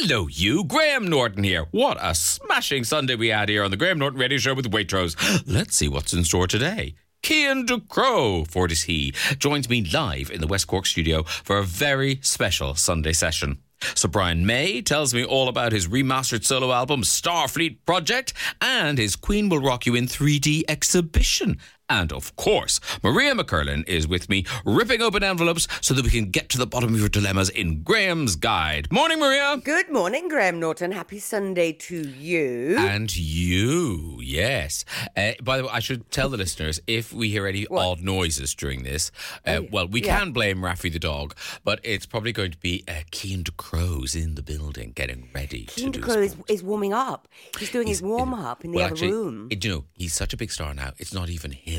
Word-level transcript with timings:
Hello, 0.00 0.28
you. 0.28 0.62
Graham 0.62 1.08
Norton 1.08 1.42
here. 1.42 1.66
What 1.72 1.98
a 2.00 2.14
smashing 2.14 2.84
Sunday 2.84 3.16
we 3.16 3.28
had 3.28 3.48
here 3.48 3.64
on 3.64 3.72
the 3.72 3.76
Graham 3.76 3.98
Norton 3.98 4.20
Radio 4.20 4.38
Show 4.38 4.54
with 4.54 4.70
Waitrose. 4.70 5.16
Let's 5.44 5.74
see 5.74 5.88
what's 5.88 6.12
in 6.12 6.22
store 6.22 6.46
today. 6.46 6.94
Cian 7.24 7.66
Ducrot, 7.66 8.46
for 8.48 8.66
it 8.66 8.72
is 8.72 8.84
he, 8.84 9.12
joins 9.38 9.68
me 9.68 9.84
live 9.92 10.30
in 10.30 10.40
the 10.40 10.46
West 10.46 10.68
Cork 10.68 10.86
studio 10.86 11.24
for 11.24 11.58
a 11.58 11.64
very 11.64 12.20
special 12.22 12.76
Sunday 12.76 13.12
session. 13.12 13.58
Sir 13.96 14.06
Brian 14.06 14.46
May 14.46 14.82
tells 14.82 15.12
me 15.12 15.24
all 15.24 15.48
about 15.48 15.72
his 15.72 15.88
remastered 15.88 16.44
solo 16.44 16.70
album 16.70 17.02
Star 17.02 17.48
Fleet 17.48 17.84
Project 17.84 18.34
and 18.60 18.98
his 18.98 19.16
Queen 19.16 19.48
Will 19.48 19.60
Rock 19.60 19.84
You 19.84 19.96
in 19.96 20.06
3D 20.06 20.62
exhibition. 20.68 21.58
And 21.90 22.12
of 22.12 22.36
course, 22.36 22.80
Maria 23.02 23.34
McErlane 23.34 23.88
is 23.88 24.06
with 24.06 24.28
me, 24.28 24.44
ripping 24.66 25.00
open 25.00 25.22
envelopes 25.22 25.66
so 25.80 25.94
that 25.94 26.04
we 26.04 26.10
can 26.10 26.30
get 26.30 26.50
to 26.50 26.58
the 26.58 26.66
bottom 26.66 26.92
of 26.92 27.00
your 27.00 27.08
dilemmas 27.08 27.48
in 27.48 27.82
Graham's 27.82 28.36
Guide. 28.36 28.92
Morning, 28.92 29.18
Maria. 29.18 29.56
Good 29.64 29.90
morning, 29.90 30.28
Graham 30.28 30.60
Norton. 30.60 30.92
Happy 30.92 31.18
Sunday 31.18 31.72
to 31.72 31.96
you. 32.06 32.76
And 32.78 33.14
you, 33.16 34.18
yes. 34.22 34.84
Uh, 35.16 35.32
by 35.42 35.56
the 35.56 35.64
way, 35.64 35.70
I 35.72 35.80
should 35.80 36.10
tell 36.10 36.28
the 36.28 36.36
listeners 36.36 36.78
if 36.86 37.10
we 37.14 37.30
hear 37.30 37.46
any 37.46 37.64
What? 37.64 37.82
odd 37.86 38.00
noises 38.02 38.54
during 38.54 38.82
this, 38.82 39.10
uh, 39.46 39.62
well, 39.72 39.88
we 39.88 40.02
yeah. 40.02 40.18
can 40.18 40.32
blame 40.32 40.58
Raffy 40.58 40.92
the 40.92 40.98
dog, 40.98 41.34
but 41.64 41.80
it's 41.84 42.04
probably 42.04 42.32
going 42.32 42.50
to 42.50 42.58
be 42.58 42.84
uh, 42.86 43.00
Cian 43.14 43.42
Ducrot's 43.44 44.14
in 44.14 44.34
the 44.34 44.42
building 44.42 44.92
getting 44.94 45.28
ready 45.34 45.66
Cian 45.70 45.92
Ducrot 45.92 46.18
is, 46.18 46.36
is 46.48 46.62
warming 46.62 46.92
up. 46.92 47.28
He's 47.58 47.70
doing 47.70 47.86
his 47.86 48.02
warm 48.02 48.34
up 48.34 48.62
in 48.62 48.72
the 48.72 48.76
well, 48.76 48.84
other 48.86 48.94
actually, 48.94 49.12
room. 49.12 49.48
it- 49.50 49.64
you 49.64 49.70
know, 49.70 49.84
he's 49.94 50.12
such 50.12 50.34
a 50.34 50.36
big 50.36 50.50
star 50.50 50.74
now. 50.74 50.92
It's 50.98 51.14
not 51.14 51.30
even 51.30 51.52
him. 51.52 51.77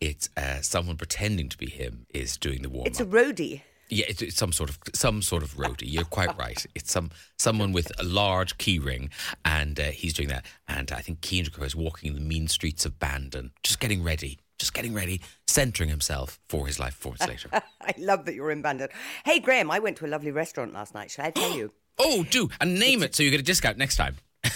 It's 0.00 0.28
uh, 0.36 0.60
someone 0.60 0.96
pretending 0.96 1.48
to 1.48 1.58
be 1.58 1.70
him 1.70 2.06
is 2.10 2.36
doing 2.36 2.62
the 2.62 2.68
warm 2.68 2.86
it's 2.86 3.00
a 3.00 3.04
roadie. 3.06 3.62
yeah, 3.88 4.06
it's, 4.08 4.22
it's 4.22 4.36
some 4.36 4.52
sort 4.52 4.70
of 4.70 4.78
some 4.94 5.22
sort 5.22 5.42
of 5.42 5.54
roadie. 5.54 5.90
You're 5.90 6.04
quite 6.04 6.36
right. 6.38 6.64
It's 6.74 6.92
some 6.92 7.10
someone 7.38 7.72
with 7.72 7.90
a 7.98 8.04
large 8.04 8.58
key 8.58 8.78
ring, 8.78 9.10
and 9.44 9.78
uh, 9.78 9.84
he's 9.84 10.14
doing 10.14 10.28
that. 10.28 10.46
And 10.68 10.90
I 10.92 11.00
think 11.00 11.20
Crow 11.52 11.64
is 11.64 11.76
walking 11.76 12.10
in 12.10 12.14
the 12.14 12.20
mean 12.20 12.48
streets 12.48 12.86
of 12.86 12.98
Bandon, 12.98 13.52
just 13.62 13.80
getting 13.80 14.02
ready, 14.02 14.38
just 14.58 14.74
getting 14.74 14.94
ready, 14.94 15.20
centering 15.46 15.90
himself 15.90 16.38
for 16.48 16.66
his 16.66 16.78
life 16.78 16.96
performance 16.96 17.26
later. 17.26 17.48
I 17.80 17.94
love 17.98 18.24
that 18.26 18.34
you're 18.34 18.50
in 18.50 18.62
Bandon. 18.62 18.88
Hey, 19.24 19.40
Graham, 19.40 19.70
I 19.70 19.78
went 19.78 19.96
to 19.98 20.06
a 20.06 20.08
lovely 20.08 20.30
restaurant 20.30 20.72
last 20.72 20.94
night. 20.94 21.10
Shall 21.10 21.26
I 21.26 21.30
tell 21.30 21.54
you? 21.56 21.72
oh, 21.98 22.24
do 22.30 22.48
and 22.60 22.78
name 22.78 23.02
it 23.02 23.14
so 23.14 23.22
you 23.22 23.30
get 23.30 23.40
a 23.40 23.44
discount 23.44 23.78
next 23.78 23.96
time. 23.96 24.16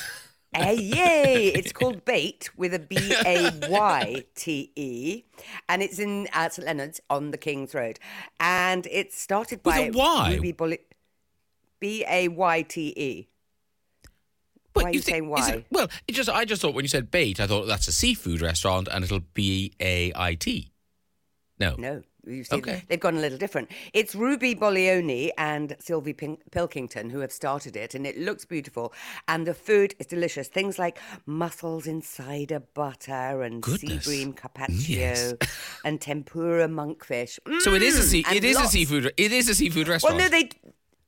hey, 0.54 0.74
yay! 0.74 1.46
It's 1.54 1.72
called 1.72 2.04
Bait 2.04 2.50
with 2.56 2.74
a 2.74 2.78
B 2.78 2.96
A 3.26 3.50
Y 3.68 4.24
T 4.34 4.72
E, 4.76 5.24
and 5.68 5.82
it's 5.82 5.98
in 5.98 6.28
uh, 6.32 6.48
St 6.48 6.66
Leonard's 6.66 7.00
on 7.10 7.30
the 7.30 7.38
King's 7.38 7.74
Road. 7.74 7.98
And 8.40 8.86
it 8.86 9.12
started 9.12 9.60
With 9.64 9.74
by 9.74 9.80
a 9.80 9.90
Y? 9.90 10.32
Ruby 10.34 10.52
Bullet. 10.52 10.84
B 11.80 12.04
A 12.08 12.28
Y 12.28 12.62
T 12.62 12.92
E. 12.96 13.28
Why 14.72 14.82
are 14.84 14.90
you 14.92 15.00
thi- 15.00 15.12
saying 15.12 15.32
is 15.38 15.48
it- 15.48 15.54
why? 15.54 15.64
well, 15.70 15.88
it 16.06 16.12
just 16.12 16.28
I 16.28 16.44
just 16.44 16.62
thought 16.62 16.74
when 16.74 16.84
you 16.84 16.88
said 16.88 17.10
bait, 17.10 17.40
I 17.40 17.46
thought 17.46 17.66
that's 17.66 17.88
a 17.88 17.92
seafood 17.92 18.40
restaurant, 18.40 18.88
and 18.90 19.04
it'll 19.04 19.20
be 19.34 19.72
a 19.80 20.12
I 20.16 20.34
T. 20.34 20.72
No. 21.60 21.74
No, 21.76 22.02
you 22.28 22.44
see, 22.44 22.56
Okay. 22.56 22.82
they've 22.88 23.00
gone 23.00 23.16
a 23.16 23.20
little 23.20 23.38
different. 23.38 23.70
It's 23.92 24.14
Ruby 24.14 24.54
Bolioni 24.54 25.30
and 25.38 25.76
Sylvie 25.80 26.12
Pin- 26.12 26.38
Pilkington 26.50 27.10
who 27.10 27.20
have 27.20 27.32
started 27.32 27.74
it, 27.76 27.94
and 27.94 28.06
it 28.06 28.18
looks 28.18 28.44
beautiful. 28.44 28.92
And 29.26 29.46
the 29.46 29.54
food 29.54 29.94
is 29.98 30.06
delicious. 30.06 30.48
Things 30.48 30.78
like 30.78 30.98
mussels 31.26 31.86
in 31.86 32.02
cider 32.02 32.60
butter 32.74 33.42
and 33.42 33.64
sea 33.64 33.70
Goodness. 33.86 34.04
bream 34.06 34.32
carpaccio 34.32 34.96
Yes. 34.98 35.34
and 35.84 36.00
tempura 36.00 36.68
monkfish. 36.68 37.38
So 37.60 37.74
it 37.74 37.82
is 37.82 37.98
a 37.98 38.02
Mm, 38.02 38.10
sea, 38.10 38.24
and 38.28 38.36
it 38.36 38.44
is 38.44 38.58
a 38.60 38.66
seafood 38.66 39.12
it 39.16 39.32
is 39.32 39.48
a 39.48 39.54
seafood 39.54 39.88
restaurant. 39.88 40.16
Well, 40.16 40.24
no, 40.24 40.30
they 40.30 40.50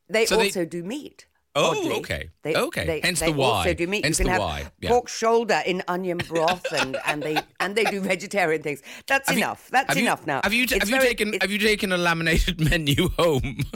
they 0.09 0.27
So 0.27 0.37
they- 0.37 0.47
also 0.47 0.65
do 0.65 0.83
meat. 0.83 1.27
Oh, 1.57 1.71
oddly. 1.77 1.97
okay. 1.99 2.31
They, 2.43 2.55
Okay. 2.55 2.87
They, 2.87 3.01
Hence 3.01 3.19
they 3.21 3.33
the 3.33 3.39
also 3.43 3.69
why. 3.69 3.73
do 3.75 3.87
meat. 3.89 4.05
Hence 4.05 4.19
you 4.21 4.25
can 4.25 4.35
the 4.35 4.41
have 4.41 4.41
why. 4.41 4.71
Yeah. 4.81 4.91
pork 4.91 5.09
shoulder 5.09 5.61
in 5.67 5.83
onion 5.89 6.19
broth, 6.19 6.65
and, 6.73 6.97
and 7.07 7.23
they 7.23 7.39
and 7.59 7.75
they 7.75 7.85
do 7.85 8.01
vegetarian 8.01 8.63
things. 8.63 8.83
That's 9.09 9.29
Have 9.29 9.37
you- 9.37 9.45
enough. 9.45 9.69
That's 9.73 9.89
have 9.89 9.97
you- 9.97 10.05
enough 10.05 10.27
now. 10.27 10.41
Have 10.45 10.53
you 10.53 10.63
It's 10.63 10.73
have 10.75 10.89
you 10.89 11.01
taken 11.01 11.33
have 11.41 11.51
you 11.51 11.59
taken 11.59 11.91
a 11.93 11.99
laminated 11.99 12.61
menu 12.71 13.09
home? 13.19 13.59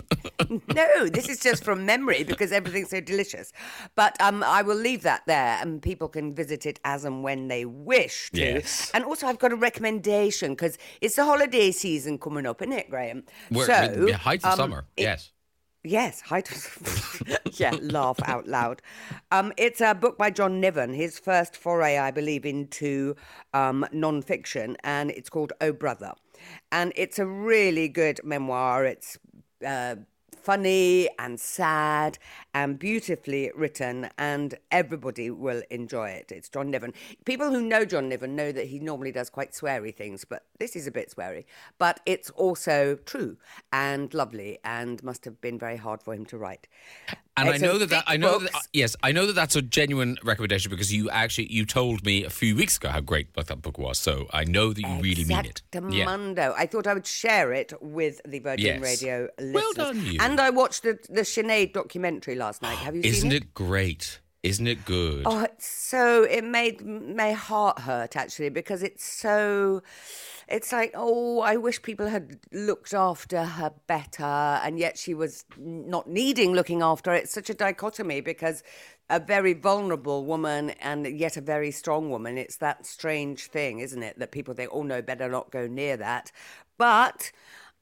No, 0.75 1.07
this 1.09 1.29
is 1.29 1.39
just 1.41 1.65
from 1.65 1.87
memory 1.87 2.23
because 2.25 2.53
everything's 2.53 2.91
so 2.91 3.01
delicious. 3.01 3.53
But 3.95 4.21
um, 4.21 4.43
I 4.43 4.63
will 4.63 4.77
leave 4.77 5.03
that 5.03 5.23
there, 5.27 5.59
and 5.61 5.81
people 5.81 6.09
can 6.09 6.35
visit 6.35 6.67
it 6.67 6.81
as 6.85 7.05
and 7.05 7.23
when 7.23 7.49
they 7.49 7.65
wish 7.65 8.31
to. 8.33 8.41
Yes. 8.41 8.91
And 8.95 9.05
also, 9.05 9.27
I've 9.27 9.39
got 9.39 9.53
a 9.53 9.57
recommendation 9.57 10.53
because 10.53 10.77
it's 11.01 11.17
the 11.17 11.25
holiday 11.25 11.71
season 11.71 12.19
coming 12.19 12.47
up, 12.47 12.61
isn't 12.63 12.73
it, 12.73 12.91
Graham? 12.91 13.25
We're, 13.51 13.65
so, 13.67 14.13
height 14.17 14.45
of 14.45 14.53
um, 14.53 14.57
summer. 14.57 14.85
it- 14.97 15.03
yes. 15.03 15.31
Yes, 15.87 16.23
height 16.23 16.51
of 16.51 17.39
yeah, 17.61 17.77
laugh 17.83 18.19
out 18.25 18.49
loud. 18.49 18.81
Um, 19.31 19.53
it's 19.59 19.83
a 19.83 19.95
book 19.95 20.17
by 20.17 20.31
John 20.31 20.59
Niven, 20.59 20.95
his 20.95 21.19
first 21.19 21.55
foray, 21.55 21.99
I 21.99 22.11
believe, 22.11 22.47
into 22.47 23.17
um, 23.53 23.87
non-fiction, 23.93 24.79
and 24.83 25.11
it's 25.11 25.29
called 25.29 25.53
Oh 25.61 25.75
Brother, 25.75 26.15
and 26.73 26.95
it's 26.97 27.19
a 27.19 27.27
really 27.27 27.89
good 27.89 28.19
memoir. 28.25 28.87
It's 28.87 29.19
uh, 29.65 29.97
funny 30.45 31.09
and 31.19 31.41
sad 31.41 32.19
and 32.53 32.79
beautifully 32.79 33.51
written, 33.55 34.11
and 34.19 34.55
everybody 34.71 35.31
will 35.31 35.63
enjoy 35.71 36.11
it. 36.11 36.31
It's 36.31 36.51
John 36.51 36.71
Niven. 36.71 36.93
People 37.25 37.51
who 37.51 37.63
know 37.63 37.87
John 37.87 38.11
Niven 38.11 38.37
know 38.37 38.53
that 38.53 38.67
he 38.67 38.79
normally 38.79 39.11
does 39.11 39.31
quite 39.31 39.53
sweary 39.53 39.95
things, 39.97 40.27
but 40.27 40.45
this 40.59 40.77
is 40.77 40.87
a 40.87 40.91
bit 40.91 41.15
sweary. 41.17 41.47
But 41.79 42.01
it's 42.05 42.29
also 42.31 42.97
true 43.07 43.39
and 43.73 44.13
lovely, 44.13 44.59
and 44.63 45.03
must 45.03 45.25
have 45.25 45.41
been 45.41 45.59
very 45.59 45.79
hard 45.79 46.03
for 46.03 46.13
him 46.13 46.27
to 46.27 46.37
write. 46.37 46.69
And 47.37 47.49
I 47.49 47.57
know 47.57 47.79
that, 47.79 47.91
that 47.91 48.05
I 48.07 48.17
know 48.17 48.39
that 48.39 48.53
yes, 48.73 48.95
I 49.03 49.11
know 49.11 49.27
that 49.27 49.33
that's 49.33 49.57
a 49.57 49.63
genuine 49.63 50.17
recommendation 50.23 50.71
because 50.71 50.93
you 50.93 51.11
actually 51.11 51.53
you 51.53 51.67
told 51.67 52.05
me 52.05 52.23
a 52.25 52.31
few 52.31 52.55
weeks 52.55 52.77
ago 52.77 52.91
how 52.91 53.01
great 53.01 53.35
that 53.35 53.61
book 53.61 53.77
was. 53.77 53.99
So 53.99 54.29
I 54.33 54.45
know 54.45 54.73
that 54.73 54.81
you 54.81 55.01
really 55.01 55.25
mean 55.25 55.45
it. 55.45 55.63
Yeah. 55.73 55.81
Exactamundo. 55.81 56.55
I 56.57 56.67
thought 56.67 56.87
I 56.87 56.95
would 56.95 57.07
share 57.07 57.53
it 57.53 57.73
with 57.81 58.21
the 58.25 58.39
Virgin 58.39 58.67
Yes. 58.67 58.81
Radio 58.81 59.29
listeners. 59.39 59.55
Well 59.55 59.73
done, 59.73 60.05
you. 60.05 60.19
And 60.21 60.41
I 60.41 60.51
watched 60.51 60.85
the, 60.85 60.99
the 61.09 61.23
Sinead 61.23 61.73
documentary 61.73 62.37
last 62.37 62.63
night. 62.63 62.77
Have 62.79 62.95
you 62.95 63.03
Isn't 63.03 63.31
seen 63.31 63.33
it 63.33 63.53
great? 63.53 64.21
Isn't 64.45 64.67
it 64.67 64.85
good? 64.85 65.23
Oh, 65.25 65.41
it's 65.45 65.67
so 65.67 66.25
it 66.25 66.45
made 66.45 66.85
my 66.85 67.33
heart 67.33 67.79
hurt 67.81 68.15
actually 68.15 68.51
because 68.51 68.83
it's 68.83 69.03
so. 69.03 69.83
It's 70.47 70.71
like, 70.71 70.91
oh, 70.95 71.41
I 71.41 71.57
wish 71.57 71.81
people 71.81 72.09
had 72.09 72.39
looked 72.53 72.93
after 72.93 73.43
her 73.43 73.73
better, 73.87 74.23
and 74.23 74.79
yet 74.79 74.99
she 74.99 75.15
was 75.15 75.47
not 75.57 76.07
needing 76.07 76.53
looking 76.53 76.83
after. 76.83 77.15
It's 77.15 77.33
such 77.33 77.49
a 77.49 77.55
dichotomy 77.55 78.21
because 78.21 78.63
a 79.09 79.19
very 79.19 79.55
vulnerable 79.55 80.27
woman 80.27 80.71
and 80.71 81.07
yet 81.07 81.39
a 81.39 81.41
very 81.41 81.71
strong 81.71 82.11
woman. 82.11 82.37
It's 82.37 82.57
that 82.59 82.85
strange 82.85 83.47
thing, 83.47 83.79
isn't 83.79 84.03
it? 84.03 84.19
That 84.19 84.31
people 84.31 84.53
think, 84.53 84.69
oh 84.75 84.83
no, 84.83 85.01
better 85.01 85.31
not 85.31 85.51
go 85.53 85.67
near 85.67 85.97
that. 85.97 86.31
But 86.77 87.33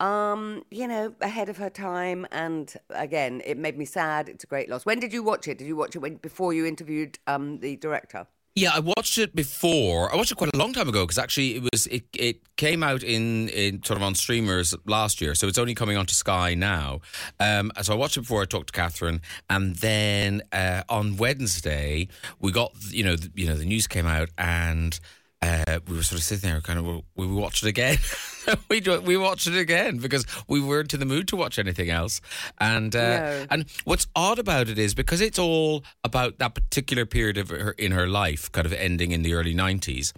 um, 0.02 0.64
you 0.70 0.88
know, 0.88 1.14
ahead 1.20 1.48
of 1.48 1.56
her 1.58 1.70
time, 1.70 2.26
and 2.32 2.74
again, 2.90 3.40
it 3.46 3.56
made 3.56 3.78
me 3.78 3.84
sad. 3.84 4.28
It's 4.28 4.42
a 4.42 4.48
great 4.48 4.68
loss. 4.68 4.84
When 4.84 4.98
did 4.98 5.12
you 5.12 5.22
watch 5.22 5.46
it? 5.46 5.58
Did 5.58 5.68
you 5.68 5.76
watch 5.76 5.94
it 5.94 6.00
when, 6.00 6.16
before 6.16 6.52
you 6.52 6.66
interviewed 6.66 7.20
um, 7.28 7.60
the 7.60 7.76
director? 7.76 8.26
Yeah, 8.56 8.72
I 8.74 8.80
watched 8.80 9.16
it 9.16 9.34
before. 9.34 10.12
I 10.12 10.16
watched 10.16 10.32
it 10.32 10.34
quite 10.34 10.52
a 10.52 10.58
long 10.58 10.72
time 10.74 10.88
ago 10.88 11.04
because 11.04 11.18
actually 11.18 11.54
it 11.54 11.68
was 11.72 11.86
it, 11.86 12.04
it 12.14 12.56
came 12.56 12.82
out 12.82 13.02
in, 13.04 13.48
in 13.50 13.82
sort 13.82 13.96
of 13.96 14.02
on 14.02 14.14
streamers 14.14 14.74
last 14.86 15.20
year, 15.20 15.36
so 15.36 15.46
it's 15.46 15.56
only 15.56 15.74
coming 15.74 15.96
onto 15.96 16.14
Sky 16.14 16.54
now. 16.54 17.00
Um, 17.38 17.70
so 17.80 17.94
I 17.94 17.96
watched 17.96 18.16
it 18.16 18.22
before 18.22 18.42
I 18.42 18.44
talked 18.44 18.74
to 18.74 18.78
Kathryn, 18.78 19.20
and 19.48 19.76
then 19.76 20.42
uh, 20.52 20.82
on 20.88 21.16
Wednesday 21.16 22.08
we 22.40 22.50
got 22.50 22.72
you 22.90 23.04
know 23.04 23.14
the, 23.14 23.30
you 23.36 23.46
know 23.46 23.54
the 23.54 23.64
news 23.64 23.86
came 23.86 24.06
out 24.06 24.30
and. 24.36 24.98
Uh, 25.42 25.80
we 25.88 25.96
were 25.96 26.02
sort 26.04 26.20
of 26.20 26.24
sitting 26.24 26.48
there, 26.48 26.60
kind 26.60 26.78
of, 26.78 27.02
we 27.16 27.26
watched 27.26 27.64
it 27.64 27.68
again. 27.68 27.98
we 28.70 28.80
we 29.04 29.16
watched 29.16 29.48
it 29.48 29.56
again 29.58 29.98
because 29.98 30.24
we 30.48 30.60
weren't 30.60 30.94
in 30.94 31.00
the 31.00 31.06
mood 31.06 31.26
to 31.28 31.36
watch 31.36 31.58
anything 31.58 31.90
else. 31.90 32.20
And 32.60 32.94
uh, 32.94 33.00
No. 33.18 33.46
and 33.50 33.64
what's 33.84 34.06
odd 34.14 34.38
about 34.38 34.68
it 34.68 34.78
is 34.78 34.94
because 34.94 35.20
it's 35.20 35.40
all 35.40 35.82
about 36.04 36.38
that 36.38 36.54
particular 36.54 37.06
period 37.06 37.38
of 37.38 37.48
her 37.48 37.72
in 37.72 37.90
her 37.92 38.06
life, 38.06 38.52
kind 38.52 38.66
of 38.66 38.72
ending 38.72 39.10
in 39.10 39.22
the 39.22 39.34
early 39.34 39.52
nineties. 39.54 40.12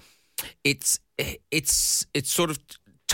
It's 0.62 1.00
it's 1.50 2.06
it's 2.12 2.31
sort 2.31 2.50
of 2.50 2.58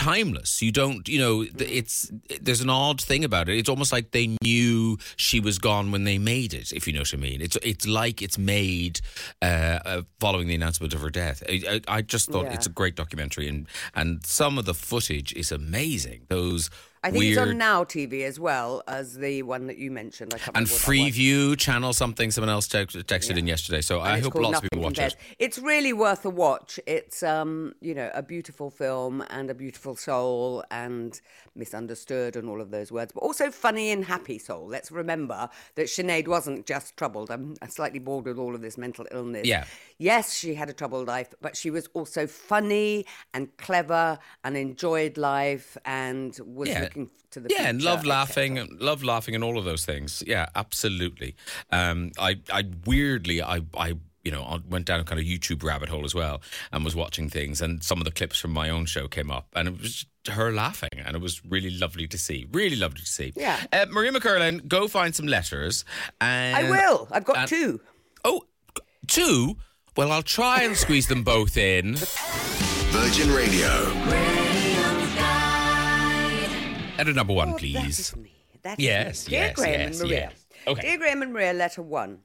timeless. 0.01 0.61
You 0.61 0.71
don't, 0.71 1.07
you 1.07 1.19
know, 1.19 1.45
it's 1.59 2.11
there's 2.41 2.61
an 2.61 2.69
odd 2.69 2.99
thing 3.01 3.23
about 3.23 3.49
it. 3.49 3.57
It's 3.57 3.69
almost 3.69 3.91
like 3.91 4.11
they 4.11 4.35
knew 4.43 4.97
she 5.15 5.39
was 5.39 5.59
gone 5.59 5.91
when 5.91 6.03
they 6.03 6.17
made 6.17 6.53
it. 6.53 6.71
If 6.73 6.87
you 6.87 6.93
know 6.93 7.01
what 7.01 7.13
I 7.13 7.17
mean. 7.17 7.41
It's 7.41 7.57
it's 7.63 7.87
like 7.87 8.21
it's 8.21 8.37
made 8.37 9.01
uh, 9.41 9.79
uh, 9.85 10.01
following 10.19 10.47
the 10.47 10.55
announcement 10.55 10.93
of 10.93 11.01
her 11.01 11.09
death. 11.09 11.43
I, 11.47 11.63
I, 11.87 11.97
I 11.97 12.01
just 12.01 12.29
thought 12.31 12.45
Yeah. 12.45 12.53
it's 12.53 12.65
a 12.67 12.71
great 12.71 12.95
documentary, 12.95 13.47
and 13.47 13.67
and 13.93 14.25
some 14.25 14.57
of 14.57 14.65
the 14.65 14.73
footage 14.73 15.33
is 15.33 15.51
amazing. 15.51 16.21
Those 16.29 16.69
I 17.03 17.09
think 17.09 17.19
weird. 17.21 17.37
it's 17.39 17.41
on 17.49 17.57
Now 17.57 17.83
TV 17.83 18.23
as 18.25 18.39
well 18.39 18.83
as 18.87 19.15
the 19.15 19.41
one 19.41 19.65
that 19.67 19.77
you 19.77 19.89
mentioned. 19.89 20.33
I 20.33 20.37
and 20.37 20.47
remember 20.47 20.71
what 20.73 20.81
that 20.81 20.99
was. 20.99 21.15
Freeview 21.15 21.57
channel 21.57 21.93
something. 21.93 22.29
Someone 22.29 22.49
else 22.49 22.67
text, 22.67 22.95
texted 22.95 23.37
in 23.37 23.47
yesterday, 23.47 23.81
so 23.81 23.99
I 24.01 24.09
And 24.09 24.17
it's 24.19 24.27
hope 24.27 24.35
lots 24.41 24.57
of 24.57 24.63
people 24.63 24.81
watch 24.83 24.93
Compares. 24.95 25.13
it. 25.13 25.19
It's 25.39 25.57
really 25.57 25.93
worth 25.93 26.23
a 26.25 26.29
watch. 26.29 26.79
It's 26.85 27.23
um, 27.23 27.73
you 27.81 27.95
know, 27.95 28.11
a 28.13 28.21
beautiful 28.21 28.69
film 28.69 29.23
and 29.31 29.49
a 29.49 29.55
beautiful 29.55 29.95
soul 29.95 30.63
and 30.69 31.19
misunderstood 31.55 32.35
and 32.35 32.47
all 32.47 32.61
of 32.61 32.69
those 32.71 32.91
words, 32.91 33.11
but 33.13 33.21
also 33.21 33.49
funny 33.49 33.91
and 33.91 34.05
happy 34.05 34.37
soul. 34.37 34.67
Let's 34.67 34.91
remember 34.91 35.49
that 35.75 35.87
Sinead 35.87 36.27
wasn't 36.27 36.65
just 36.67 36.95
troubled. 36.97 37.31
I'm 37.31 37.55
slightly 37.69 37.99
bored 37.99 38.25
with 38.25 38.37
all 38.37 38.53
of 38.55 38.61
this 38.61 38.77
mental 38.77 39.05
illness. 39.11 39.47
Yeah. 39.47 39.65
Yes, 39.97 40.33
she 40.37 40.53
had 40.55 40.69
a 40.69 40.73
troubled 40.73 41.07
life, 41.07 41.33
but 41.41 41.55
she 41.57 41.69
was 41.71 41.87
also 41.93 42.27
funny 42.27 43.05
and 43.33 43.55
clever 43.57 44.19
and 44.43 44.55
enjoyed 44.57 45.17
life 45.17 45.77
and 45.85 46.37
was 46.45 46.69
Yeah. 46.69 46.89
Looking 46.95 47.09
to 47.31 47.39
the 47.39 47.49
Yeah, 47.49 47.67
and 47.69 47.81
love 47.81 48.05
laughing, 48.05 48.57
cetera. 48.57 48.75
love 48.79 49.03
laughing, 49.03 49.35
and 49.35 49.43
all 49.43 49.57
of 49.57 49.65
those 49.65 49.85
things. 49.85 50.23
Yeah, 50.25 50.47
absolutely. 50.55 51.35
Um, 51.71 52.11
I, 52.19 52.39
I 52.51 52.63
weirdly, 52.85 53.41
I, 53.41 53.61
I, 53.77 53.93
you 54.23 54.31
know, 54.31 54.43
I 54.43 54.59
went 54.69 54.85
down 54.85 54.99
a 54.99 55.03
kind 55.03 55.19
of 55.19 55.25
YouTube 55.25 55.63
rabbit 55.63 55.89
hole 55.89 56.05
as 56.05 56.13
well, 56.13 56.41
and 56.71 56.83
was 56.83 56.95
watching 56.95 57.29
things, 57.29 57.61
and 57.61 57.83
some 57.83 57.99
of 57.99 58.05
the 58.05 58.11
clips 58.11 58.37
from 58.39 58.51
my 58.51 58.69
own 58.69 58.85
show 58.85 59.07
came 59.07 59.31
up, 59.31 59.47
and 59.55 59.67
it 59.67 59.71
was 59.79 59.81
just 59.93 60.07
her 60.37 60.51
laughing, 60.51 60.89
and 61.03 61.15
it 61.15 61.21
was 61.21 61.43
really 61.45 61.71
lovely 61.71 62.07
to 62.07 62.17
see. 62.17 62.45
Really 62.51 62.75
lovely 62.75 62.99
to 62.99 63.05
see. 63.07 63.33
Yeah. 63.35 63.59
uh, 63.73 63.85
Maria 63.89 64.11
McErlane, 64.11 64.67
go 64.67 64.87
find 64.87 65.15
some 65.15 65.25
letters, 65.27 65.83
and 66.19 66.55
I 66.55 66.69
will. 66.69 67.07
I've 67.11 67.25
got 67.25 67.37
and- 67.37 67.47
two. 67.47 67.81
Oh, 68.23 68.43
two. 69.07 69.57
Well, 69.97 70.11
I'll 70.11 70.21
try 70.23 70.61
and 70.63 70.77
squeeze 70.77 71.07
them 71.07 71.23
both 71.23 71.57
in. 71.57 71.95
Virgin 72.91 73.31
Radio. 73.33 74.40
Letter 77.01 77.13
number 77.13 77.33
one, 77.33 77.53
Oh, 77.53 77.57
please. 77.57 77.97
is 77.99 78.15
me. 78.15 78.31
That 78.61 78.79
is 78.79 78.85
Yes, 78.85 79.25
me. 79.27 79.31
Dear 79.31 79.41
yes, 79.47 79.55
Graham 79.55 79.79
yes, 79.79 79.99
and 80.01 80.09
Maria. 80.09 80.29
yes. 80.29 80.45
Okay. 80.67 80.81
Dear 80.83 80.97
Graham 80.99 81.21
and 81.23 81.33
Maria, 81.33 81.51
letter 81.51 81.81
one. 81.81 82.19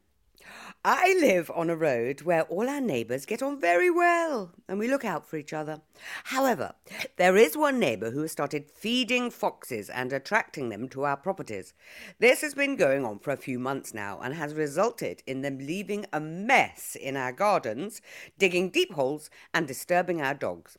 I 0.84 1.16
live 1.18 1.50
on 1.54 1.70
a 1.70 1.74
road 1.76 2.20
where 2.20 2.42
all 2.42 2.68
our 2.68 2.82
neighbours 2.82 3.24
get 3.24 3.42
on 3.42 3.58
very 3.58 3.88
well 3.88 4.52
and 4.68 4.78
we 4.78 4.86
look 4.86 5.02
out 5.02 5.26
for 5.26 5.38
each 5.38 5.54
other. 5.54 5.80
However, 6.24 6.74
there 7.16 7.38
is 7.38 7.56
one 7.56 7.78
neighbour 7.78 8.10
who 8.10 8.20
has 8.20 8.32
started 8.32 8.70
feeding 8.70 9.30
foxes 9.30 9.88
and 9.88 10.12
attracting 10.12 10.68
them 10.68 10.90
to 10.90 11.04
our 11.04 11.16
properties. 11.16 11.72
This 12.18 12.42
has 12.42 12.54
been 12.54 12.76
going 12.76 13.02
on 13.06 13.18
for 13.20 13.30
a 13.30 13.38
few 13.38 13.58
months 13.58 13.94
now 13.94 14.20
and 14.20 14.34
has 14.34 14.52
resulted 14.52 15.22
in 15.26 15.40
them 15.40 15.56
leaving 15.56 16.04
a 16.12 16.20
mess 16.20 16.98
in 17.00 17.16
our 17.16 17.32
gardens, 17.32 18.02
digging 18.38 18.68
deep 18.68 18.92
holes 18.92 19.30
and 19.54 19.66
disturbing 19.66 20.20
our 20.20 20.34
dogs. 20.34 20.76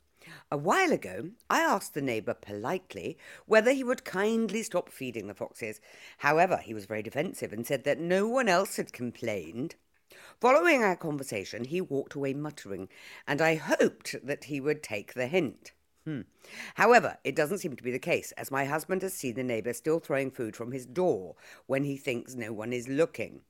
A 0.52 0.58
while 0.58 0.92
ago, 0.92 1.32
I 1.50 1.62
asked 1.62 1.94
the 1.94 2.02
neighbour 2.02 2.34
politely 2.34 3.18
whether 3.46 3.72
he 3.72 3.84
would 3.84 4.04
kindly 4.04 4.64
stop 4.64 4.90
feeding 4.90 5.28
the 5.28 5.34
foxes. 5.34 5.80
However, 6.20 6.58
he 6.58 6.74
was 6.74 6.86
very 6.86 7.04
defensive 7.04 7.54
and 7.54 7.66
said 7.66 7.84
that 7.84 8.00
no 8.00 8.28
one 8.28 8.48
else 8.48 8.78
had 8.78 8.94
complained. 8.94 9.76
Following 10.40 10.84
our 10.84 10.96
conversation, 10.96 11.66
he 11.66 11.82
walked 11.82 12.14
away 12.14 12.34
muttering, 12.34 12.90
and 13.28 13.42
I 13.42 13.56
hoped 13.56 14.16
that 14.24 14.46
he 14.46 14.60
would 14.60 14.84
take 14.84 15.14
the 15.14 15.28
hint. 15.28 15.72
Hmm. 16.06 16.22
However, 16.76 17.18
it 17.24 17.36
doesn't 17.36 17.58
seem 17.58 17.76
to 17.76 17.84
be 17.84 17.92
the 17.92 18.00
case, 18.00 18.32
as 18.34 18.50
my 18.50 18.64
husband 18.64 19.02
has 19.02 19.14
seen 19.14 19.36
the 19.36 19.44
neighbour 19.44 19.74
still 19.74 20.00
throwing 20.00 20.32
food 20.32 20.56
from 20.56 20.72
his 20.72 20.86
door 20.86 21.36
when 21.66 21.84
he 21.84 21.98
thinks 21.98 22.34
no 22.34 22.54
one 22.54 22.72
is 22.72 22.88
looking. 22.88 23.42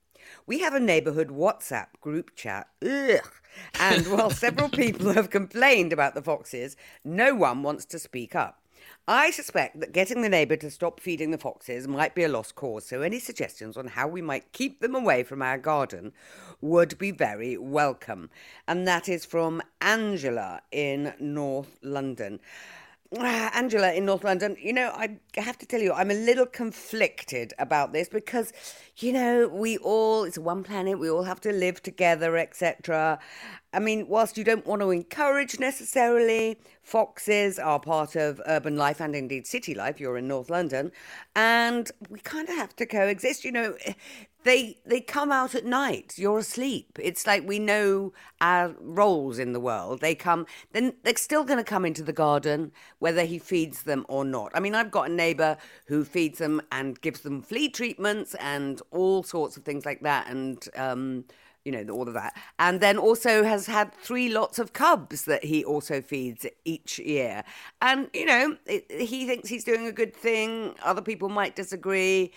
We 0.46 0.60
have 0.60 0.74
a 0.74 0.80
neighbourhood 0.80 1.30
WhatsApp 1.30 1.88
group 2.02 2.36
chat, 2.36 2.68
ugh, 2.82 3.32
and 3.80 4.08
while 4.08 4.30
several 4.32 4.70
people 4.70 5.14
have 5.14 5.30
complained 5.30 5.94
about 5.94 6.16
the 6.16 6.22
foxes, 6.22 6.76
no 7.04 7.36
one 7.36 7.64
wants 7.64 7.86
to 7.86 8.00
speak 8.00 8.36
up. 8.36 8.62
I 9.10 9.32
suspect 9.32 9.80
that 9.80 9.94
getting 9.94 10.22
the 10.22 10.30
neighbour 10.30 10.58
to 10.58 10.70
stop 10.70 11.00
feeding 11.00 11.32
the 11.32 11.38
foxes 11.38 11.88
might 11.88 12.14
be 12.14 12.24
a 12.24 12.28
lost 12.28 12.56
cause, 12.56 12.86
so 12.86 13.02
any 13.02 13.20
suggestions 13.20 13.78
on 13.78 13.88
how 13.88 14.08
we 14.08 14.22
might 14.22 14.52
keep 14.52 14.82
them 14.82 14.96
away 14.96 15.24
from 15.24 15.42
our 15.42 15.58
garden 15.58 16.12
would 16.60 16.98
be 16.98 17.12
very 17.12 17.58
welcome. 17.58 18.30
And 18.68 18.86
that 18.86 19.08
is 19.08 19.24
from 19.24 19.62
Angela 19.80 20.62
in 20.72 21.14
North 21.20 21.80
London. 21.82 22.42
Ah, 23.15 23.51
Angela 23.54 23.94
in 23.94 24.06
North 24.06 24.25
London, 24.25 24.57
you 24.59 24.74
know, 24.74 24.92
I 24.94 25.18
have 25.38 25.57
to 25.59 25.65
tell 25.65 25.80
you, 25.81 25.94
I'm 25.94 26.12
a 26.12 26.13
little 26.13 26.45
conflicted 26.45 27.54
about 27.57 27.94
this 27.94 28.09
because, 28.09 28.51
you 28.98 29.13
know, 29.13 29.48
we 29.48 29.77
all, 29.77 30.25
it's 30.25 30.38
one 30.38 30.62
planet, 30.62 31.00
we 31.00 31.09
all 31.09 31.24
have 31.24 31.39
to 31.42 31.54
live 31.54 31.81
together, 31.81 32.36
etc. 32.36 33.18
I 33.78 33.80
mean, 33.80 34.08
whilst 34.08 34.40
you 34.40 34.44
don't 34.44 34.66
want 34.66 34.82
to 34.82 34.90
encourage 34.90 35.60
necessarily, 35.60 36.58
foxes 36.82 37.60
are 37.60 37.80
part 37.80 38.16
of 38.16 38.42
urban 38.48 38.76
life 38.76 39.00
and 39.00 39.16
indeed 39.16 39.46
city 39.46 39.76
life. 39.76 40.00
You're 40.00 40.18
in 40.18 40.28
North 40.28 40.50
London, 40.50 40.92
and 41.36 41.92
we 42.10 42.20
kind 42.22 42.50
of 42.50 42.56
have 42.56 42.76
to 42.78 42.88
coexist. 42.88 43.46
You 43.46 43.52
know, 43.52 43.78
they 44.44 44.80
they 44.84 45.00
come 45.00 45.32
out 45.32 45.54
at 45.54 45.64
night. 45.64 46.16
You're 46.18 46.40
asleep. 46.40 46.98
It's 47.00 47.28
like 47.28 47.48
we 47.48 47.60
know 47.60 48.14
our 48.42 48.76
roles 48.80 49.38
in 49.38 49.54
the 49.54 49.60
world. 49.60 50.02
They 50.02 50.16
come, 50.16 50.48
then 50.72 50.94
they're 51.04 51.16
still 51.16 51.44
going 51.44 51.60
to 51.60 51.64
come 51.64 51.86
into 51.86 52.02
the 52.02 52.12
garden, 52.12 52.72
whether 52.98 53.26
he 53.26 53.38
feeds 53.38 53.84
them 53.84 54.08
or 54.10 54.26
not. 54.26 54.52
I 54.56 54.60
mean, 54.60 54.74
I've 54.74 54.90
got 54.90 55.12
a 55.12 55.14
neighbour 55.14 55.56
who 55.86 56.04
feeds 56.04 56.40
them 56.40 56.64
and 56.72 57.00
gives 57.00 57.20
them 57.20 57.44
flea 57.44 57.70
treatments 57.70 58.34
and 58.40 58.82
all 58.90 59.22
sorts 59.22 59.56
of 59.56 59.66
things 59.66 59.86
like 59.86 60.02
that, 60.02 60.26
and. 60.32 60.68
Um, 60.76 61.26
you 61.68 61.74
know, 61.74 61.94
all 61.94 62.08
of 62.08 62.14
that. 62.14 62.34
And 62.60 62.80
then 62.80 62.98
also 62.98 63.44
has 63.44 63.66
had 63.68 63.94
three 63.94 64.30
lots 64.30 64.58
of 64.58 64.72
cubs 64.72 65.25
that 65.25 65.44
he 65.44 65.66
also 65.66 66.02
feeds 66.02 66.46
each 66.64 66.98
year. 66.98 67.44
And, 67.81 68.10
you 68.14 68.25
know, 68.25 68.56
it, 68.66 68.90
he 68.90 69.28
thinks 69.28 69.50
he's 69.50 69.66
doing 69.66 69.86
a 69.86 69.92
good 69.92 70.16
thing. 70.16 70.75
Other 70.81 71.02
people 71.02 71.28
might 71.28 71.58
disagree. 71.58 72.31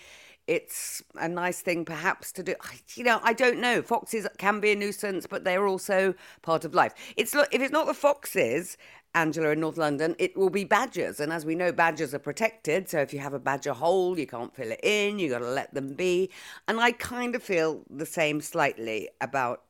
It's 0.47 1.01
a 1.15 1.29
nice 1.29 1.61
thing 1.61 1.85
perhaps 1.85 2.33
to 2.33 2.43
do. 2.43 2.55
You 2.95 3.05
know, 3.05 3.21
I 3.23 3.31
don't 3.31 3.59
know. 3.59 3.81
Foxes 3.81 4.27
can 4.37 4.59
be 4.59 4.73
a 4.73 4.75
nuisance, 4.75 5.25
but 5.25 5.45
they're 5.45 5.65
also 5.65 6.13
part 6.41 6.65
of 6.65 6.73
life. 6.73 6.93
It's 7.15 7.33
if 7.33 7.61
it's 7.61 7.71
not 7.71 7.87
the 7.87 7.93
foxes, 7.93 8.75
Angela 9.13 9.49
in 9.49 9.59
North 9.59 9.77
London, 9.77 10.15
it 10.19 10.37
will 10.37 10.49
be 10.49 10.63
badgers. 10.63 11.19
And 11.19 11.33
as 11.33 11.45
we 11.45 11.55
know, 11.55 11.71
badgers 11.71 12.13
are 12.13 12.19
protected. 12.19 12.89
So 12.89 12.99
if 12.99 13.13
you 13.13 13.19
have 13.19 13.33
a 13.33 13.39
badger 13.39 13.73
hole, 13.73 14.17
you 14.17 14.27
can't 14.27 14.55
fill 14.55 14.71
it 14.71 14.79
in, 14.83 15.19
you 15.19 15.29
got 15.29 15.39
to 15.39 15.49
let 15.49 15.73
them 15.73 15.93
be. 15.93 16.29
And 16.67 16.79
I 16.79 16.91
kind 16.91 17.35
of 17.35 17.43
feel 17.43 17.83
the 17.89 18.05
same 18.05 18.41
slightly 18.41 19.09
about 19.19 19.63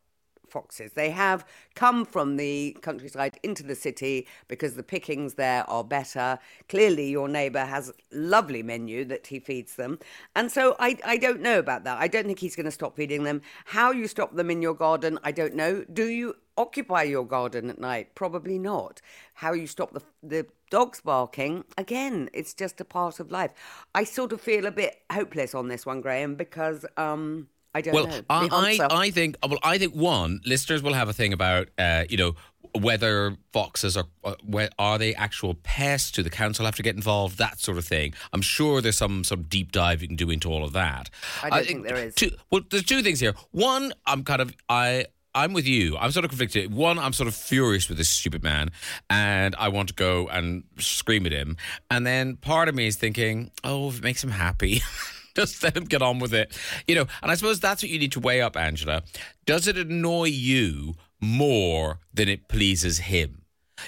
foxes. 0.51 0.91
They 0.93 1.09
have 1.09 1.45
come 1.75 2.05
from 2.05 2.37
the 2.37 2.77
countryside 2.81 3.39
into 3.41 3.63
the 3.63 3.75
city 3.75 4.27
because 4.47 4.75
the 4.75 4.83
pickings 4.83 5.35
there 5.35 5.67
are 5.69 5.83
better. 5.83 6.37
Clearly, 6.69 7.09
your 7.09 7.27
neighbour 7.27 7.65
has 7.65 7.89
a 7.89 7.93
lovely 8.11 8.61
menu 8.61 9.05
that 9.05 9.27
he 9.27 9.39
feeds 9.39 9.75
them. 9.75 9.97
And 10.35 10.51
so 10.51 10.75
I, 10.79 10.97
I 11.05 11.17
don't 11.17 11.41
know 11.41 11.59
about 11.59 11.83
that. 11.85 11.97
I 11.99 12.07
don't 12.07 12.25
think 12.25 12.39
he's 12.39 12.55
going 12.55 12.65
to 12.65 12.71
stop 12.71 12.95
feeding 12.95 13.23
them. 13.23 13.41
How 13.65 13.91
you 13.91 14.07
stop 14.07 14.35
them 14.35 14.51
in 14.51 14.61
your 14.61 14.75
garden, 14.75 15.17
I 15.23 15.31
don't 15.31 15.55
know. 15.55 15.85
Do 15.91 16.07
you 16.07 16.35
occupy 16.57 17.03
your 17.03 17.25
garden 17.25 17.69
at 17.69 17.79
night? 17.79 18.13
Probably 18.13 18.59
not. 18.59 19.01
How 19.35 19.53
you 19.53 19.67
stop 19.67 19.93
the, 19.93 20.01
the 20.21 20.45
dogs 20.69 21.01
barking, 21.01 21.63
again, 21.77 22.29
it's 22.33 22.53
just 22.53 22.81
a 22.81 22.85
part 22.85 23.19
of 23.19 23.31
life. 23.31 23.51
I 23.95 24.03
sort 24.03 24.33
of 24.33 24.41
feel 24.41 24.65
a 24.65 24.71
bit 24.71 25.01
hopeless 25.11 25.55
on 25.55 25.69
this 25.69 25.85
one, 25.85 26.01
Graham, 26.01 26.35
because. 26.35 26.85
Um, 26.97 27.47
I 27.73 27.81
don't 27.81 27.93
Well, 27.93 28.07
know. 28.07 28.21
I, 28.29 28.47
I, 28.51 28.69
answer. 28.71 28.87
I 28.89 29.11
think 29.11 29.37
well, 29.47 29.59
I 29.63 29.77
think 29.77 29.93
one 29.95 30.41
listeners 30.45 30.83
will 30.83 30.93
have 30.93 31.09
a 31.09 31.13
thing 31.13 31.33
about 31.33 31.69
uh, 31.77 32.03
you 32.09 32.17
know 32.17 32.35
whether 32.79 33.35
foxes 33.51 33.97
are 33.97 34.05
uh, 34.23 34.35
are 34.79 34.97
they 34.97 35.13
actual 35.15 35.53
pests? 35.55 36.11
Do 36.11 36.23
the 36.23 36.29
council 36.29 36.65
have 36.65 36.75
to 36.75 36.83
get 36.83 36.95
involved? 36.95 37.37
That 37.37 37.59
sort 37.59 37.77
of 37.77 37.85
thing. 37.85 38.13
I'm 38.33 38.41
sure 38.41 38.81
there's 38.81 38.97
some 38.97 39.23
sort 39.23 39.39
of 39.41 39.49
deep 39.49 39.71
dive 39.71 40.01
you 40.01 40.07
can 40.07 40.17
do 40.17 40.29
into 40.29 40.49
all 40.49 40.63
of 40.63 40.73
that. 40.73 41.09
I 41.43 41.49
don't 41.49 41.65
think 41.65 41.83
there 41.85 41.97
is. 41.97 42.15
Two, 42.15 42.31
well, 42.49 42.61
there's 42.69 42.83
two 42.83 43.01
things 43.01 43.19
here. 43.19 43.33
One, 43.51 43.93
I'm 44.05 44.23
kind 44.23 44.41
of 44.41 44.53
I. 44.69 45.05
I'm 45.33 45.53
with 45.53 45.65
you. 45.65 45.95
I'm 45.97 46.11
sort 46.11 46.25
of 46.25 46.29
conflicted. 46.31 46.73
One, 46.73 46.99
I'm 46.99 47.13
sort 47.13 47.29
of 47.29 47.35
furious 47.35 47.87
with 47.87 47.97
this 47.97 48.09
stupid 48.09 48.43
man, 48.43 48.69
and 49.09 49.55
I 49.55 49.69
want 49.69 49.87
to 49.87 49.93
go 49.95 50.27
and 50.27 50.63
scream 50.77 51.25
at 51.25 51.31
him. 51.31 51.55
And 51.89 52.05
then 52.05 52.35
part 52.35 52.67
of 52.67 52.75
me 52.75 52.85
is 52.87 52.97
thinking, 52.97 53.49
oh, 53.63 53.87
if 53.87 53.99
it 53.99 54.03
makes 54.03 54.21
him 54.21 54.31
happy, 54.31 54.81
just 55.35 55.61
let 55.63 55.75
him 55.77 55.85
get 55.85 56.01
on 56.01 56.19
with 56.19 56.33
it. 56.33 56.57
You 56.87 56.95
know, 56.95 57.05
and 57.21 57.31
I 57.31 57.35
suppose 57.35 57.59
that's 57.59 57.83
what 57.83 57.89
you 57.89 57.99
need 57.99 58.11
to 58.13 58.19
weigh 58.19 58.41
up, 58.41 58.55
Angela. 58.57 59.03
Does 59.45 59.67
it 59.67 59.77
annoy 59.77 60.25
you 60.25 60.95
more 61.19 61.99
than 62.13 62.27
it 62.29 62.47
pleases 62.47 62.99
him? 62.99 63.43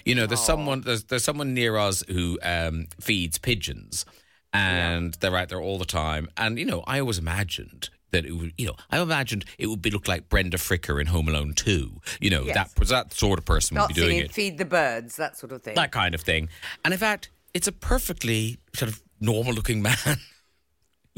You 0.06 0.16
know, 0.16 0.26
there's 0.26 0.40
someone 0.44 0.82
there's 0.82 1.04
there's 1.06 1.24
someone 1.24 1.54
near 1.54 1.78
us 1.78 2.04
who 2.08 2.40
um, 2.42 2.88
feeds 3.00 3.38
pigeons, 3.38 4.06
and 4.52 5.14
they're 5.16 5.36
out 5.38 5.50
there 5.50 5.62
all 5.62 5.78
the 5.78 5.86
time. 5.86 6.30
And 6.38 6.58
you 6.58 6.66
know, 6.66 6.84
I 6.88 7.00
always 7.00 7.20
imagined 7.20 7.90
that 8.12 8.26
it 8.26 8.32
would, 8.34 8.54
you 8.58 8.68
know, 8.68 8.76
I 8.92 9.00
imagined 9.00 9.46
it 9.58 9.68
would 9.68 9.82
be 9.82 9.90
look 9.90 10.08
like 10.08 10.30
Brenda 10.30 10.58
Fricker 10.58 11.02
in 11.02 11.08
Home 11.08 11.28
Alone 11.28 11.54
2. 11.54 12.00
You 12.22 12.30
know, 12.30 12.44
Yes. 12.44 12.56
that 12.56 12.80
was 12.80 12.90
that 12.90 13.14
sort 13.14 13.40
of 13.40 13.46
person 13.46 13.78
would 13.78 13.88
be 13.88 13.94
doing 13.96 14.18
it 14.18 14.32
"Feed 14.32 14.58
the 14.58 14.66
Birds," 14.66 15.16
that 15.18 15.38
sort 15.38 15.52
of 15.52 15.64
thing. 15.64 15.76
that 15.76 15.92
kind 15.92 16.14
of 16.16 16.22
thing. 16.22 16.50
And 16.86 16.94
in 16.94 17.00
fact, 17.00 17.30
it's 17.54 17.68
a 17.68 17.72
perfectly 17.72 18.58
sort 18.76 18.90
of 18.92 19.02
normal 19.20 19.54
looking 19.54 19.82
man. 19.84 19.96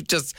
Just 0.04 0.36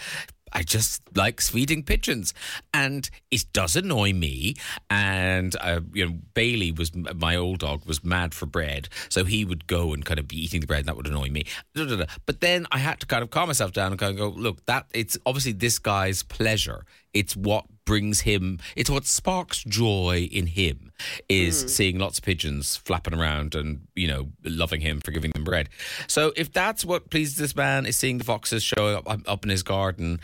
I 0.53 0.63
just 0.63 1.03
like 1.15 1.41
feeding 1.41 1.83
pigeons, 1.83 2.33
and 2.73 3.09
it 3.31 3.45
does 3.53 3.77
annoy 3.77 4.13
me. 4.13 4.55
And 4.89 5.55
uh, 5.61 5.81
you 5.93 6.07
know, 6.07 6.19
Bailey 6.35 6.73
was 6.73 6.95
my 6.95 7.37
old 7.37 7.59
dog 7.59 7.85
was 7.85 8.05
mad 8.05 8.33
for 8.33 8.47
bread, 8.47 8.89
so 9.09 9.25
he 9.25 9.45
would 9.45 9.67
go 9.67 9.93
and 9.93 10.05
kind 10.05 10.19
of 10.19 10.29
be 10.29 10.43
eating 10.43 10.61
the 10.61 10.67
bread, 10.67 10.81
and 10.81 10.89
that 10.89 10.97
would 10.97 11.09
annoy 11.09 11.29
me. 11.29 11.45
But 11.75 12.41
then 12.41 12.67
I 12.71 12.79
had 12.79 13.01
to 13.01 13.07
kind 13.07 13.23
of 13.23 13.31
calm 13.31 13.49
myself 13.49 13.73
down 13.73 13.93
and 13.93 13.99
kind 13.99 14.13
of 14.13 14.19
go, 14.19 14.41
look, 14.41 14.65
that 14.67 14.87
it's 14.95 15.19
obviously 15.27 15.53
this 15.53 15.79
guy's 15.79 16.23
pleasure. 16.23 16.85
It's 17.17 17.37
what 17.37 17.65
brings 17.85 18.21
him. 18.21 18.59
It's 18.75 18.91
what 18.91 19.07
sparks 19.07 19.65
joy 19.65 20.29
in 20.31 20.47
him 20.47 20.93
is 21.29 21.63
hmm. 21.63 21.69
seeing 21.69 21.99
lots 21.99 22.19
of 22.19 22.25
pigeons 22.25 22.77
flapping 22.77 23.15
around 23.15 23.55
and 23.55 23.87
you 23.95 24.09
know 24.09 24.29
loving 24.45 24.81
him 24.81 25.01
for 25.01 25.13
giving 25.13 25.31
them 25.31 25.45
bread. 25.45 25.69
So 26.07 26.33
if 26.37 26.53
that's 26.53 26.85
what 26.85 27.11
pleases 27.11 27.37
this 27.37 27.57
man 27.57 27.87
is 27.87 27.97
seeing 27.97 28.19
the 28.19 28.25
foxes 28.25 28.63
showing 28.63 28.97
up 28.97 29.07
up 29.27 29.45
in 29.45 29.51
his 29.51 29.63
garden 29.63 30.21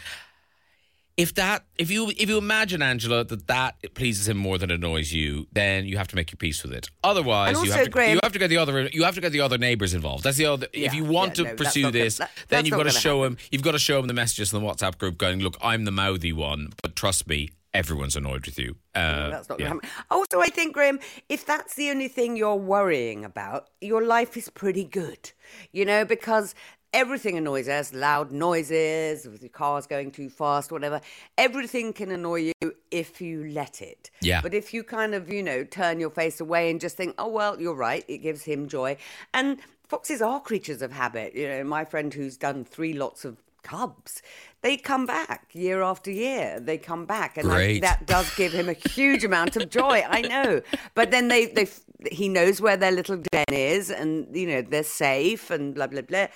if 1.23 1.35
that 1.35 1.65
if 1.79 1.89
you 1.91 2.11
if 2.11 2.29
you 2.29 2.37
imagine 2.39 2.83
Angela 2.83 3.25
that 3.25 3.47
that 3.47 3.73
pleases 3.95 4.29
him 4.29 4.37
more 4.37 4.59
than 4.59 4.71
annoys 4.71 5.13
you, 5.13 5.47
then 5.53 5.87
you 5.87 5.97
have 5.97 6.09
to 6.09 6.17
make 6.17 6.31
your 6.33 6.37
peace 6.47 6.63
with 6.65 6.73
it. 6.73 6.91
Otherwise, 7.05 7.63
you 7.63 7.71
have 7.73 7.85
to 7.85 7.91
Graham- 7.91 8.15
you 8.15 8.21
have 8.23 8.33
to 8.33 8.39
get 8.39 8.49
the 8.49 8.59
other 8.59 8.89
you 8.93 9.05
have 9.05 9.15
to 9.15 9.21
get 9.21 9.33
the 9.33 9.41
other 9.41 9.59
neighbors 9.59 9.95
involved. 9.95 10.25
That's 10.25 10.37
the 10.37 10.47
other. 10.47 10.67
if 10.73 10.95
you 10.95 11.05
want 11.05 11.39
yeah, 11.39 11.45
to 11.45 11.51
no, 11.51 11.57
pursue 11.57 11.83
not 11.83 11.93
gonna- 11.93 12.05
this, 12.05 12.19
that- 12.19 12.31
then 12.49 12.65
you've 12.67 12.77
got 12.77 12.85
to 12.85 12.91
show 12.91 13.25
him. 13.25 13.37
You've 13.51 13.63
got 13.63 13.73
to 13.73 13.79
show 13.79 13.99
him 14.01 14.07
the 14.09 14.15
messages 14.15 14.53
in 14.53 14.61
the 14.61 14.67
WhatsApp 14.69 14.99
group, 14.99 15.17
going, 15.19 15.39
"Look, 15.41 15.57
I'm 15.63 15.85
the 15.85 15.93
mouthy 15.93 16.33
one, 16.33 16.73
but 16.83 16.97
trust 16.97 17.29
me, 17.29 17.51
everyone's 17.73 18.17
annoyed 18.17 18.45
with 18.47 18.59
you." 18.59 18.77
Uh, 18.95 19.31
That's 19.31 19.49
not 19.49 19.61
yeah. 19.61 19.69
happen. 19.69 19.89
Also, 20.11 20.41
I 20.41 20.49
think, 20.49 20.75
Graham, 20.75 20.99
if 21.29 21.47
that's 21.47 21.75
the 21.75 21.91
only 21.91 22.09
thing 22.09 22.37
you're 22.37 22.57
worrying 22.57 23.25
about, 23.25 23.69
your 23.81 24.03
life 24.05 24.37
is 24.37 24.49
pretty 24.51 24.85
good. 24.85 25.33
You 25.73 25.85
know, 25.85 26.05
because 26.05 26.55
everything 26.93 27.37
annoys 27.37 27.69
us 27.69 27.93
loud 27.93 28.33
noises, 28.33 29.27
cars 29.53 29.87
going 29.87 30.11
too 30.11 30.29
fast, 30.29 30.71
whatever. 30.71 31.01
Everything 31.39 31.93
can 31.93 32.11
annoy 32.11 32.53
you 32.61 32.75
if 32.91 33.21
you 33.21 33.49
let 33.49 33.81
it. 33.83 34.11
Yeah. 34.21 34.41
But 34.43 34.55
if 34.55 34.75
you 34.75 34.85
kind 34.85 35.15
of, 35.15 35.33
you 35.33 35.43
know, 35.43 35.65
turn 35.65 36.01
your 36.01 36.11
face 36.11 36.41
away 36.41 36.71
and 36.71 36.81
just 36.81 36.97
think, 36.97 37.15
oh, 37.19 37.29
well, 37.29 37.61
you're 37.61 37.75
right, 37.75 38.05
it 38.09 38.19
gives 38.19 38.45
him 38.45 38.69
joy. 38.69 38.97
And 39.33 39.59
foxes 39.89 40.23
are 40.23 40.41
creatures 40.41 40.83
of 40.83 40.93
habit. 40.93 41.35
You 41.35 41.49
know, 41.49 41.65
my 41.65 41.85
friend 41.85 42.13
who's 42.13 42.37
done 42.37 42.65
three 42.65 42.93
lots 42.93 43.25
of 43.25 43.37
cubs, 43.63 44.23
they 44.61 44.77
come 44.77 45.07
back 45.07 45.49
year 45.53 45.83
after 45.83 46.11
year. 46.11 46.61
They 46.61 46.79
come 46.79 47.05
back. 47.07 47.37
And 47.37 47.51
I- 47.51 47.81
that 47.81 48.07
does 48.07 48.35
give 48.37 48.53
him 48.53 48.69
a 48.69 48.73
huge 48.75 49.25
amount 49.25 49.57
of 49.57 49.71
joy. 49.71 50.05
I 50.09 50.23
know, 50.23 50.61
but 50.95 51.11
then 51.11 51.29
they 51.29 51.47
they 51.47 51.69
he 52.11 52.29
knows 52.29 52.61
where 52.61 52.77
their 52.77 52.91
little 52.93 53.17
den 53.17 53.45
is, 53.51 53.91
and 53.91 54.35
you 54.37 54.47
know 54.47 54.63
they're 54.63 54.83
safe, 54.83 55.51
and 55.51 55.75
blah 55.75 55.87
blah 55.87 56.03
blah. 56.03 56.27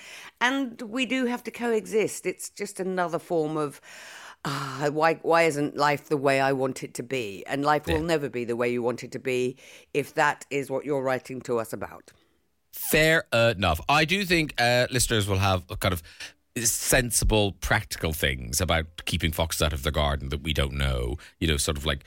And 0.40 0.80
we 0.82 1.06
do 1.06 1.26
have 1.26 1.42
to 1.44 1.50
coexist. 1.50 2.26
It's 2.26 2.50
just 2.50 2.80
another 2.80 3.18
form 3.18 3.56
of. 3.56 3.80
Ah, 4.44 4.90
why 4.92 5.14
why 5.22 5.42
isn't 5.42 5.76
life 5.76 6.08
the 6.08 6.16
way 6.16 6.40
I 6.40 6.52
want 6.52 6.84
it 6.84 6.94
to 6.94 7.02
be? 7.02 7.42
And 7.48 7.64
life 7.64 7.86
will 7.88 8.02
never 8.02 8.28
be 8.28 8.44
the 8.44 8.54
way 8.54 8.70
you 8.70 8.80
want 8.80 9.02
it 9.02 9.10
to 9.12 9.18
be 9.18 9.56
if 9.92 10.14
that 10.14 10.44
is 10.50 10.70
what 10.70 10.84
you're 10.84 11.02
writing 11.02 11.40
to 11.42 11.58
us 11.58 11.72
about. 11.72 12.12
Fair 12.72 13.24
enough. 13.32 13.80
I 13.88 14.04
do 14.04 14.24
think 14.24 14.54
uh, 14.58 14.86
listeners 14.90 15.26
will 15.26 15.38
have 15.38 15.64
a 15.70 15.76
kind 15.76 15.92
of 15.92 16.02
sensible, 16.64 17.52
practical 17.52 18.12
things 18.12 18.60
about 18.60 18.86
keeping 19.04 19.32
foxes 19.32 19.62
out 19.62 19.72
of 19.72 19.82
the 19.82 19.92
garden 19.92 20.30
that 20.30 20.42
we 20.42 20.52
don't 20.52 20.74
know. 20.74 21.16
You 21.38 21.48
know, 21.48 21.56
sort 21.56 21.76
of 21.76 21.84
like 21.84 22.04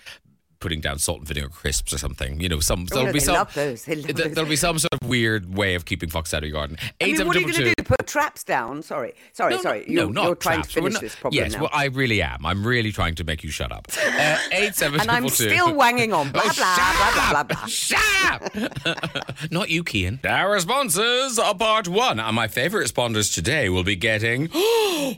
putting 0.59 0.81
down 0.81 0.99
salt 0.99 1.19
and 1.19 1.27
vinegar 1.27 1.49
crisps 1.49 1.93
or 1.93 1.97
something. 1.97 2.39
You 2.39 2.49
know, 2.49 2.59
some 2.59 2.81
Oh, 2.81 2.85
there'll 2.95 3.05
no, 3.07 3.13
be 3.13 3.19
they 3.19 3.25
some 3.25 3.35
love 3.35 3.53
those. 3.53 3.85
They 3.85 3.95
love 3.95 4.05
th- 4.05 4.15
those. 4.17 4.33
there'll 4.33 4.49
be 4.49 4.55
some 4.55 4.77
sort 4.79 4.93
of 5.01 5.07
weird 5.07 5.55
way 5.55 5.75
of 5.75 5.85
keeping 5.85 6.09
foxes 6.09 6.33
out 6.33 6.43
of 6.43 6.49
your 6.49 6.57
garden. 6.59 6.77
I 7.01 7.05
mean, 7.05 7.25
what 7.27 7.35
are 7.35 7.39
you 7.39 7.45
going 7.45 7.55
to 7.55 7.61
8722 7.69 7.73
do? 7.77 7.83
Put 7.83 8.07
traps 8.07 8.43
down? 8.43 8.81
Sorry, 8.83 9.13
sorry, 9.33 9.55
no, 9.55 9.61
sorry. 9.61 9.79
No, 9.87 9.93
You're, 9.93 10.05
no, 10.07 10.11
not 10.11 10.25
you're 10.25 10.35
trying 10.35 10.55
traps. 10.57 10.67
to 10.69 10.73
finish 10.75 10.93
not- 10.93 11.01
this 11.01 11.15
problem 11.15 11.43
Yes, 11.43 11.53
now. 11.53 11.61
well, 11.61 11.69
I 11.73 11.85
really 11.85 12.21
am. 12.21 12.45
I'm 12.45 12.65
really 12.65 12.91
trying 12.91 13.15
to 13.15 13.23
make 13.23 13.43
you 13.43 13.49
shut 13.51 13.71
up. 13.71 13.87
Uh, 14.05 14.37
eight 14.51 14.75
seven 14.75 14.99
and 14.99 15.09
I'm 15.09 15.27
still 15.29 15.73
wanging 15.73 16.13
on. 16.13 16.31
Blah 16.33 16.41
Oh, 16.45 16.53
blah 16.55 16.75
shut 16.75 16.95
blah 16.97 17.13
blah 17.31 17.39
up! 17.41 17.47
blah 17.47 17.57
blah. 17.57 17.65
Shut 17.67 18.01
up! 18.25 19.51
Not 19.51 19.69
you, 19.69 19.83
Cian. 19.83 20.19
Our 20.25 20.51
responses 20.51 21.39
are 21.39 21.55
part 21.55 21.87
one, 21.87 22.19
and 22.19 22.35
my 22.35 22.47
favourite 22.47 22.85
responders 22.87 23.33
today 23.33 23.69
will 23.69 23.83
be 23.83 23.95
getting 23.95 24.47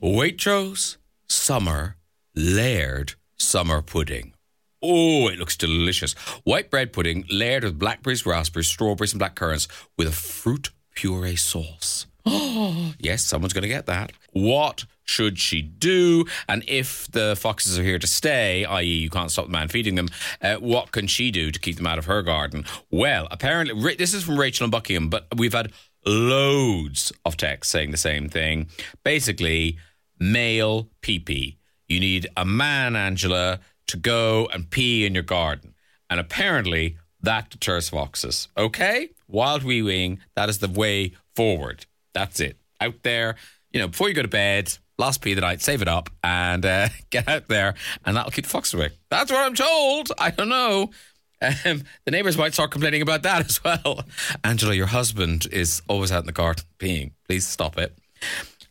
Waitrose 0.02 0.98
Summer 1.28 1.98
Layered 2.36 3.14
Summer 3.38 3.82
Pudding. 3.82 4.34
Oh, 4.82 5.28
it 5.28 5.38
looks 5.38 5.56
delicious. 5.56 6.14
White 6.44 6.72
bread 6.72 6.92
pudding 6.94 7.26
layered 7.30 7.64
with 7.64 7.78
blackberries, 7.78 8.26
raspberries, 8.26 8.68
strawberries, 8.68 9.14
and 9.14 9.20
black 9.20 9.36
currants 9.36 9.68
with 9.98 10.08
a 10.08 10.12
fruit 10.12 10.72
puree 10.96 11.36
sauce. 11.36 12.08
Oh, 12.26 12.94
yes, 13.00 13.24
someone's 13.24 13.54
going 13.54 13.64
to 13.64 13.68
get 13.68 13.86
that. 13.86 14.12
What 14.32 14.86
should 15.04 15.40
she 15.40 15.62
do? 15.62 16.26
And 16.48 16.64
if 16.68 17.10
the 17.12 17.36
foxes 17.38 17.78
are 17.78 17.84
here 17.84 18.00
to 18.00 18.08
stay, 18.08 18.66
i.e., 18.66 18.84
you 18.84 19.10
can't 19.10 19.32
stop 19.32 19.46
the 19.46 19.52
man 19.52 19.68
feeding 19.68 19.96
them, 19.96 20.10
uh, 20.42 20.56
what 20.56 20.92
can 20.92 21.08
she 21.08 21.32
do 21.32 21.52
to 21.52 21.60
keep 21.60 21.76
them 21.76 21.88
out 21.88 21.98
of 21.98 22.06
her 22.06 22.22
garden? 22.22 22.66
Well, 22.90 23.28
apparently, 23.30 23.96
this 23.96 24.14
is 24.14 24.24
from 24.24 24.40
Rachel 24.40 24.66
and 24.66 24.72
Buckingham, 24.72 25.10
but 25.10 25.28
we've 25.36 25.54
had 25.54 25.72
loads 26.06 27.12
of 27.26 27.38
texts 27.38 27.72
saying 27.72 27.92
the 27.92 27.98
same 27.98 28.30
thing. 28.30 28.68
Basically, 29.04 29.78
male 30.20 30.88
pee 31.02 31.20
pee. 31.20 31.58
You 31.88 32.00
need 32.00 32.28
a 32.38 32.46
man, 32.46 32.96
Angela, 32.96 33.60
to 33.92 33.98
go 33.98 34.50
and 34.54 34.70
pee 34.70 35.06
in 35.06 35.14
your 35.14 35.24
garden. 35.24 35.74
And 36.10 36.20
apparently, 36.20 36.98
that 37.22 37.50
deters 37.50 37.90
foxes. 37.90 38.48
Okay? 38.58 39.10
Wild 39.28 39.64
wee 39.64 39.82
weeing, 39.82 40.20
that 40.36 40.50
is 40.50 40.60
the 40.60 40.70
way 40.70 41.14
forward. 41.36 41.86
That's 42.14 42.40
it. 42.40 42.58
Out 42.80 43.04
there, 43.04 43.36
you 43.72 43.80
know, 43.80 43.88
before 43.88 44.10
you 44.10 44.16
go 44.16 44.22
to 44.22 44.28
bed, 44.28 44.78
last 44.98 45.22
pee 45.22 45.32
of 45.32 45.36
the 45.36 45.42
night, 45.42 45.62
save 45.62 45.82
it 45.82 45.88
up 45.88 46.10
and 46.24 46.66
uh, 46.66 46.90
get 47.10 47.28
out 47.28 47.48
there, 47.48 47.76
and 48.06 48.16
that'll 48.16 48.32
keep 48.32 48.46
the 48.46 48.50
foxes 48.50 48.74
away. 48.74 48.90
That's 49.10 49.32
what 49.32 49.46
I'm 49.46 49.56
told. 49.56 50.12
I 50.18 50.32
don't 50.32 50.50
know. 50.50 50.92
Um, 51.42 51.84
the 52.06 52.12
neighbours 52.12 52.38
might 52.38 52.54
start 52.54 52.72
complaining 52.72 53.02
about 53.02 53.24
that 53.24 53.46
as 53.50 53.64
well. 53.64 54.04
Angela, 54.44 54.74
your 54.74 54.88
husband 54.88 55.48
is 55.52 55.82
always 55.88 56.12
out 56.12 56.22
in 56.22 56.28
the 56.28 56.32
garden 56.32 56.64
peeing. 56.80 57.12
Please 57.28 57.48
stop 57.48 57.78
it. 57.78 57.98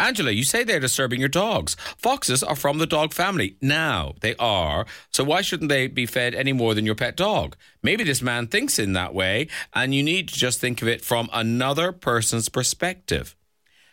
Angela, 0.00 0.30
you 0.30 0.44
say 0.44 0.64
they're 0.64 0.80
disturbing 0.80 1.20
your 1.20 1.28
dogs. 1.28 1.76
Foxes 1.98 2.42
are 2.42 2.56
from 2.56 2.78
the 2.78 2.86
dog 2.86 3.12
family. 3.12 3.56
Now, 3.60 4.14
they 4.20 4.34
are. 4.36 4.86
So 5.12 5.22
why 5.22 5.42
shouldn't 5.42 5.68
they 5.68 5.88
be 5.88 6.06
fed 6.06 6.34
any 6.34 6.54
more 6.54 6.74
than 6.74 6.86
your 6.86 6.94
pet 6.94 7.16
dog? 7.16 7.54
Maybe 7.82 8.02
this 8.02 8.22
man 8.22 8.46
thinks 8.46 8.78
in 8.78 8.94
that 8.94 9.12
way, 9.14 9.48
and 9.74 9.94
you 9.94 10.02
need 10.02 10.28
to 10.28 10.34
just 10.34 10.58
think 10.58 10.80
of 10.80 10.88
it 10.88 11.04
from 11.04 11.28
another 11.32 11.92
person's 11.92 12.48
perspective. 12.48 13.36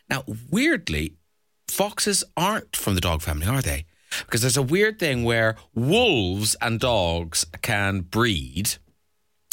Now, 0.10 0.24
weirdly, 0.50 1.18
foxes 1.68 2.24
aren't 2.38 2.76
from 2.78 2.96
the 2.96 3.02
dog 3.02 3.22
family, 3.22 3.46
are 3.46 3.62
they? 3.62 3.86
Because 4.22 4.42
there's 4.42 4.56
a 4.56 4.62
weird 4.62 5.00
thing 5.00 5.26
where 5.26 5.58
wolves 5.76 6.56
and 6.62 6.80
dogs 6.80 7.46
can 7.62 8.00
breed 8.02 8.76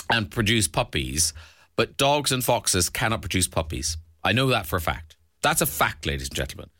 and 0.09 0.31
produce 0.31 0.69
puppies, 0.69 1.33
but 1.75 1.97
dogs 1.97 2.31
and 2.31 2.45
foxes 2.45 2.89
cannot 2.89 3.23
produce 3.23 3.49
puppies. 3.49 3.97
I 4.23 4.33
know 4.33 4.47
that 4.47 4.67
for 4.67 4.77
a 4.77 4.81
fact. 4.81 5.14
That's 5.45 5.61
a 5.61 5.67
fact, 5.67 6.07
ladies 6.07 6.29
and 6.29 6.37
gentlemen. 6.37 6.71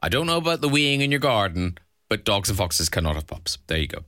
I 0.00 0.08
don't 0.08 0.26
know 0.26 0.38
about 0.38 0.62
the 0.62 0.68
weeing 0.68 1.02
in 1.02 1.10
your 1.10 1.20
garden, 1.20 1.76
but 2.08 2.24
dogs 2.24 2.48
and 2.48 2.56
foxes 2.56 2.88
cannot 2.88 3.16
have 3.16 3.26
pups. 3.26 3.58
There 3.66 3.76
you 3.76 3.86
go. 3.86 3.98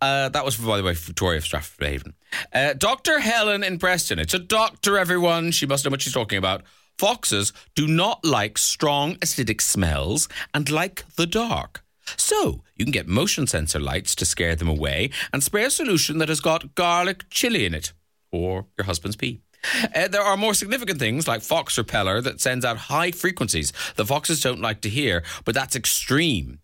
Uh, 0.00 0.30
that 0.30 0.42
was, 0.42 0.56
by 0.56 0.78
the 0.78 0.82
way, 0.82 0.94
Victoria 0.94 1.36
of 1.36 1.44
Stratford 1.44 1.86
Haven. 1.86 2.14
Uh, 2.50 2.72
Dr. 2.72 3.18
Helen 3.18 3.62
in 3.62 3.78
Preston. 3.78 4.18
It's 4.18 4.32
a 4.32 4.38
doctor, 4.38 4.96
everyone. 4.96 5.50
She 5.50 5.66
must 5.66 5.84
know 5.84 5.90
what 5.90 6.00
she's 6.00 6.14
talking 6.14 6.38
about. 6.38 6.62
Foxes 6.98 7.52
do 7.74 7.86
not 7.86 8.24
like 8.24 8.56
strong 8.56 9.16
acidic 9.16 9.60
smells 9.60 10.30
and 10.54 10.70
like 10.70 11.04
the 11.16 11.26
dark. 11.26 11.84
So, 12.16 12.62
you 12.76 12.86
can 12.86 12.92
get 12.92 13.06
motion 13.06 13.46
sensor 13.46 13.80
lights 13.80 14.14
to 14.14 14.24
scare 14.24 14.56
them 14.56 14.68
away 14.68 15.10
and 15.30 15.42
spray 15.42 15.64
a 15.64 15.70
solution 15.70 16.16
that 16.18 16.30
has 16.30 16.40
got 16.40 16.74
garlic 16.74 17.28
chili 17.28 17.66
in 17.66 17.74
it 17.74 17.92
or 18.30 18.64
your 18.78 18.86
husband's 18.86 19.16
pee. 19.16 19.42
Uh, 19.94 20.08
there 20.08 20.22
are 20.22 20.36
more 20.36 20.54
significant 20.54 20.98
things 20.98 21.28
like 21.28 21.42
fox 21.42 21.78
repeller 21.78 22.20
that 22.20 22.40
sends 22.40 22.64
out 22.64 22.76
high 22.76 23.10
frequencies 23.10 23.72
the 23.96 24.04
foxes 24.04 24.40
don't 24.40 24.60
like 24.60 24.80
to 24.80 24.88
hear, 24.88 25.22
but 25.44 25.54
that's 25.54 25.76
extreme. 25.76 26.58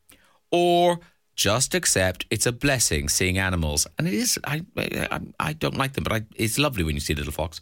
Or 0.50 1.00
just 1.36 1.74
accept 1.74 2.26
it's 2.30 2.46
a 2.46 2.52
blessing 2.52 3.08
seeing 3.08 3.38
animals, 3.38 3.86
and 3.98 4.08
it 4.08 4.14
is. 4.14 4.38
I 4.44 4.64
I, 4.76 5.20
I 5.38 5.52
don't 5.52 5.76
like 5.76 5.92
them, 5.92 6.04
but 6.04 6.12
I, 6.12 6.22
it's 6.36 6.58
lovely 6.58 6.84
when 6.84 6.94
you 6.96 7.00
see 7.00 7.12
a 7.12 7.16
little 7.16 7.32
fox. 7.32 7.60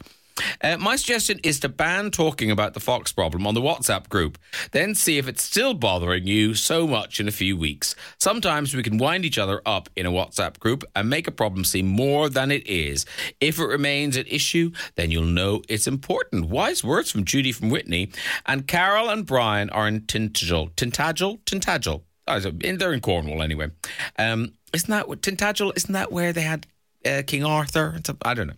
Uh, 0.61 0.76
my 0.78 0.97
suggestion 0.97 1.40
is 1.43 1.61
to 1.61 1.69
ban 1.69 2.11
talking 2.11 2.50
about 2.50 2.75
the 2.75 2.81
fox 2.81 3.12
problem 3.12 3.47
on 3.47 3.55
the 3.55 3.61
WhatsApp 3.61 4.09
group. 4.09 4.38
Then 4.73 4.95
see 4.95 5.19
if 5.19 5.28
it's 5.28 5.43
still 5.43 5.75
bothering 5.75 6.26
you 6.26 6.55
so 6.55 6.87
much 6.87 7.21
in 7.21 7.28
a 7.28 7.33
few 7.33 7.57
weeks. 7.57 7.95
Sometimes 8.19 8.75
we 8.75 8.83
can 8.83 8.99
wind 8.99 9.25
each 9.25 9.38
other 9.38 9.62
up 9.64 9.88
in 9.97 10.07
a 10.07 10.11
WhatsApp 10.11 10.59
group 10.59 10.85
and 10.95 11.09
make 11.09 11.26
a 11.26 11.33
problem 11.33 11.64
seem 11.64 11.87
more 11.87 12.28
than 12.28 12.50
it 12.50 12.66
is. 12.66 13.07
If 13.40 13.59
it 13.59 13.66
remains 13.66 14.16
an 14.16 14.26
issue, 14.28 14.73
then 14.95 15.11
you'll 15.11 15.25
know 15.25 15.62
it's 15.69 15.87
important. 15.87 16.49
Wise 16.49 16.85
words 16.85 17.11
from 17.11 17.25
Judy 17.25 17.52
from 17.52 17.71
Witney. 17.71 18.12
And 18.45 18.66
Carol 18.66 19.09
and 19.09 19.26
Brian 19.26 19.71
are 19.71 19.88
in 19.88 20.02
Tintagel. 20.02 20.71
Tintagel? 20.73 21.40
Tintagel. 21.45 22.02
Oh, 22.28 22.40
they're 22.40 22.93
in 22.93 23.00
Cornwall 23.00 23.43
anyway. 23.43 23.71
Um, 24.19 24.55
isn't 24.73 24.90
that 24.90 25.07
Tintagel? 25.07 25.73
Isn't 25.76 25.93
that 25.93 26.11
where 26.11 26.33
they 26.33 26.43
had 26.43 26.66
uh, 27.07 27.23
King 27.23 27.45
Arthur? 27.45 28.01
I 28.23 28.35
don't 28.35 28.49
know. 28.49 28.55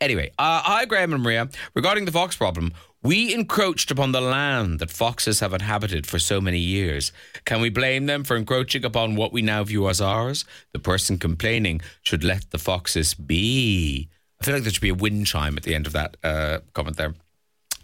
Anyway, 0.00 0.30
uh, 0.38 0.60
hi 0.62 0.84
Graham 0.84 1.12
and 1.12 1.22
Maria. 1.22 1.48
Regarding 1.74 2.04
the 2.04 2.12
fox 2.12 2.36
problem, 2.36 2.72
We 3.02 3.32
encroached 3.32 3.92
upon 3.92 4.10
the 4.10 4.20
land 4.20 4.80
that 4.80 4.90
foxes 4.90 5.38
have 5.38 5.54
inhabited 5.54 6.08
for 6.08 6.18
so 6.18 6.40
many 6.40 6.58
years. 6.58 7.12
Can 7.44 7.60
we 7.60 7.70
blame 7.70 8.06
them 8.06 8.24
for 8.24 8.36
encroaching 8.36 8.84
upon 8.84 9.14
what 9.14 9.32
we 9.32 9.42
now 9.42 9.62
view 9.62 9.88
as 9.88 10.00
ours? 10.00 10.44
The 10.72 10.80
person 10.80 11.16
complaining 11.16 11.82
should 12.02 12.24
let 12.24 12.50
the 12.50 12.58
foxes 12.58 13.14
be. 13.14 14.08
I 14.40 14.44
feel 14.44 14.54
like 14.54 14.64
there 14.64 14.72
should 14.72 14.82
be 14.82 14.88
a 14.88 14.94
wind 14.94 15.28
chime 15.28 15.56
at 15.56 15.62
the 15.62 15.76
end 15.76 15.86
of 15.86 15.92
that 15.92 16.16
uh, 16.24 16.58
comment 16.72 16.96
there. 16.96 17.14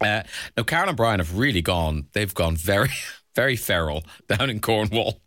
Uh, 0.01 0.23
now, 0.57 0.63
Carol 0.63 0.89
and 0.89 0.97
Brian 0.97 1.19
have 1.19 1.37
really 1.37 1.61
gone, 1.61 2.07
they've 2.11 2.33
gone 2.33 2.57
very, 2.57 2.91
very 3.35 3.55
feral 3.55 4.03
down 4.27 4.49
in 4.49 4.59
Cornwall, 4.59 5.21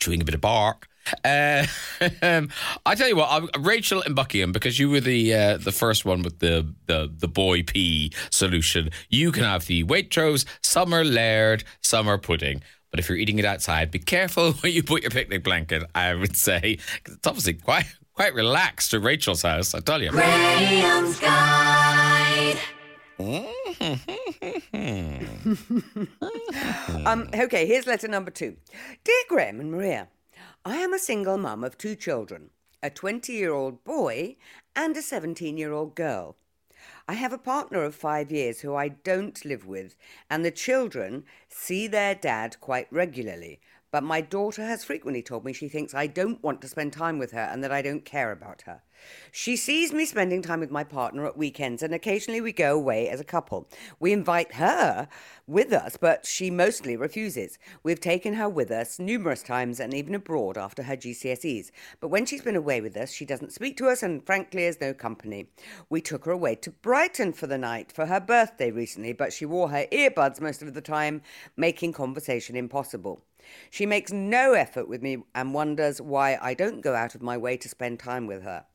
chewing 0.00 0.20
a 0.20 0.24
bit 0.24 0.34
of 0.34 0.40
bark. 0.40 0.88
Uh, 1.24 1.66
I 2.86 2.94
tell 2.94 3.08
you 3.08 3.16
what, 3.16 3.28
I'm, 3.30 3.48
Rachel 3.62 4.02
and 4.02 4.14
Buckingham, 4.14 4.52
because 4.52 4.78
you 4.78 4.90
were 4.90 5.00
the 5.00 5.34
uh, 5.34 5.56
the 5.58 5.72
first 5.72 6.04
one 6.04 6.22
with 6.22 6.38
the, 6.40 6.72
the 6.86 7.12
the 7.16 7.28
boy 7.28 7.62
pee 7.62 8.12
solution. 8.30 8.90
You 9.08 9.32
can 9.32 9.44
have 9.44 9.66
the 9.66 9.84
Waitrose 9.84 10.44
summer 10.62 11.04
laird 11.04 11.64
summer 11.82 12.18
pudding. 12.18 12.62
But 12.90 13.00
if 13.00 13.08
you're 13.08 13.18
eating 13.18 13.38
it 13.38 13.44
outside, 13.44 13.90
be 13.90 13.98
careful 13.98 14.52
where 14.60 14.70
you 14.72 14.82
put 14.82 15.02
your 15.02 15.10
picnic 15.10 15.42
blanket. 15.44 15.82
I 15.94 16.14
would 16.14 16.36
say 16.36 16.78
'cause 17.04 17.14
it's 17.16 17.26
obviously 17.26 17.54
quite 17.54 17.86
quite 18.14 18.34
relaxed 18.34 18.94
at 18.94 19.02
Rachel's 19.02 19.42
house. 19.42 19.74
I 19.74 19.80
tell 19.80 20.02
you. 20.02 20.10
Graham's 20.10 21.18
Guide. 21.20 22.58
Um, 27.06 27.28
okay, 27.34 27.66
here's 27.66 27.86
letter 27.86 28.08
number 28.08 28.30
two. 28.30 28.56
Dear 29.04 29.14
Graham 29.28 29.60
and 29.60 29.70
Maria, 29.70 30.08
I 30.68 30.78
am 30.78 30.92
a 30.92 30.98
single 30.98 31.38
mum 31.38 31.62
of 31.62 31.78
two 31.78 31.94
children 31.94 32.50
a 32.82 32.90
20 32.90 33.32
year 33.32 33.52
old 33.52 33.84
boy 33.84 34.34
and 34.74 34.96
a 34.96 35.00
17 35.00 35.56
year 35.56 35.72
old 35.72 35.94
girl. 35.94 36.34
I 37.06 37.12
have 37.12 37.32
a 37.32 37.38
partner 37.38 37.84
of 37.84 37.94
five 37.94 38.32
years 38.32 38.62
who 38.62 38.74
I 38.74 38.88
don't 38.88 39.44
live 39.44 39.64
with, 39.64 39.94
and 40.28 40.44
the 40.44 40.50
children 40.50 41.22
see 41.48 41.86
their 41.86 42.16
dad 42.16 42.56
quite 42.60 42.88
regularly. 42.90 43.60
But 43.90 44.02
my 44.02 44.20
daughter 44.20 44.62
has 44.62 44.84
frequently 44.84 45.22
told 45.22 45.44
me 45.44 45.52
she 45.52 45.68
thinks 45.68 45.94
I 45.94 46.06
don't 46.06 46.42
want 46.42 46.60
to 46.62 46.68
spend 46.68 46.92
time 46.92 47.18
with 47.18 47.32
her 47.32 47.40
and 47.40 47.62
that 47.62 47.72
I 47.72 47.82
don't 47.82 48.04
care 48.04 48.32
about 48.32 48.62
her. 48.62 48.82
She 49.30 49.56
sees 49.56 49.92
me 49.92 50.06
spending 50.06 50.42
time 50.42 50.60
with 50.60 50.70
my 50.70 50.82
partner 50.82 51.26
at 51.26 51.36
weekends, 51.36 51.82
and 51.82 51.94
occasionally 51.94 52.40
we 52.40 52.52
go 52.52 52.74
away 52.74 53.08
as 53.08 53.20
a 53.20 53.24
couple. 53.24 53.68
We 54.00 54.12
invite 54.12 54.54
her 54.54 55.08
with 55.46 55.72
us, 55.72 55.96
but 55.96 56.26
she 56.26 56.50
mostly 56.50 56.96
refuses. 56.96 57.58
We've 57.82 58.00
taken 58.00 58.34
her 58.34 58.48
with 58.48 58.70
us 58.70 58.98
numerous 58.98 59.42
times 59.42 59.80
and 59.80 59.94
even 59.94 60.14
abroad 60.14 60.58
after 60.58 60.84
her 60.84 60.96
GCSEs. 60.96 61.70
But 62.00 62.08
when 62.08 62.26
she's 62.26 62.42
been 62.42 62.56
away 62.56 62.80
with 62.80 62.96
us, 62.96 63.12
she 63.12 63.24
doesn't 63.24 63.52
speak 63.52 63.76
to 63.76 63.88
us 63.88 64.02
and 64.02 64.24
frankly 64.24 64.64
is 64.64 64.80
no 64.80 64.94
company. 64.94 65.48
We 65.88 66.00
took 66.00 66.24
her 66.24 66.32
away 66.32 66.56
to 66.56 66.70
Brighton 66.70 67.32
for 67.32 67.46
the 67.46 67.58
night 67.58 67.92
for 67.92 68.06
her 68.06 68.20
birthday 68.20 68.70
recently, 68.70 69.12
but 69.12 69.32
she 69.32 69.46
wore 69.46 69.68
her 69.68 69.86
earbuds 69.92 70.40
most 70.40 70.62
of 70.62 70.74
the 70.74 70.80
time, 70.80 71.22
making 71.56 71.92
conversation 71.92 72.56
impossible. 72.56 73.22
She 73.70 73.86
makes 73.86 74.12
no 74.12 74.52
effort 74.52 74.88
with 74.88 75.02
me 75.02 75.24
and 75.34 75.54
wonders 75.54 76.00
why 76.00 76.38
I 76.40 76.54
don't 76.54 76.80
go 76.80 76.94
out 76.94 77.14
of 77.14 77.22
my 77.22 77.36
way 77.36 77.56
to 77.56 77.68
spend 77.68 77.98
time 77.98 78.26
with 78.26 78.42
her. 78.42 78.66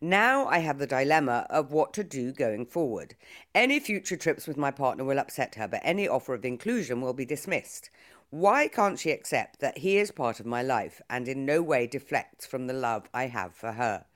Now 0.00 0.46
I 0.46 0.58
have 0.58 0.78
the 0.78 0.86
dilemma 0.86 1.46
of 1.48 1.72
what 1.72 1.94
to 1.94 2.04
do 2.04 2.32
going 2.32 2.66
forward. 2.66 3.14
Any 3.54 3.80
future 3.80 4.16
trips 4.16 4.46
with 4.46 4.56
my 4.56 4.70
partner 4.70 5.04
will 5.04 5.18
upset 5.18 5.54
her, 5.54 5.68
but 5.68 5.80
any 5.82 6.06
offer 6.06 6.34
of 6.34 6.44
inclusion 6.44 7.00
will 7.00 7.14
be 7.14 7.24
dismissed. 7.24 7.90
Why 8.30 8.68
can't 8.68 8.98
she 8.98 9.12
accept 9.12 9.60
that 9.60 9.78
he 9.78 9.96
is 9.96 10.10
part 10.10 10.40
of 10.40 10.46
my 10.46 10.62
life 10.62 11.00
and 11.08 11.28
in 11.28 11.46
no 11.46 11.62
way 11.62 11.86
deflects 11.86 12.46
from 12.46 12.66
the 12.66 12.72
love 12.74 13.08
I 13.14 13.28
have 13.28 13.54
for 13.54 13.72
her? 13.72 14.06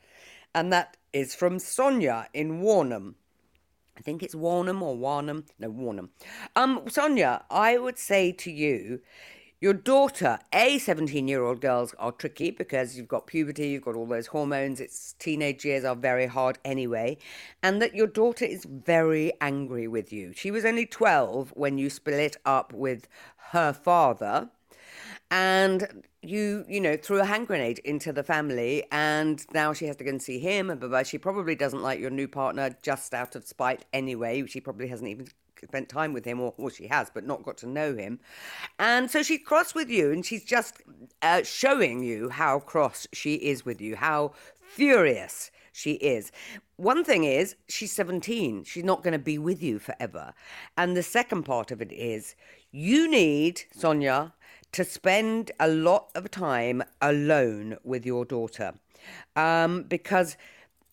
And 0.55 0.73
that 0.73 0.97
is 1.12 1.35
from 1.35 1.59
Sonia 1.59 2.29
in 2.35 2.61
Warnham. 2.61 3.15
I 3.97 4.00
think 4.00 4.23
it's 4.23 4.35
Warnham 4.35 4.83
or 4.83 4.97
Warnham. 4.97 5.45
No, 5.59 5.71
Warnham. 5.71 6.11
Um, 6.55 6.83
Sonia, 6.88 7.45
I 7.50 7.79
would 7.79 7.99
say 7.99 8.33
to 8.33 8.50
you, 8.50 9.00
your 9.61 9.73
daughter, 9.73 10.38
A, 10.53 10.79
17 10.79 11.27
year 11.27 11.45
old 11.45 11.61
girls 11.61 11.95
are 11.99 12.12
tricky 12.12 12.50
because 12.50 12.97
you've 12.97 13.09
got 13.09 13.27
puberty, 13.27 13.69
you've 13.69 13.85
got 13.85 13.97
all 13.97 14.07
those 14.07 14.29
hormones, 14.29 14.81
it's 14.81 15.15
teenage 15.19 15.65
years 15.65 15.85
are 15.85 15.97
very 15.97 16.27
hard 16.27 16.59
anyway, 16.65 17.19
and 17.62 17.83
that 17.83 17.95
your 17.95 18.07
daughter 18.07 18.45
is 18.45 18.65
very 18.65 19.33
angry 19.41 19.88
with 19.88 20.12
you. 20.12 20.33
She 20.33 20.50
was 20.50 20.65
only 20.65 20.87
12 20.87 21.53
when 21.57 21.77
you 21.77 21.91
split 21.91 22.37
up 22.45 22.73
with 22.73 23.09
her 23.50 23.73
father 23.73 24.50
and 25.31 26.05
you 26.23 26.65
you 26.69 26.81
know 26.81 26.97
threw 26.97 27.21
a 27.21 27.25
hand 27.25 27.47
grenade 27.47 27.79
into 27.81 28.12
the 28.12 28.23
family 28.23 28.85
and 28.91 29.45
now 29.53 29.73
she 29.73 29.87
has 29.87 29.95
to 29.97 30.05
go 30.05 30.11
and 30.11 30.23
see 30.23 30.38
him 30.38 30.71
and 30.71 30.81
blah, 30.81 30.88
blah. 30.88 31.03
she 31.03 31.19
probably 31.19 31.55
doesn't 31.55 31.83
like 31.83 32.00
your 32.00 32.11
new 32.11 32.27
partner 32.27 32.75
just 32.83 33.12
out 33.15 33.37
of 33.37 33.47
spite 33.47 33.85
anyway 33.93 34.45
she 34.47 34.61
probably 34.61 34.88
hasn't 34.88 35.09
even 35.09 35.29
spent 35.67 35.88
time 35.88 36.12
with 36.12 36.25
him 36.25 36.41
or, 36.41 36.53
or 36.57 36.71
she 36.71 36.87
has 36.87 37.11
but 37.12 37.27
not 37.27 37.43
got 37.43 37.57
to 37.59 37.67
know 37.67 37.95
him 37.95 38.21
and 38.79 39.11
so 39.11 39.23
she's 39.23 39.41
cross 39.45 39.75
with 39.75 39.88
you 39.88 40.12
and 40.12 40.25
she's 40.25 40.45
just 40.45 40.83
uh, 41.23 41.43
showing 41.43 42.03
you 42.03 42.29
how 42.29 42.59
cross 42.59 43.07
she 43.12 43.35
is 43.35 43.65
with 43.65 43.81
you 43.81 43.97
how 43.97 44.33
furious 44.61 45.50
she 45.79 45.93
is. 45.93 46.33
One 46.77 47.05
thing 47.05 47.25
is, 47.25 47.55
she's 47.68 47.92
17. 47.92 48.64
She's 48.64 48.85
not 48.85 49.03
going 49.03 49.12
to 49.12 49.18
be 49.18 49.38
with 49.38 49.62
you 49.62 49.79
forever. 49.79 50.35
And 50.77 50.97
the 50.97 51.03
second 51.03 51.44
part 51.44 51.71
of 51.71 51.81
it 51.81 51.92
is, 51.92 52.35
you 52.71 53.09
need, 53.09 53.62
Sonia, 53.73 54.35
to 54.73 54.85
spend 54.85 55.53
a 55.61 55.68
lot 55.68 56.11
of 56.14 56.31
time 56.31 56.83
alone 57.01 57.79
with 57.85 58.05
your 58.05 58.25
daughter. 58.25 58.75
Um, 59.37 59.85
because 59.85 60.37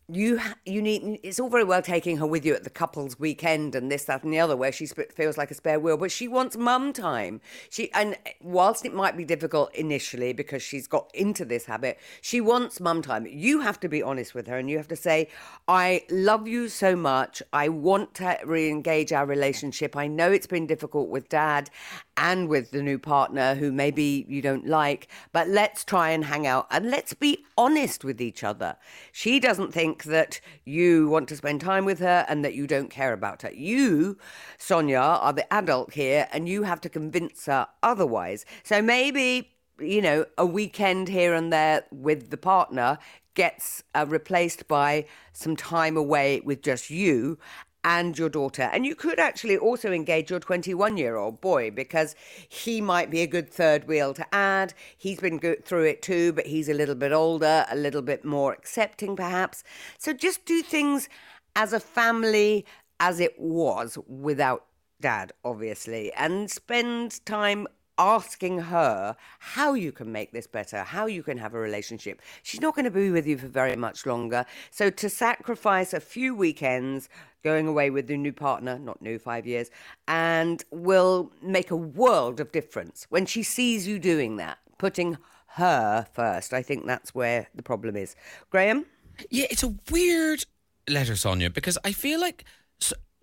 you 0.07 0.39
you 0.65 0.83
need 0.83 1.19
it's 1.23 1.39
all 1.39 1.49
very 1.49 1.63
well 1.63 1.81
taking 1.81 2.17
her 2.17 2.27
with 2.27 2.45
you 2.45 2.53
at 2.53 2.63
the 2.63 2.69
couples 2.69 3.19
weekend 3.19 3.73
and 3.73 3.91
this 3.91 4.05
that 4.05 4.23
and 4.23 4.31
the 4.31 4.39
other 4.39 4.55
where 4.55 4.71
she 4.71 4.85
feels 4.85 5.35
like 5.35 5.49
a 5.49 5.55
spare 5.55 5.79
wheel 5.79 5.97
but 5.97 6.11
she 6.11 6.27
wants 6.27 6.55
mum 6.55 6.93
time. 6.93 7.41
She 7.71 7.91
and 7.91 8.15
whilst 8.39 8.85
it 8.85 8.93
might 8.93 9.17
be 9.17 9.25
difficult 9.25 9.73
initially 9.73 10.31
because 10.31 10.61
she's 10.61 10.85
got 10.85 11.09
into 11.15 11.43
this 11.43 11.65
habit 11.65 11.97
she 12.21 12.39
wants 12.39 12.79
mum 12.79 13.01
time. 13.01 13.25
You 13.25 13.61
have 13.61 13.79
to 13.79 13.89
be 13.89 14.03
honest 14.03 14.35
with 14.35 14.45
her 14.45 14.59
and 14.59 14.69
you 14.69 14.77
have 14.77 14.87
to 14.89 14.95
say 14.95 15.27
i 15.67 16.03
love 16.11 16.47
you 16.47 16.69
so 16.69 16.95
much. 16.95 17.41
I 17.51 17.69
want 17.69 18.13
to 18.15 18.37
re-engage 18.45 19.11
our 19.11 19.25
relationship. 19.25 19.95
I 19.95 20.05
know 20.05 20.31
it's 20.31 20.45
been 20.45 20.67
difficult 20.67 21.09
with 21.09 21.29
dad 21.29 21.71
and 22.15 22.47
with 22.47 22.69
the 22.69 22.83
new 22.83 22.99
partner 22.99 23.55
who 23.55 23.71
maybe 23.71 24.25
you 24.29 24.41
don't 24.41 24.67
like 24.67 25.07
but 25.31 25.47
let's 25.47 25.83
try 25.83 26.11
and 26.11 26.25
hang 26.25 26.45
out 26.45 26.67
and 26.69 26.91
let's 26.91 27.15
be 27.15 27.43
honest 27.57 28.03
with 28.03 28.21
each 28.21 28.43
other. 28.43 28.75
She 29.11 29.39
doesn't 29.39 29.73
think 29.73 29.94
that 30.03 30.39
you 30.65 31.07
want 31.07 31.27
to 31.29 31.35
spend 31.35 31.61
time 31.61 31.85
with 31.85 31.99
her 31.99 32.25
and 32.27 32.43
that 32.43 32.53
you 32.53 32.67
don't 32.67 32.89
care 32.89 33.13
about 33.13 33.41
her. 33.41 33.51
You, 33.53 34.17
Sonia, 34.57 34.99
are 34.99 35.33
the 35.33 35.51
adult 35.53 35.93
here 35.93 36.27
and 36.31 36.47
you 36.47 36.63
have 36.63 36.81
to 36.81 36.89
convince 36.89 37.45
her 37.45 37.67
otherwise. 37.81 38.45
So 38.63 38.81
maybe, 38.81 39.51
you 39.79 40.01
know, 40.01 40.25
a 40.37 40.45
weekend 40.45 41.07
here 41.07 41.33
and 41.33 41.51
there 41.51 41.85
with 41.91 42.29
the 42.29 42.37
partner 42.37 42.99
gets 43.33 43.83
uh, 43.93 44.05
replaced 44.07 44.67
by 44.67 45.05
some 45.33 45.55
time 45.55 45.97
away 45.97 46.41
with 46.45 46.61
just 46.61 46.89
you 46.89 47.37
and 47.85 48.17
your 48.17 48.29
daughter. 48.29 48.63
And 48.73 48.83
you 48.83 48.95
could 48.95 49.19
actually 49.19 49.57
also 49.57 49.91
engage 49.91 50.31
your 50.31 50.39
21 50.39 50.97
year 50.97 51.15
old 51.15 51.39
boy 51.39 51.69
because 51.69 52.15
he 52.49 52.81
might 52.81 53.11
be 53.11 53.21
a 53.21 53.27
good 53.27 53.49
third 53.49 53.87
wheel 53.87 54.13
to 54.15 54.25
add. 54.35 54.73
He's 54.97 55.19
been 55.19 55.39
through 55.39 55.83
it 55.83 56.01
too, 56.01 56.33
but 56.33 56.47
he's 56.47 56.67
a 56.67 56.73
little 56.73 56.95
bit 56.95 57.13
older, 57.13 57.65
a 57.69 57.75
little 57.75 58.01
bit 58.01 58.25
more 58.25 58.51
accepting 58.51 59.15
perhaps. 59.15 59.63
So 59.99 60.11
just 60.11 60.45
do 60.45 60.63
things 60.63 61.07
as 61.55 61.71
a 61.71 61.79
family 61.79 62.65
as 62.99 63.19
it 63.19 63.39
was 63.39 63.97
without 64.07 64.65
dad, 64.99 65.31
obviously, 65.43 66.11
and 66.13 66.49
spend 66.49 67.23
time 67.25 67.67
asking 67.97 68.59
her 68.59 69.15
how 69.39 69.73
you 69.73 69.91
can 69.91 70.11
make 70.11 70.31
this 70.31 70.47
better, 70.47 70.83
how 70.83 71.05
you 71.05 71.23
can 71.23 71.37
have 71.37 71.53
a 71.53 71.59
relationship. 71.59 72.21
She's 72.43 72.61
not 72.61 72.75
going 72.75 72.85
to 72.85 72.91
be 72.91 73.09
with 73.11 73.25
you 73.25 73.37
for 73.37 73.47
very 73.47 73.75
much 73.75 74.05
longer. 74.05 74.45
So 74.71 74.89
to 74.89 75.09
sacrifice 75.09 75.93
a 75.93 75.99
few 75.99 76.35
weekends 76.35 77.09
going 77.43 77.67
away 77.67 77.89
with 77.89 78.07
the 78.07 78.17
new 78.17 78.33
partner, 78.33 78.79
not 78.79 79.01
new, 79.01 79.19
five 79.19 79.45
years, 79.45 79.69
and 80.07 80.63
will 80.71 81.31
make 81.41 81.71
a 81.71 81.75
world 81.75 82.39
of 82.39 82.51
difference 82.51 83.05
when 83.09 83.25
she 83.25 83.43
sees 83.43 83.87
you 83.87 83.99
doing 83.99 84.37
that, 84.37 84.57
putting 84.77 85.17
her 85.49 86.05
first. 86.11 86.53
I 86.53 86.61
think 86.61 86.85
that's 86.85 87.13
where 87.13 87.47
the 87.53 87.63
problem 87.63 87.95
is. 87.95 88.15
Graham? 88.49 88.85
Yeah, 89.29 89.45
it's 89.49 89.63
a 89.63 89.73
weird 89.89 90.43
letter, 90.89 91.15
Sonia, 91.15 91.49
because 91.49 91.77
I 91.85 91.93
feel 91.93 92.19
like 92.19 92.45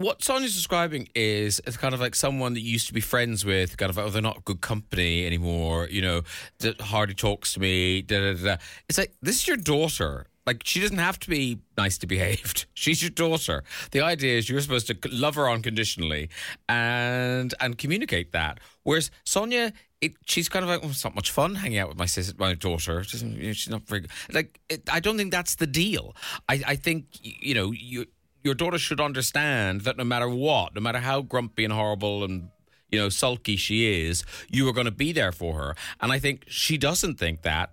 what 0.02 0.22
Sonia's 0.22 0.54
describing 0.54 1.08
is 1.14 1.60
it's 1.66 1.76
kind 1.76 1.94
of 1.94 2.00
like 2.00 2.14
someone 2.14 2.54
that 2.54 2.60
you 2.60 2.72
used 2.72 2.88
to 2.88 2.94
be 2.94 3.00
friends 3.00 3.44
with, 3.44 3.76
kind 3.76 3.90
of, 3.90 3.98
oh, 3.98 4.08
they're 4.08 4.22
not 4.22 4.44
good 4.44 4.60
company 4.60 5.26
anymore, 5.26 5.88
you 5.90 6.02
know, 6.02 6.22
that 6.58 6.80
hardly 6.80 7.14
talks 7.14 7.54
to 7.54 7.60
me, 7.60 8.02
da 8.02 8.20
da 8.20 8.42
da. 8.42 8.56
It's 8.88 8.98
like, 8.98 9.14
this 9.22 9.36
is 9.36 9.48
your 9.48 9.56
daughter. 9.56 10.26
Like, 10.44 10.62
she 10.64 10.80
doesn't 10.80 10.98
have 10.98 11.20
to 11.20 11.30
be 11.30 11.60
nice 11.78 11.98
to 11.98 12.06
behaved. 12.06 12.66
She's 12.74 13.00
your 13.00 13.10
daughter. 13.10 13.62
The 13.92 14.00
idea 14.00 14.36
is 14.38 14.48
you're 14.48 14.60
supposed 14.60 14.88
to 14.88 14.96
love 15.10 15.36
her 15.36 15.48
unconditionally 15.48 16.30
and 16.68 17.54
and 17.60 17.78
communicate 17.78 18.32
that. 18.32 18.58
Whereas 18.82 19.12
Sonia, 19.24 19.72
it, 20.00 20.14
she's 20.26 20.48
kind 20.48 20.64
of 20.64 20.68
like, 20.68 20.82
well, 20.82 20.90
it's 20.90 21.04
not 21.04 21.14
much 21.14 21.30
fun 21.30 21.54
hanging 21.54 21.78
out 21.78 21.88
with 21.88 21.96
my 21.96 22.06
sister, 22.06 22.34
my 22.36 22.54
daughter. 22.54 23.04
She's, 23.04 23.20
she's 23.56 23.68
not 23.68 23.86
very 23.86 24.00
good. 24.00 24.10
Like, 24.32 24.58
it, 24.68 24.82
I 24.92 24.98
don't 24.98 25.16
think 25.16 25.30
that's 25.30 25.54
the 25.54 25.66
deal. 25.68 26.16
I, 26.48 26.60
I 26.66 26.76
think, 26.76 27.06
you 27.22 27.54
know, 27.54 27.70
you 27.70 28.06
your 28.42 28.54
daughter 28.54 28.78
should 28.78 29.00
understand 29.00 29.82
that 29.82 29.96
no 29.96 30.04
matter 30.04 30.28
what, 30.28 30.74
no 30.74 30.80
matter 30.80 30.98
how 30.98 31.22
grumpy 31.22 31.64
and 31.64 31.72
horrible 31.72 32.24
and 32.24 32.48
you 32.90 32.98
know 32.98 33.08
sulky 33.08 33.56
she 33.56 34.06
is, 34.06 34.24
you 34.50 34.68
are 34.68 34.72
going 34.72 34.86
to 34.86 34.90
be 34.90 35.12
there 35.12 35.32
for 35.32 35.54
her. 35.54 35.74
And 36.00 36.12
I 36.12 36.18
think 36.18 36.44
she 36.48 36.78
doesn't 36.78 37.18
think 37.18 37.42
that 37.42 37.72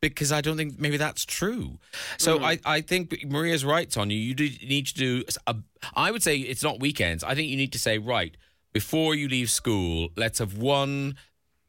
because 0.00 0.32
I 0.32 0.40
don't 0.42 0.56
think 0.56 0.78
maybe 0.78 0.98
that's 0.98 1.24
true. 1.24 1.78
So 2.18 2.38
mm. 2.38 2.44
I, 2.44 2.76
I 2.76 2.80
think 2.82 3.24
Maria's 3.26 3.64
right, 3.64 3.90
Sonia. 3.90 4.16
You 4.16 4.28
You 4.28 4.34
do 4.34 4.50
need 4.66 4.86
to 4.88 4.94
do. 4.94 5.24
A, 5.46 5.56
I 5.94 6.10
would 6.10 6.22
say 6.22 6.38
it's 6.38 6.62
not 6.62 6.80
weekends. 6.80 7.24
I 7.24 7.34
think 7.34 7.48
you 7.48 7.56
need 7.56 7.72
to 7.72 7.78
say 7.78 7.98
right 7.98 8.36
before 8.72 9.14
you 9.14 9.28
leave 9.28 9.50
school. 9.50 10.10
Let's 10.16 10.38
have 10.40 10.58
one 10.58 11.16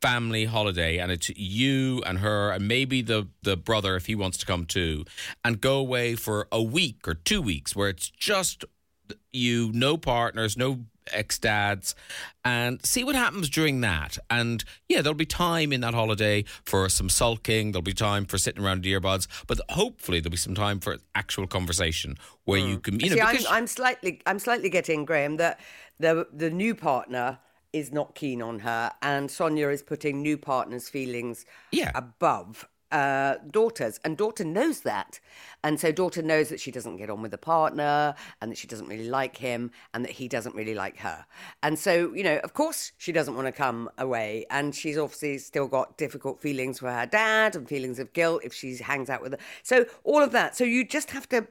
family 0.02 0.46
holiday, 0.46 0.98
and 0.98 1.12
it's 1.12 1.30
you 1.30 2.02
and 2.06 2.20
her, 2.20 2.52
and 2.52 2.68
maybe 2.68 3.02
the 3.02 3.28
the 3.44 3.58
brother 3.58 3.96
if 3.96 4.06
he 4.06 4.16
wants 4.16 4.38
to 4.38 4.46
come 4.46 4.66
too, 4.66 5.06
and 5.44 5.62
go 5.62 5.78
away 5.78 6.16
for 6.16 6.48
a 6.52 6.62
week 6.62 7.08
or 7.08 7.14
two 7.14 7.42
weeks 7.42 7.76
where 7.76 7.90
it's 7.90 8.10
just 8.10 8.66
you, 9.32 9.72
no 9.74 9.98
partners, 9.98 10.58
no 10.58 10.86
ex 11.12 11.38
dads, 11.38 11.96
and 12.44 12.84
see 12.86 13.04
what 13.04 13.16
happens 13.16 13.50
during 13.50 13.82
that. 13.82 14.18
And 14.30 14.64
yeah, 14.90 15.02
there'll 15.02 15.14
be 15.16 15.26
time 15.26 15.72
in 15.72 15.82
that 15.82 15.94
holiday 15.94 16.46
for 16.64 16.90
some 16.90 17.10
sulking. 17.10 17.72
There'll 17.72 17.84
be 17.84 17.94
time 17.94 18.26
for 18.26 18.38
sitting 18.38 18.64
around 18.64 18.84
the 18.84 18.94
earbuds, 18.94 19.28
but 19.48 19.60
hopefully 19.70 20.20
there'll 20.20 20.32
be 20.32 20.38
some 20.38 20.56
time 20.56 20.80
for 20.80 20.98
actual 21.14 21.48
conversation 21.48 22.18
where 22.46 22.60
you 22.60 22.76
hmm. 22.76 22.82
can, 22.82 23.00
you 23.00 23.10
know, 23.10 23.16
See, 23.16 23.22
I'm, 23.22 23.46
I'm 23.50 23.68
slightly, 23.68 24.22
I'm 24.26 24.40
slightly 24.40 24.70
getting 24.70 25.06
Graham 25.06 25.38
that 25.38 25.60
the 26.00 26.28
the 26.34 26.50
new 26.50 26.76
partner 26.76 27.40
is 27.76 27.92
not 27.92 28.16
keen 28.16 28.42
on 28.42 28.60
her, 28.60 28.92
and 29.02 29.30
Sonia 29.30 29.68
is 29.70 29.84
putting 29.84 30.22
new 30.22 30.38
partner's 30.38 30.88
feelings 30.90 31.46
Yeah. 31.72 31.92
above 31.94 32.68
uh, 32.92 33.36
daughter's, 33.52 34.00
and 34.06 34.16
daughter 34.16 34.46
knows 34.46 34.82
that, 34.82 35.20
and 35.64 35.80
so 35.80 35.92
daughter 35.92 36.22
knows 36.22 36.48
that 36.50 36.60
she 36.62 36.72
doesn't 36.72 36.96
get 36.96 37.10
on 37.10 37.22
with 37.22 37.32
the 37.32 37.38
partner, 37.38 38.16
and 38.40 38.52
that 38.52 38.58
she 38.58 38.68
doesn't 38.68 38.88
really 38.88 39.10
like 39.10 39.36
him, 39.36 39.72
and 39.94 40.06
that 40.06 40.12
he 40.12 40.28
doesn't 40.30 40.56
really 40.56 40.76
like 40.76 40.98
her, 41.00 41.26
and 41.62 41.78
so 41.78 42.14
you 42.14 42.24
know, 42.24 42.38
of 42.48 42.54
course, 42.54 42.94
she 42.98 43.12
doesn't 43.12 43.36
want 43.36 43.48
to 43.48 43.52
come 43.52 43.90
away, 43.98 44.46
and 44.50 44.74
she's 44.74 44.98
obviously 44.98 45.38
still 45.40 45.68
got 45.68 45.98
difficult 45.98 46.40
feelings 46.40 46.80
for 46.80 46.90
her 46.92 47.06
dad 47.06 47.56
and 47.58 47.68
feelings 47.68 48.00
of 48.00 48.14
guilt 48.14 48.42
if 48.46 48.54
she 48.54 48.78
hangs 48.78 49.10
out 49.10 49.22
with 49.22 49.34
her. 49.34 49.40
So 49.64 49.86
all 50.04 50.22
of 50.24 50.32
that. 50.32 50.56
So 50.56 50.64
you 50.64 50.86
just 50.86 51.12
have 51.12 51.28
to. 51.30 51.48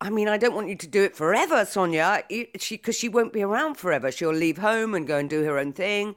I 0.00 0.10
mean, 0.10 0.28
I 0.28 0.36
don't 0.36 0.54
want 0.54 0.68
you 0.68 0.76
to 0.76 0.86
do 0.86 1.02
it 1.02 1.16
forever, 1.16 1.64
Sonia. 1.64 2.22
She 2.58 2.76
because 2.76 2.96
she 2.96 3.08
won't 3.08 3.32
be 3.32 3.42
around 3.42 3.76
forever. 3.76 4.10
She'll 4.12 4.32
leave 4.32 4.58
home 4.58 4.94
and 4.94 5.06
go 5.06 5.18
and 5.18 5.30
do 5.30 5.44
her 5.44 5.58
own 5.58 5.72
thing. 5.72 6.14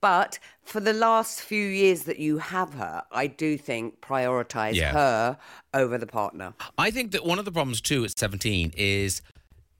But 0.00 0.38
for 0.62 0.80
the 0.80 0.92
last 0.94 1.40
few 1.42 1.64
years 1.66 2.04
that 2.04 2.18
you 2.18 2.38
have 2.38 2.74
her, 2.74 3.02
I 3.12 3.26
do 3.26 3.58
think 3.58 4.00
prioritize 4.00 4.74
Yeah. 4.74 4.92
her 4.92 5.38
over 5.74 5.98
the 5.98 6.06
partner. 6.06 6.54
I 6.78 6.90
think 6.90 7.12
that 7.12 7.24
one 7.24 7.38
of 7.38 7.44
the 7.44 7.52
problems 7.52 7.80
too 7.80 8.04
at 8.04 8.18
17 8.18 8.72
is 8.76 9.20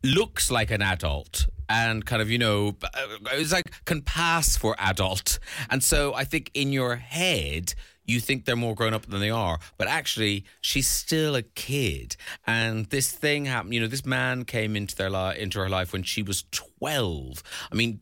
looks 0.02 0.50
like 0.50 0.70
an 0.70 0.82
adult 0.82 1.46
and 1.68 2.04
kind 2.04 2.20
of, 2.20 2.30
you 2.30 2.38
know, 2.38 2.76
uh, 2.82 3.06
it's 3.32 3.52
like 3.52 3.84
can 3.84 4.02
pass 4.02 4.56
for 4.56 4.74
adult. 4.78 5.38
And 5.70 5.82
so 5.82 6.14
I 6.14 6.24
think 6.24 6.50
in 6.54 6.72
your 6.72 6.96
head, 6.96 7.74
you 8.04 8.20
think 8.20 8.44
they're 8.44 8.56
more 8.56 8.74
grown 8.74 8.94
up 8.94 9.06
than 9.06 9.20
they 9.20 9.30
are, 9.30 9.58
but 9.78 9.88
actually 9.88 10.44
she's 10.60 10.88
still 10.88 11.34
a 11.34 11.42
kid. 11.42 12.16
And 12.46 12.86
this 12.86 13.12
thing 13.12 13.44
happened, 13.44 13.74
you 13.74 13.80
know, 13.80 13.86
this 13.86 14.04
man 14.04 14.44
came 14.44 14.76
into 14.76 14.96
their 14.96 15.10
li- 15.10 15.38
into 15.38 15.58
her 15.60 15.68
life 15.68 15.92
when 15.92 16.02
she 16.02 16.22
was 16.22 16.44
12. 16.50 17.42
I 17.70 17.74
mean, 17.74 18.00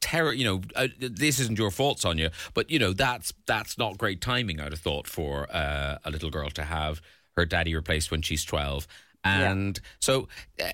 terror, 0.00 0.32
you 0.32 0.44
know, 0.44 0.60
uh, 0.74 0.88
this 0.98 1.38
isn't 1.40 1.58
your 1.58 1.70
fault, 1.70 2.00
Sonia, 2.00 2.30
but 2.52 2.70
you 2.70 2.78
know, 2.78 2.92
that's 2.92 3.32
that's 3.46 3.78
not 3.78 3.98
great 3.98 4.20
timing 4.20 4.60
I'd 4.60 4.72
have 4.72 4.80
thought 4.80 5.06
for 5.06 5.46
uh, 5.54 5.98
a 6.04 6.10
little 6.10 6.30
girl 6.30 6.50
to 6.50 6.64
have 6.64 7.00
her 7.36 7.46
daddy 7.46 7.74
replaced 7.74 8.10
when 8.10 8.22
she's 8.22 8.44
12. 8.44 8.86
And 9.24 9.80
so 10.00 10.28
uh, 10.62 10.70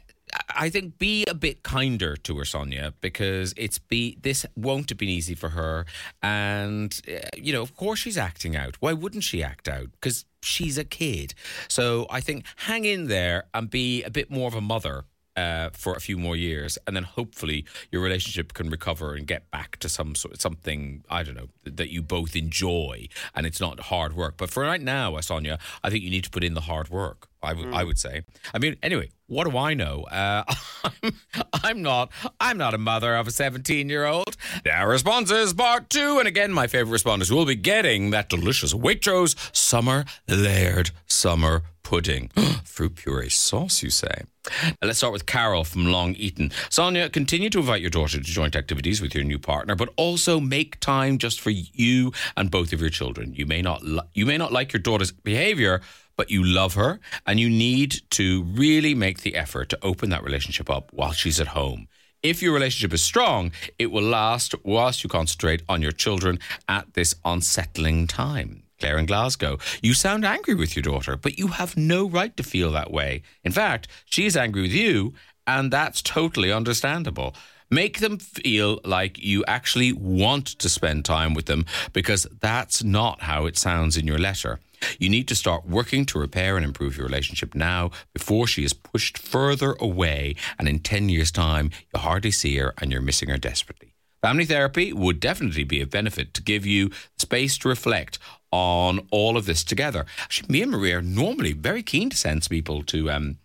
I 0.55 0.69
think 0.71 0.99
be 0.99 1.25
a 1.27 1.35
bit 1.35 1.63
kinder 1.63 2.17
to 2.17 2.39
her, 2.39 2.45
Sonia, 2.45 2.95
because 3.01 3.55
it's 3.57 3.79
be 3.79 4.19
this 4.21 4.47
won't 4.57 4.91
have 4.91 4.99
been 4.99 5.09
easy 5.09 5.35
for 5.35 5.51
her. 5.51 5.87
And 6.23 6.99
uh, 7.09 7.29
you 7.37 7.53
know, 7.53 7.63
of 7.63 7.77
course, 7.77 7.99
she's 8.01 8.19
acting 8.19 8.57
out. 8.57 8.77
Why 8.81 8.93
wouldn't 8.93 9.25
she 9.25 9.43
act 9.43 9.69
out? 9.69 9.91
Because 9.93 10.25
she's 10.43 10.79
a 10.79 10.85
kid. 10.85 11.35
So 11.69 12.07
I 12.11 12.21
think 12.21 12.45
hang 12.57 12.85
in 12.85 13.09
there 13.09 13.45
and 13.55 13.71
be 13.71 14.03
a 14.03 14.11
bit 14.11 14.31
more 14.31 14.49
of 14.49 14.55
a 14.55 14.61
mother. 14.61 15.05
Uh, 15.37 15.71
for 15.73 15.95
a 15.95 16.01
few 16.01 16.19
more 16.19 16.37
years, 16.37 16.77
and 16.87 16.95
then 16.95 17.05
hopefully 17.05 17.65
your 17.91 18.03
relationship 18.03 18.53
can 18.53 18.69
recover 18.69 19.15
and 19.15 19.27
get 19.29 19.49
back 19.53 19.79
to 19.79 19.89
some 19.89 20.15
sort 20.15 20.35
of 20.35 20.41
something 20.41 21.03
I 21.09 21.23
don't 21.23 21.37
know 21.37 21.49
that 21.65 21.89
you 21.89 22.03
both 22.03 22.35
enjoy, 22.35 23.09
and 23.35 23.47
it's 23.47 23.61
not 23.61 23.81
hard 23.81 24.15
work. 24.15 24.35
But 24.37 24.51
for 24.51 24.65
right 24.65 24.83
now, 24.83 25.15
uh, 25.15 25.23
Sonia, 25.23 25.59
I 25.85 25.89
think 25.89 26.03
you 26.03 26.11
need 26.11 26.25
to 26.25 26.31
put 26.31 26.45
in 26.45 26.55
the 26.55 26.63
hard 26.63 26.91
work. 26.91 27.30
I 27.43 27.53
would 27.55 27.73
I 27.73 27.85
would 27.85 27.99
say. 27.99 28.23
I 28.53 28.59
mean, 28.59 28.77
anyway, 28.83 29.11
what 29.27 29.49
do 29.49 29.57
I 29.57 29.75
know? 29.75 30.03
Uh, 30.03 30.45
I'm, 30.85 31.15
I'm 31.53 31.83
not 31.83 32.11
I'm 32.39 32.59
not 32.59 32.75
a 32.75 32.79
mother 32.79 33.15
of 33.15 33.27
a 33.27 33.31
17 33.31 33.89
year 33.89 34.05
old. 34.05 34.37
Now 34.65 34.87
responses 34.87 35.53
part 35.55 35.89
two, 35.89 36.19
and 36.19 36.29
again, 36.29 36.53
my 36.53 36.67
favorite 36.67 37.01
responders 37.01 37.31
will 37.31 37.47
be 37.47 37.55
getting 37.55 38.11
that 38.11 38.29
delicious 38.29 38.75
Waitrose 38.75 39.37
summer 39.57 40.05
layered 40.29 40.91
summer 41.07 41.63
pudding, 41.91 42.31
fruit 42.65 42.95
puree 42.95 43.29
sauce. 43.29 43.83
You 43.83 43.91
say? 43.91 44.23
Now, 44.63 44.87
let's 44.87 44.99
start 44.99 45.13
with 45.13 45.27
Carol 45.27 45.65
from 45.65 45.87
Long 45.87 46.15
Eaton. 46.15 46.53
Sonia, 46.69 47.11
continue 47.11 47.51
to 47.51 47.59
invite 47.59 47.81
your 47.81 47.91
daughter 47.91 48.17
to 48.19 48.23
joint 48.23 48.55
activities 48.55 49.03
with 49.03 49.13
your 49.13 49.25
new 49.25 49.41
partner, 49.41 49.75
but 49.75 49.89
also 49.97 50.39
make 50.39 50.79
time 50.79 51.19
just 51.19 51.41
for 51.41 51.51
you 51.51 52.13
and 52.37 52.49
both 52.49 52.73
of 52.73 52.81
your 52.81 52.91
children. 52.91 53.35
You 53.35 53.45
may 53.45 53.61
not 53.61 53.83
li- 53.83 54.09
you 54.15 54.25
may 54.25 54.39
not 54.39 54.53
like 54.53 54.73
your 54.73 54.81
daughter's 54.81 55.11
behavior, 55.11 55.81
but 56.17 56.31
you 56.31 56.45
love 56.45 56.75
her 56.75 57.01
and 57.27 57.41
you 57.41 57.51
need 57.51 57.97
to 58.11 58.45
really 58.45 58.95
make 58.95 59.23
the 59.23 59.35
effort 59.35 59.69
to 59.71 59.79
open 59.83 60.11
that 60.11 60.23
relationship 60.23 60.71
up 60.71 60.93
while 60.93 61.13
she's 61.13 61.41
at 61.41 61.49
home. 61.49 61.89
If 62.23 62.41
your 62.41 62.55
relationship 62.55 62.95
is 62.95 63.03
strong, 63.03 63.51
it 63.81 63.91
will 63.91 64.05
last 64.05 64.55
whilst 64.63 65.03
you 65.03 65.11
concentrate 65.11 65.63
on 65.69 65.83
your 65.83 65.93
children 65.93 66.39
at 66.69 66.95
this 66.95 67.17
unsettling 67.25 68.07
time. 68.07 68.63
Claire 68.81 68.99
in 68.99 69.07
Glasgow, 69.07 69.59
you 69.83 69.93
sound 69.93 70.25
angry 70.25 70.55
with 70.55 70.75
your 70.75 70.83
daughter, 70.83 71.17
but 71.17 71.39
you 71.39 71.49
have 71.49 71.77
no 71.77 72.09
right 72.09 72.35
to 72.37 72.43
feel 72.43 72.73
that 72.73 72.91
way. 72.91 73.23
In 73.45 73.53
fact, 73.53 73.87
she 74.07 74.25
is 74.25 74.37
angry 74.37 74.63
with 74.63 74.73
you, 74.73 75.13
and 75.47 75.71
that's 75.71 76.01
totally 76.03 76.51
understandable. 76.51 77.35
Make 77.71 78.01
them 78.01 78.19
feel 78.19 78.81
like 78.85 79.23
you 79.23 79.45
actually 79.47 79.93
want 79.93 80.47
to 80.47 80.69
spend 80.69 81.05
time 81.05 81.35
with 81.35 81.47
them 81.47 81.67
because 81.93 82.27
that's 82.41 82.83
not 82.83 83.23
how 83.23 83.47
it 83.47 83.57
sounds 83.57 83.97
in 83.97 84.07
your 84.07 84.19
letter. 84.19 84.59
You 84.99 85.09
need 85.11 85.29
to 85.29 85.37
start 85.37 85.69
working 85.69 86.07
to 86.07 86.19
repair 86.19 86.57
and 86.57 86.65
improve 86.65 86.97
your 86.97 87.07
relationship 87.07 87.55
now 87.55 87.91
before 88.13 88.47
she 88.47 88.65
is 88.65 88.73
pushed 88.73 89.19
further 89.19 89.77
away 89.79 90.35
and 90.59 90.67
in 90.67 90.81
10 90.81 91.11
years' 91.11 91.31
time 91.31 91.71
you 91.95 92.01
hardly 92.01 92.31
see 92.31 92.57
her 92.57 92.75
and 92.79 92.91
you're 92.91 93.03
missing 93.03 93.29
her 93.29 93.37
desperately. 93.37 93.95
Family 94.23 94.45
therapy 94.45 94.93
would 94.93 95.19
definitely 95.19 95.65
be 95.65 95.81
a 95.81 95.87
benefit 95.87 96.35
to 96.35 96.43
give 96.43 96.67
you 96.67 96.91
space 97.19 97.57
to 97.59 97.69
reflect 97.69 98.19
on 98.53 99.07
all 99.11 99.37
of 99.37 99.47
this 99.47 99.65
together. 99.65 100.07
Actually, 100.23 100.53
me 100.53 100.63
and 100.63 100.73
Maria 100.73 100.99
are 100.99 101.03
normally 101.03 101.53
very 101.53 101.83
keen 101.83 102.11
to 102.11 102.17
send 102.17 102.49
people 102.49 102.83
to 102.83 103.11
um, 103.11 103.37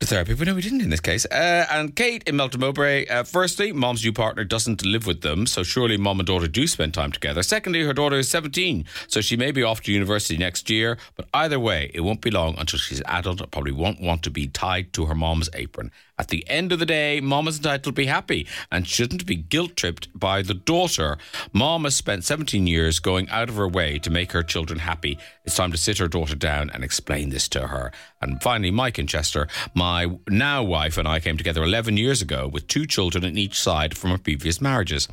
to 0.00 0.06
therapy, 0.06 0.34
but 0.34 0.46
no, 0.46 0.54
we 0.54 0.62
didn't 0.62 0.80
in 0.80 0.90
this 0.90 1.00
case. 1.00 1.24
Uh, 1.26 1.66
and 1.70 1.94
Kate 1.94 2.22
in 2.26 2.36
Melton 2.36 2.60
Mowbray, 2.60 3.06
uh, 3.06 3.22
firstly, 3.22 3.72
mom's 3.72 4.04
new 4.04 4.12
partner 4.12 4.44
doesn't 4.44 4.84
live 4.84 5.06
with 5.06 5.20
them, 5.22 5.46
so 5.46 5.62
surely 5.62 5.96
mom 5.96 6.20
and 6.20 6.26
daughter 6.26 6.48
do 6.48 6.66
spend 6.66 6.94
time 6.94 7.12
together. 7.12 7.42
Secondly, 7.42 7.82
her 7.82 7.92
daughter 7.92 8.16
is 8.16 8.28
17, 8.28 8.84
so 9.06 9.20
she 9.20 9.36
may 9.36 9.52
be 9.52 9.62
off 9.62 9.82
to 9.82 9.92
university 9.92 10.36
next 10.36 10.68
year, 10.68 10.98
but 11.16 11.26
either 11.32 11.60
way, 11.60 11.90
it 11.94 12.00
won't 12.00 12.20
be 12.20 12.30
long 12.30 12.56
until 12.58 12.78
she's 12.78 13.02
adult 13.06 13.40
and 13.40 13.50
probably 13.50 13.72
won't 13.72 14.00
want 14.00 14.22
to 14.24 14.30
be 14.30 14.48
tied 14.48 14.92
to 14.94 15.06
her 15.06 15.14
mom's 15.14 15.48
apron. 15.54 15.90
At 16.16 16.28
the 16.28 16.48
end 16.48 16.70
of 16.70 16.78
the 16.78 16.86
day, 16.86 17.20
mom 17.20 17.48
is 17.48 17.56
entitled 17.56 17.82
to 17.82 17.92
be 17.92 18.06
happy 18.06 18.46
and 18.70 18.86
shouldn't 18.86 19.26
be 19.26 19.34
guilt 19.34 19.74
tripped 19.74 20.08
by 20.16 20.42
the 20.42 20.54
daughter. 20.54 21.18
Mom 21.52 21.82
has 21.82 21.96
spent 21.96 22.22
17 22.22 22.68
years 22.68 23.00
going 23.00 23.28
out 23.30 23.48
of 23.48 23.56
her 23.56 23.66
way 23.66 23.98
to 23.98 24.10
make 24.10 24.30
her 24.30 24.44
children 24.44 24.78
happy. 24.78 25.18
It's 25.44 25.56
time 25.56 25.72
to 25.72 25.76
sit 25.76 25.98
her 25.98 26.06
daughter 26.06 26.36
down 26.36 26.70
and 26.70 26.84
explain 26.84 27.30
this 27.30 27.48
to 27.48 27.66
her. 27.66 27.90
And 28.22 28.40
finally, 28.40 28.70
Mike 28.70 29.00
in 29.00 29.08
Chester, 29.08 29.48
my 29.74 30.06
now 30.28 30.62
wife 30.62 30.98
and 30.98 31.08
I 31.08 31.18
came 31.18 31.36
together 31.36 31.64
11 31.64 31.96
years 31.96 32.22
ago 32.22 32.46
with 32.46 32.68
two 32.68 32.86
children 32.86 33.24
on 33.24 33.36
each 33.36 33.60
side 33.60 33.96
from 33.96 34.12
our 34.12 34.18
previous 34.18 34.60
marriages. 34.60 35.08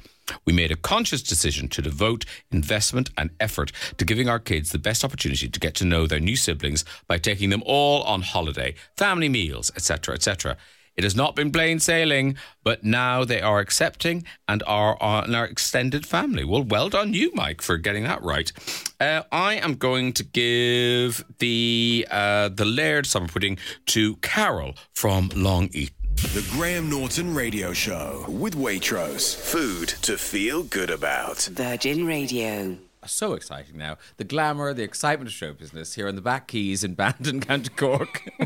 We 0.45 0.53
made 0.53 0.71
a 0.71 0.75
conscious 0.75 1.23
decision 1.23 1.67
to 1.69 1.81
devote 1.81 2.25
investment 2.51 3.09
and 3.17 3.31
effort 3.39 3.71
to 3.97 4.05
giving 4.05 4.29
our 4.29 4.39
kids 4.39 4.71
the 4.71 4.77
best 4.77 5.03
opportunity 5.03 5.49
to 5.49 5.59
get 5.59 5.73
to 5.75 5.85
know 5.85 6.05
their 6.05 6.19
new 6.19 6.35
siblings 6.35 6.85
by 7.07 7.17
taking 7.17 7.49
them 7.49 7.63
all 7.65 8.03
on 8.03 8.21
holiday, 8.21 8.75
family 8.95 9.29
meals, 9.29 9.71
etc., 9.75 10.13
etc. 10.13 10.57
It 11.01 11.03
has 11.03 11.15
not 11.15 11.35
been 11.35 11.51
plain 11.51 11.79
sailing, 11.79 12.37
but 12.63 12.83
now 12.83 13.25
they 13.25 13.41
are 13.41 13.57
accepting 13.57 14.23
and 14.47 14.61
are 14.67 15.01
on 15.01 15.33
our 15.33 15.45
extended 15.45 16.05
family. 16.05 16.43
Well, 16.43 16.61
well 16.61 16.89
done 16.89 17.15
you, 17.15 17.31
Mike, 17.33 17.63
for 17.63 17.77
getting 17.77 18.03
that 18.03 18.21
right. 18.21 18.51
Uh, 18.99 19.23
I 19.31 19.55
am 19.55 19.77
going 19.77 20.13
to 20.13 20.23
give 20.23 21.25
the 21.39 22.07
uh, 22.11 22.49
the 22.49 22.65
layered 22.65 23.07
summer 23.07 23.27
pudding 23.27 23.57
to 23.87 24.17
Carol 24.17 24.75
from 24.93 25.31
Long 25.35 25.69
Eaton. 25.73 25.95
The 26.17 26.47
Graham 26.51 26.87
Norton 26.87 27.33
Radio 27.33 27.73
Show 27.73 28.23
with 28.27 28.53
Waitrose. 28.53 29.35
Food 29.35 29.89
to 30.03 30.19
feel 30.19 30.61
good 30.61 30.91
about. 30.91 31.49
Virgin 31.51 32.05
Radio. 32.05 32.77
So 33.07 33.33
exciting 33.33 33.77
now. 33.77 33.97
The 34.17 34.23
glamour, 34.23 34.73
the 34.73 34.83
excitement 34.83 35.27
of 35.27 35.33
show 35.33 35.53
business 35.53 35.95
here 35.95 36.07
in 36.07 36.15
the 36.15 36.21
back 36.21 36.47
keys 36.47 36.83
in 36.83 36.93
Bandon, 36.93 37.39
County 37.41 37.69
Cork. 37.75 38.29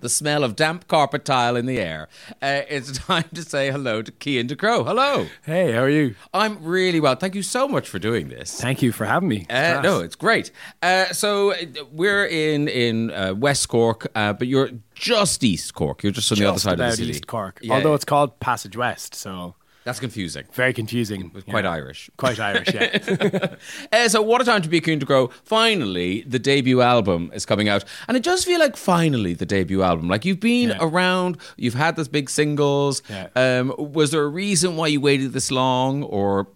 the 0.00 0.08
smell 0.08 0.42
of 0.42 0.56
damp 0.56 0.88
carpet 0.88 1.24
tile 1.24 1.54
in 1.54 1.66
the 1.66 1.78
air. 1.78 2.08
Uh, 2.42 2.62
it's 2.68 2.98
time 3.06 3.24
to 3.34 3.42
say 3.42 3.70
hello 3.70 4.02
to 4.02 4.12
Cian 4.20 4.48
Ducrot. 4.48 4.86
Hello. 4.86 5.28
Hey, 5.44 5.70
how 5.70 5.82
are 5.82 5.88
you? 5.88 6.16
I'm 6.34 6.64
really 6.64 6.98
well. 6.98 7.14
Thank 7.14 7.36
you 7.36 7.44
so 7.44 7.68
much 7.68 7.88
for 7.88 8.00
doing 8.00 8.28
this. 8.28 8.60
Thank 8.60 8.82
you 8.82 8.90
for 8.90 9.04
having 9.04 9.28
me. 9.28 9.46
Uh, 9.48 9.80
no, 9.82 10.00
it's 10.00 10.16
great. 10.16 10.50
Uh, 10.82 11.06
so 11.06 11.52
uh, 11.52 11.56
we're 11.92 12.26
in 12.26 12.66
in 12.66 13.12
uh, 13.12 13.34
West 13.34 13.68
Cork, 13.68 14.08
uh, 14.16 14.32
but 14.32 14.48
you're 14.48 14.70
just 14.94 15.44
East 15.44 15.74
Cork. 15.74 16.02
You're 16.02 16.12
just 16.12 16.30
on 16.32 16.38
the 16.38 16.46
other 16.46 16.54
Just 16.54 16.64
side 16.64 16.72
of 16.80 16.90
the 16.90 16.96
city. 16.96 17.10
East 17.10 17.28
Cork. 17.28 17.60
Yeah. 17.62 17.74
Although 17.74 17.94
it's 17.94 18.04
called 18.04 18.40
Passage 18.40 18.76
West, 18.76 19.14
so 19.14 19.54
That's 19.84 19.98
confusing. 20.00 20.44
very 20.52 20.72
confusing. 20.72 21.30
Quite. 21.48 21.66
Irish. 21.66 22.08
Quite 22.16 22.38
Irish, 22.38 22.72
yeah. 22.72 23.56
Uh, 23.92 24.08
so 24.14 24.22
what 24.22 24.40
a 24.40 24.44
time 24.44 24.62
to 24.62 24.68
be 24.68 24.80
Cian 24.80 24.98
Ducrot. 25.00 25.32
Finally, 25.44 26.22
the 26.22 26.38
debut 26.38 26.80
album 26.80 27.30
is 27.34 27.44
coming 27.44 27.68
out. 27.68 27.84
And 28.06 28.16
it 28.16 28.22
does 28.22 28.44
feel 28.44 28.60
like 28.60 28.76
finally 28.76 29.34
the 29.34 29.46
debut 29.46 29.82
album. 29.82 30.08
Like 30.08 30.24
you've 30.24 30.40
been 30.40 30.68
Yeah. 30.70 30.78
around, 30.80 31.36
you've 31.56 31.74
had 31.74 31.96
those 31.96 32.08
big 32.08 32.30
singles. 32.30 33.02
Yeah. 33.10 33.28
Um, 33.34 33.74
was 33.76 34.10
there 34.12 34.22
a 34.22 34.28
reason 34.28 34.76
why 34.76 34.86
you 34.86 35.00
waited 35.00 35.32
this 35.32 35.50
long 35.50 36.02
or 36.04 36.46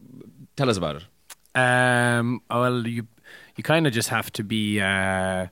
tell 0.57 0.71
us 0.71 0.77
about 0.77 0.97
it? 0.97 1.05
um, 1.57 2.43
well, 2.51 2.87
you 2.87 3.07
you 3.57 3.65
kind 3.65 3.87
of 3.87 3.93
just 3.95 4.11
have 4.11 4.31
to 4.35 4.45
be 4.45 4.81
uh, 4.81 5.47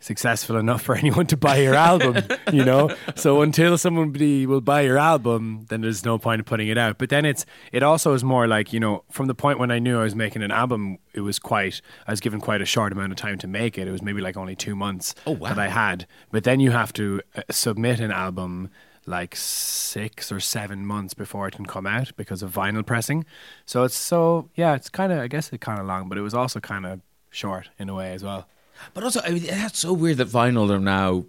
successful 0.00 0.56
enough 0.56 0.82
for 0.82 0.94
anyone 1.02 1.26
to 1.26 1.36
buy 1.36 1.56
your 1.56 1.74
album, 1.74 2.16
you 2.52 2.64
know. 2.64 2.90
So 3.14 3.42
until 3.42 3.76
somebody 3.78 4.46
will 4.46 4.60
buy 4.60 4.82
your 4.82 4.98
album, 4.98 5.66
then 5.68 5.80
there's 5.80 6.04
no 6.04 6.18
point 6.18 6.40
in 6.40 6.44
putting 6.44 6.68
it 6.68 6.78
out. 6.78 6.98
But 6.98 7.08
then 7.08 7.24
it's 7.24 7.46
it 7.72 7.82
also 7.82 8.12
is 8.12 8.22
more 8.22 8.46
like 8.46 8.72
you 8.72 8.80
know 8.80 9.04
from 9.10 9.26
the 9.26 9.34
point 9.34 9.58
when 9.58 9.70
I 9.70 9.78
knew 9.78 9.98
I 9.98 10.04
was 10.04 10.14
making 10.14 10.42
an 10.42 10.50
album, 10.50 10.98
it 11.14 11.20
was 11.22 11.38
quite 11.38 11.80
I 12.06 12.12
was 12.12 12.20
given 12.20 12.40
quite 12.40 12.60
a 12.62 12.66
short 12.66 12.92
amount 12.92 13.12
of 13.12 13.18
time 13.18 13.38
to 13.38 13.46
make 13.46 13.78
it. 13.78 13.88
It 13.88 13.92
was 13.92 14.02
maybe 14.02 14.20
like 14.20 14.36
only 14.36 14.54
two 14.56 14.76
months 14.76 15.14
Oh, 15.26 15.32
wow. 15.32 15.48
that 15.48 15.58
I 15.58 15.68
had. 15.68 16.06
But 16.30 16.44
then 16.44 16.60
you 16.60 16.70
have 16.70 16.92
to 16.94 17.20
uh, 17.36 17.42
submit 17.50 18.00
an 18.00 18.10
album 18.12 18.70
like 19.08 19.36
six 19.36 20.32
or 20.32 20.40
seven 20.40 20.84
months 20.84 21.14
before 21.14 21.46
it 21.46 21.54
can 21.54 21.64
come 21.64 21.86
out 21.86 22.10
because 22.16 22.42
of 22.42 22.52
vinyl 22.52 22.84
pressing. 22.84 23.24
So 23.64 23.84
it's 23.84 23.94
so 23.96 24.50
yeah, 24.56 24.74
it's 24.74 24.88
kind 24.90 25.12
of 25.12 25.20
I 25.20 25.28
guess 25.28 25.52
it's 25.52 25.62
kind 25.64 25.80
of 25.80 25.86
long, 25.86 26.08
but 26.08 26.18
it 26.18 26.22
was 26.22 26.34
also 26.34 26.60
kind 26.60 26.84
of 26.84 27.00
short 27.30 27.70
in 27.78 27.88
a 27.88 27.94
way 27.94 28.12
as 28.12 28.22
well. 28.24 28.48
But 28.94 29.04
also, 29.04 29.20
I 29.24 29.30
mean, 29.30 29.44
that's 29.44 29.78
so 29.78 29.92
weird 29.92 30.18
that 30.18 30.28
vinyl 30.28 30.70
are 30.70 30.78
now 30.78 31.24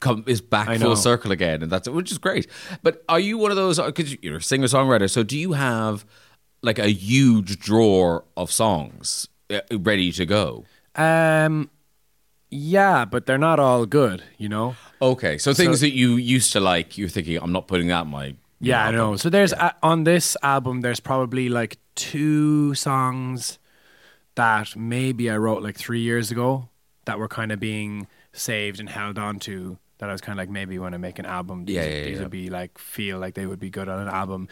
come 0.00 0.24
is 0.26 0.40
back 0.40 0.78
full 0.78 0.96
circle 0.96 1.32
again, 1.32 1.62
and 1.62 1.70
that's 1.70 1.88
which 1.88 2.12
is 2.12 2.18
great. 2.18 2.46
But 2.82 3.02
are 3.08 3.20
you 3.20 3.38
one 3.38 3.50
of 3.50 3.56
those? 3.56 3.78
Because 3.78 4.16
you're 4.22 4.38
a 4.38 4.42
singer 4.42 4.66
songwriter, 4.66 5.10
so 5.10 5.22
do 5.22 5.38
you 5.38 5.52
have 5.52 6.04
like 6.62 6.78
a 6.78 6.90
huge 6.90 7.58
drawer 7.58 8.24
of 8.36 8.50
songs 8.50 9.28
uh, 9.50 9.60
ready 9.72 10.12
to 10.12 10.26
go? 10.26 10.64
Um, 10.94 11.70
yeah, 12.50 13.04
but 13.04 13.26
they're 13.26 13.38
not 13.38 13.60
all 13.60 13.86
good, 13.86 14.22
you 14.36 14.48
know. 14.48 14.76
Okay, 15.00 15.38
so 15.38 15.54
things 15.54 15.80
that 15.80 15.92
you 15.92 16.16
used 16.16 16.52
to 16.52 16.60
like, 16.60 16.98
you're 16.98 17.08
thinking, 17.08 17.38
I'm 17.38 17.52
not 17.52 17.68
putting 17.68 17.88
that 17.88 18.02
in 18.02 18.08
my. 18.08 18.34
Yeah, 18.60 18.84
I 18.84 18.90
know. 18.90 19.16
So 19.16 19.30
there's 19.30 19.52
uh, 19.52 19.72
on 19.82 20.04
this 20.04 20.36
album, 20.42 20.80
there's 20.80 21.00
probably 21.00 21.48
like 21.48 21.78
two 21.94 22.74
songs 22.74 23.58
that 24.34 24.76
maybe 24.76 25.30
I 25.30 25.36
wrote 25.36 25.62
like 25.62 25.76
three 25.76 26.00
years 26.00 26.30
ago 26.30 26.68
that 27.08 27.18
were 27.18 27.26
kind 27.28 27.50
of 27.52 27.58
being 27.58 28.06
saved 28.34 28.78
and 28.80 28.88
held 28.90 29.18
on 29.18 29.38
to. 29.40 29.78
That 29.96 30.10
I 30.10 30.12
was 30.12 30.20
kind 30.20 30.38
of 30.38 30.42
like 30.42 30.50
maybe 30.50 30.78
when 30.78 30.92
I 30.94 30.98
make 30.98 31.18
an 31.18 31.24
album, 31.26 31.64
these, 31.64 31.76
Yeah, 31.76 31.84
yeah, 31.86 32.04
these 32.04 32.16
yeah. 32.16 32.22
would 32.22 32.30
be 32.30 32.50
like 32.50 32.76
feel 32.78 33.18
like 33.18 33.34
they 33.34 33.46
would 33.46 33.58
be 33.58 33.70
good 33.70 33.88
on 33.88 33.98
an 33.98 34.08
album. 34.08 34.46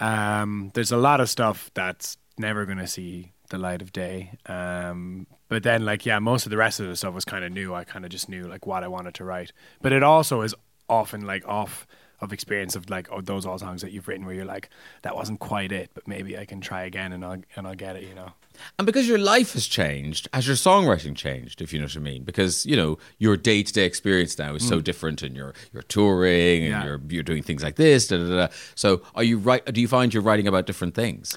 Um, 0.00 0.70
there's 0.74 0.90
a 0.90 0.96
lot 0.96 1.20
of 1.20 1.28
stuff 1.28 1.70
that's 1.74 2.16
never 2.38 2.64
gonna 2.64 2.86
see 2.86 3.32
the 3.50 3.58
light 3.58 3.82
of 3.82 3.92
day. 3.92 4.32
Um, 4.46 5.26
but 5.48 5.62
then 5.62 5.84
like 5.84 6.06
yeah, 6.06 6.18
most 6.18 6.46
of 6.46 6.50
the 6.50 6.56
rest 6.56 6.80
of 6.80 6.88
the 6.88 6.96
stuff 6.96 7.14
was 7.14 7.24
kind 7.26 7.44
of 7.44 7.52
new. 7.52 7.74
I 7.74 7.84
kind 7.84 8.04
of 8.06 8.10
just 8.10 8.28
knew 8.28 8.48
like 8.48 8.66
what 8.66 8.82
I 8.82 8.88
wanted 8.88 9.14
to 9.14 9.24
write. 9.24 9.52
But 9.82 9.92
it 9.92 10.02
also 10.02 10.40
is 10.40 10.54
often 10.88 11.26
like 11.26 11.46
off 11.46 11.86
of 12.20 12.32
experience 12.32 12.74
of 12.74 12.88
like 12.90 13.06
oh 13.12 13.20
those 13.20 13.46
all 13.46 13.58
songs 13.58 13.82
that 13.82 13.92
you've 13.92 14.08
written 14.08 14.24
where 14.26 14.34
you're 14.34 14.44
like 14.56 14.70
that 15.02 15.14
wasn't 15.14 15.40
quite 15.40 15.72
it, 15.72 15.90
but 15.94 16.08
maybe 16.08 16.36
I 16.38 16.46
can 16.46 16.60
try 16.60 16.82
again 16.84 17.12
and 17.12 17.22
I'll 17.24 17.42
and 17.56 17.66
I'll 17.66 17.76
get 17.76 17.96
it. 17.96 18.04
You 18.04 18.14
know. 18.14 18.32
And 18.78 18.86
because 18.86 19.06
your 19.08 19.18
life 19.18 19.52
has 19.54 19.66
changed, 19.66 20.28
has 20.32 20.46
your 20.46 20.56
songwriting 20.56 21.14
changed, 21.16 21.60
if 21.60 21.72
you 21.72 21.78
know 21.78 21.86
what 21.86 21.96
I 21.96 22.00
mean? 22.00 22.24
Because, 22.24 22.64
you 22.66 22.76
know, 22.76 22.98
your 23.18 23.36
day 23.36 23.62
to 23.62 23.72
day 23.72 23.84
experience 23.84 24.38
now 24.38 24.54
is 24.54 24.66
so 24.66 24.80
different 24.80 25.22
and 25.22 25.36
you're 25.36 25.54
you're 25.72 25.82
touring 25.82 26.64
and 26.64 26.74
Mm. 26.74 26.78
Yeah. 26.78 26.84
you're 26.84 27.00
you're 27.08 27.22
doing 27.22 27.42
things 27.42 27.62
like 27.62 27.76
this, 27.76 28.08
da, 28.08 28.16
da, 28.18 28.28
da. 28.46 28.48
So 28.74 29.02
are 29.14 29.22
you 29.24 29.38
right 29.38 29.64
do 29.66 29.80
you 29.80 29.88
find 29.88 30.12
you're 30.14 30.22
writing 30.22 30.46
about 30.48 30.66
different 30.66 30.94
things? 30.94 31.36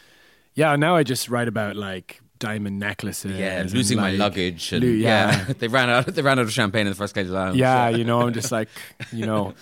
Yeah, 0.53 0.75
now 0.75 0.95
I 0.95 1.03
just 1.03 1.29
write 1.29 1.47
about 1.47 1.75
like 1.75 2.20
diamond 2.41 2.79
necklaces. 2.79 3.39
and, 3.39 3.71
losing 3.71 3.97
my 3.97 4.11
luggage 4.11 4.73
and 4.73 4.83
lo- 4.83 4.89
yeah. 4.89 5.45
yeah. 5.47 5.53
they 5.59 5.69
ran 5.69 5.89
out 5.89 6.07
they 6.07 6.21
ran 6.21 6.39
out 6.39 6.45
of 6.45 6.51
champagne 6.51 6.81
in 6.81 6.89
the 6.89 6.95
first 6.95 7.15
Lady 7.15 7.29
Lounge. 7.29 7.55
Yeah, 7.55 7.87
you 7.87 8.03
know, 8.03 8.21
I'm 8.21 8.33
just 8.33 8.51
like, 8.51 8.67
you 9.13 9.25
know, 9.25 9.53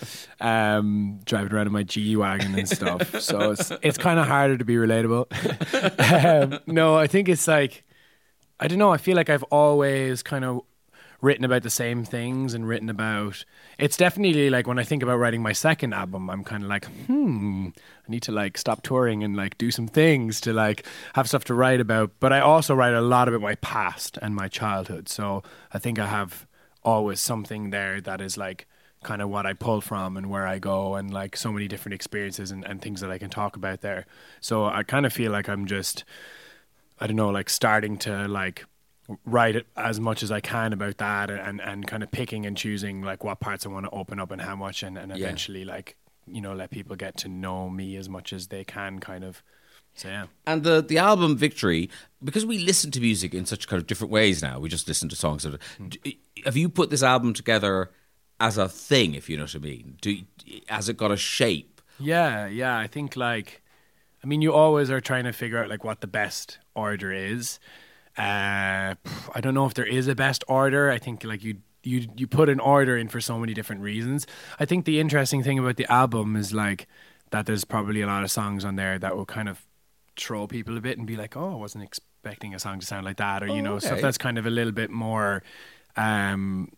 um, 0.42 1.20
driving 1.26 1.54
around 1.54 1.68
in 1.68 1.74
my 1.74 1.84
G 1.84 2.16
wagon 2.16 2.58
and 2.58 2.68
stuff. 2.68 3.22
So 3.22 3.52
it's 3.52 3.72
it's 3.84 3.98
kind 3.98 4.20
of 4.20 4.26
harder 4.26 4.58
to 4.58 4.66
be 4.66 4.76
relatable. 4.76 5.28
um, 6.44 6.60
no, 6.66 6.96
I 6.96 7.06
think 7.06 7.30
it's 7.30 7.48
like, 7.48 7.84
I 8.60 8.68
don't 8.68 8.80
know. 8.80 8.92
I 8.92 8.98
feel 8.98 9.16
like 9.16 9.30
I've 9.30 9.44
always 9.44 10.24
kind 10.24 10.46
of 10.46 10.62
written 11.22 11.44
about 11.44 11.64
the 11.64 11.70
same 11.70 12.04
things 12.06 12.54
and 12.54 12.68
written 12.68 12.90
about. 12.90 13.44
It's 13.78 13.98
definitely 13.98 14.50
like 14.50 14.68
when 14.68 14.80
I 14.80 14.84
think 14.84 15.04
about 15.04 15.18
writing 15.18 15.42
my 15.42 15.54
second 15.54 15.94
album, 15.94 16.30
I'm 16.30 16.44
kind 16.44 16.64
of 16.64 16.70
like, 16.70 16.86
hmm, 17.06 17.70
I 17.76 18.12
need 18.12 18.24
to 18.24 18.32
like 18.32 18.58
stop 18.58 18.82
touring 18.84 19.24
and 19.24 19.36
like 19.36 19.58
do 19.58 19.72
some 19.72 19.88
things 19.88 20.40
to 20.42 20.54
like 20.54 20.86
have 21.16 21.28
stuff 21.28 21.44
to 21.46 21.54
write 21.54 21.82
about. 21.82 22.12
But 22.20 22.32
I 22.32 22.40
also 22.40 22.74
write 22.74 22.94
a 22.94 23.02
lot 23.02 23.28
about 23.28 23.42
my 23.42 23.56
past 23.56 24.18
and 24.22 24.36
my 24.36 24.48
childhood. 24.48 25.10
So 25.10 25.44
I 25.74 25.80
think 25.80 26.00
I 26.00 26.08
have 26.08 26.48
always 26.84 27.20
something 27.20 27.72
there 27.72 28.00
that 28.02 28.22
is 28.22 28.38
like 28.38 28.68
kind 29.04 29.22
of 29.22 29.30
what 29.30 29.46
I 29.46 29.54
pull 29.54 29.82
from 29.82 30.18
and 30.18 30.30
where 30.30 30.48
I 30.48 30.60
go 30.60 30.96
and 30.96 31.12
like 31.14 31.38
so 31.38 31.52
many 31.52 31.68
different 31.68 31.94
experiences 31.94 32.52
and, 32.52 32.66
and 32.66 32.82
things 32.82 33.02
that 33.02 33.12
I 33.12 33.18
can 33.18 33.30
talk 33.30 33.56
about 33.56 33.82
there. 33.82 34.06
So 34.42 34.66
I 34.66 34.84
kind 34.84 35.06
of 35.06 35.14
feel 35.14 35.32
like 35.32 35.50
I'm 35.50 35.66
just 35.66 36.04
I 37.02 37.08
don't 37.08 37.16
know, 37.16 37.30
like 37.30 37.50
starting 37.50 37.98
to 38.00 38.28
like 38.28 38.66
write 39.26 39.56
it 39.56 39.68
as 39.76 40.00
much 40.00 40.24
as 40.24 40.32
I 40.32 40.40
can 40.40 40.74
about 40.74 40.98
that 40.98 41.30
and, 41.32 41.60
and 41.62 41.88
kind 41.88 42.04
of 42.04 42.12
picking 42.12 42.46
and 42.46 42.56
choosing 42.56 43.02
like 43.02 43.24
what 43.24 43.40
parts 43.40 43.66
I 43.66 43.70
want 43.70 43.86
to 43.86 43.92
open 43.92 44.20
up 44.20 44.32
and 44.32 44.42
how 44.42 44.56
much 44.56 44.84
and, 44.84 44.98
and 44.98 45.12
Yeah. 45.12 45.26
eventually 45.26 45.66
like, 45.66 45.96
you 46.28 46.42
know, 46.42 46.54
let 46.54 46.70
people 46.70 46.96
get 46.96 47.18
to 47.18 47.28
know 47.28 47.70
me 47.70 47.96
as 47.96 48.08
much 48.08 48.34
as 48.34 48.48
they 48.48 48.64
can 48.64 49.00
kind 49.00 49.24
of. 49.24 49.42
So 49.96 50.08
yeah. 50.08 50.28
And 50.46 50.64
the 50.64 50.82
the 50.82 50.98
album 51.00 51.36
Victory, 51.36 51.90
because 52.24 52.46
we 52.46 52.60
listen 52.60 52.92
to 52.92 53.00
music 53.02 53.34
in 53.34 53.46
such 53.46 53.68
kind 53.68 53.82
of 53.82 53.88
different 53.88 54.12
ways 54.12 54.42
now. 54.42 54.60
We 54.60 54.70
just 54.70 54.88
listen 54.88 55.10
to 55.10 55.16
songs. 55.16 55.44
That 55.44 55.60
hmm. 55.78 55.88
d- 55.88 56.20
have 56.46 56.56
you 56.56 56.70
put 56.70 56.90
this 56.90 57.04
album 57.04 57.34
together 57.34 57.90
as 58.40 58.58
a 58.58 58.70
thing? 58.70 59.16
If 59.16 59.30
you 59.30 59.38
know 59.38 59.44
what 59.44 59.56
I 59.56 59.60
mean, 59.60 59.98
Do 60.02 60.18
has 60.68 60.88
it 60.88 60.98
got 60.98 61.12
a 61.12 61.18
shape? 61.18 61.82
Yeah, 62.00 62.46
yeah. 62.48 62.78
I 62.78 62.88
think 62.88 63.16
like, 63.18 63.62
I 64.24 64.28
mean, 64.28 64.42
you 64.42 64.54
always 64.54 64.90
are 64.90 65.02
trying 65.02 65.26
to 65.26 65.34
figure 65.34 65.62
out 65.62 65.70
like 65.70 65.84
what 65.84 66.02
the 66.02 66.08
best 66.08 66.60
order 66.76 67.12
is. 67.12 67.60
Uh, 68.20 68.96
I 69.34 69.42
don't 69.42 69.54
know 69.54 69.66
if 69.66 69.74
there 69.76 69.86
is 69.86 70.08
a 70.10 70.16
best 70.16 70.44
order. 70.48 70.92
I 70.92 71.00
think 71.00 71.24
like 71.24 71.44
you 71.44 71.58
you 71.84 72.08
you 72.18 72.28
put 72.28 72.50
an 72.50 72.60
order 72.60 72.98
in 72.98 73.08
for 73.08 73.22
so 73.22 73.40
many 73.40 73.54
different 73.54 73.82
reasons. 73.82 74.28
I 74.60 74.66
think 74.66 74.86
the 74.86 75.00
interesting 75.00 75.44
thing 75.44 75.60
about 75.60 75.78
the 75.78 75.92
album 75.92 76.36
is 76.36 76.54
like 76.54 76.88
that 77.32 77.46
there's 77.46 77.66
probably 77.66 78.02
a 78.02 78.08
lot 78.08 78.24
of 78.24 78.32
songs 78.32 78.66
on 78.66 78.76
there 78.76 79.00
that 79.00 79.16
will 79.16 79.26
kind 79.26 79.50
of 79.50 79.66
throw 80.18 80.48
people 80.48 80.78
a 80.78 80.82
bit 80.82 80.98
and 80.98 81.08
be 81.08 81.16
like, 81.16 81.38
oh, 81.38 81.54
I 81.54 81.56
wasn't 81.56 81.84
expecting 81.86 82.54
a 82.54 82.60
song 82.60 82.80
to 82.82 82.86
sound 82.86 83.06
like 83.06 83.18
that, 83.18 83.44
or 83.44 83.48
you 83.48 83.62
Oh, 83.62 83.62
know, 83.62 83.76
okay. 83.76 83.86
stuff 83.88 84.02
that's 84.02 84.18
kind 84.18 84.38
of 84.38 84.46
a 84.46 84.50
little 84.50 84.74
bit 84.74 84.90
more. 84.92 85.44
Um, 85.96 86.70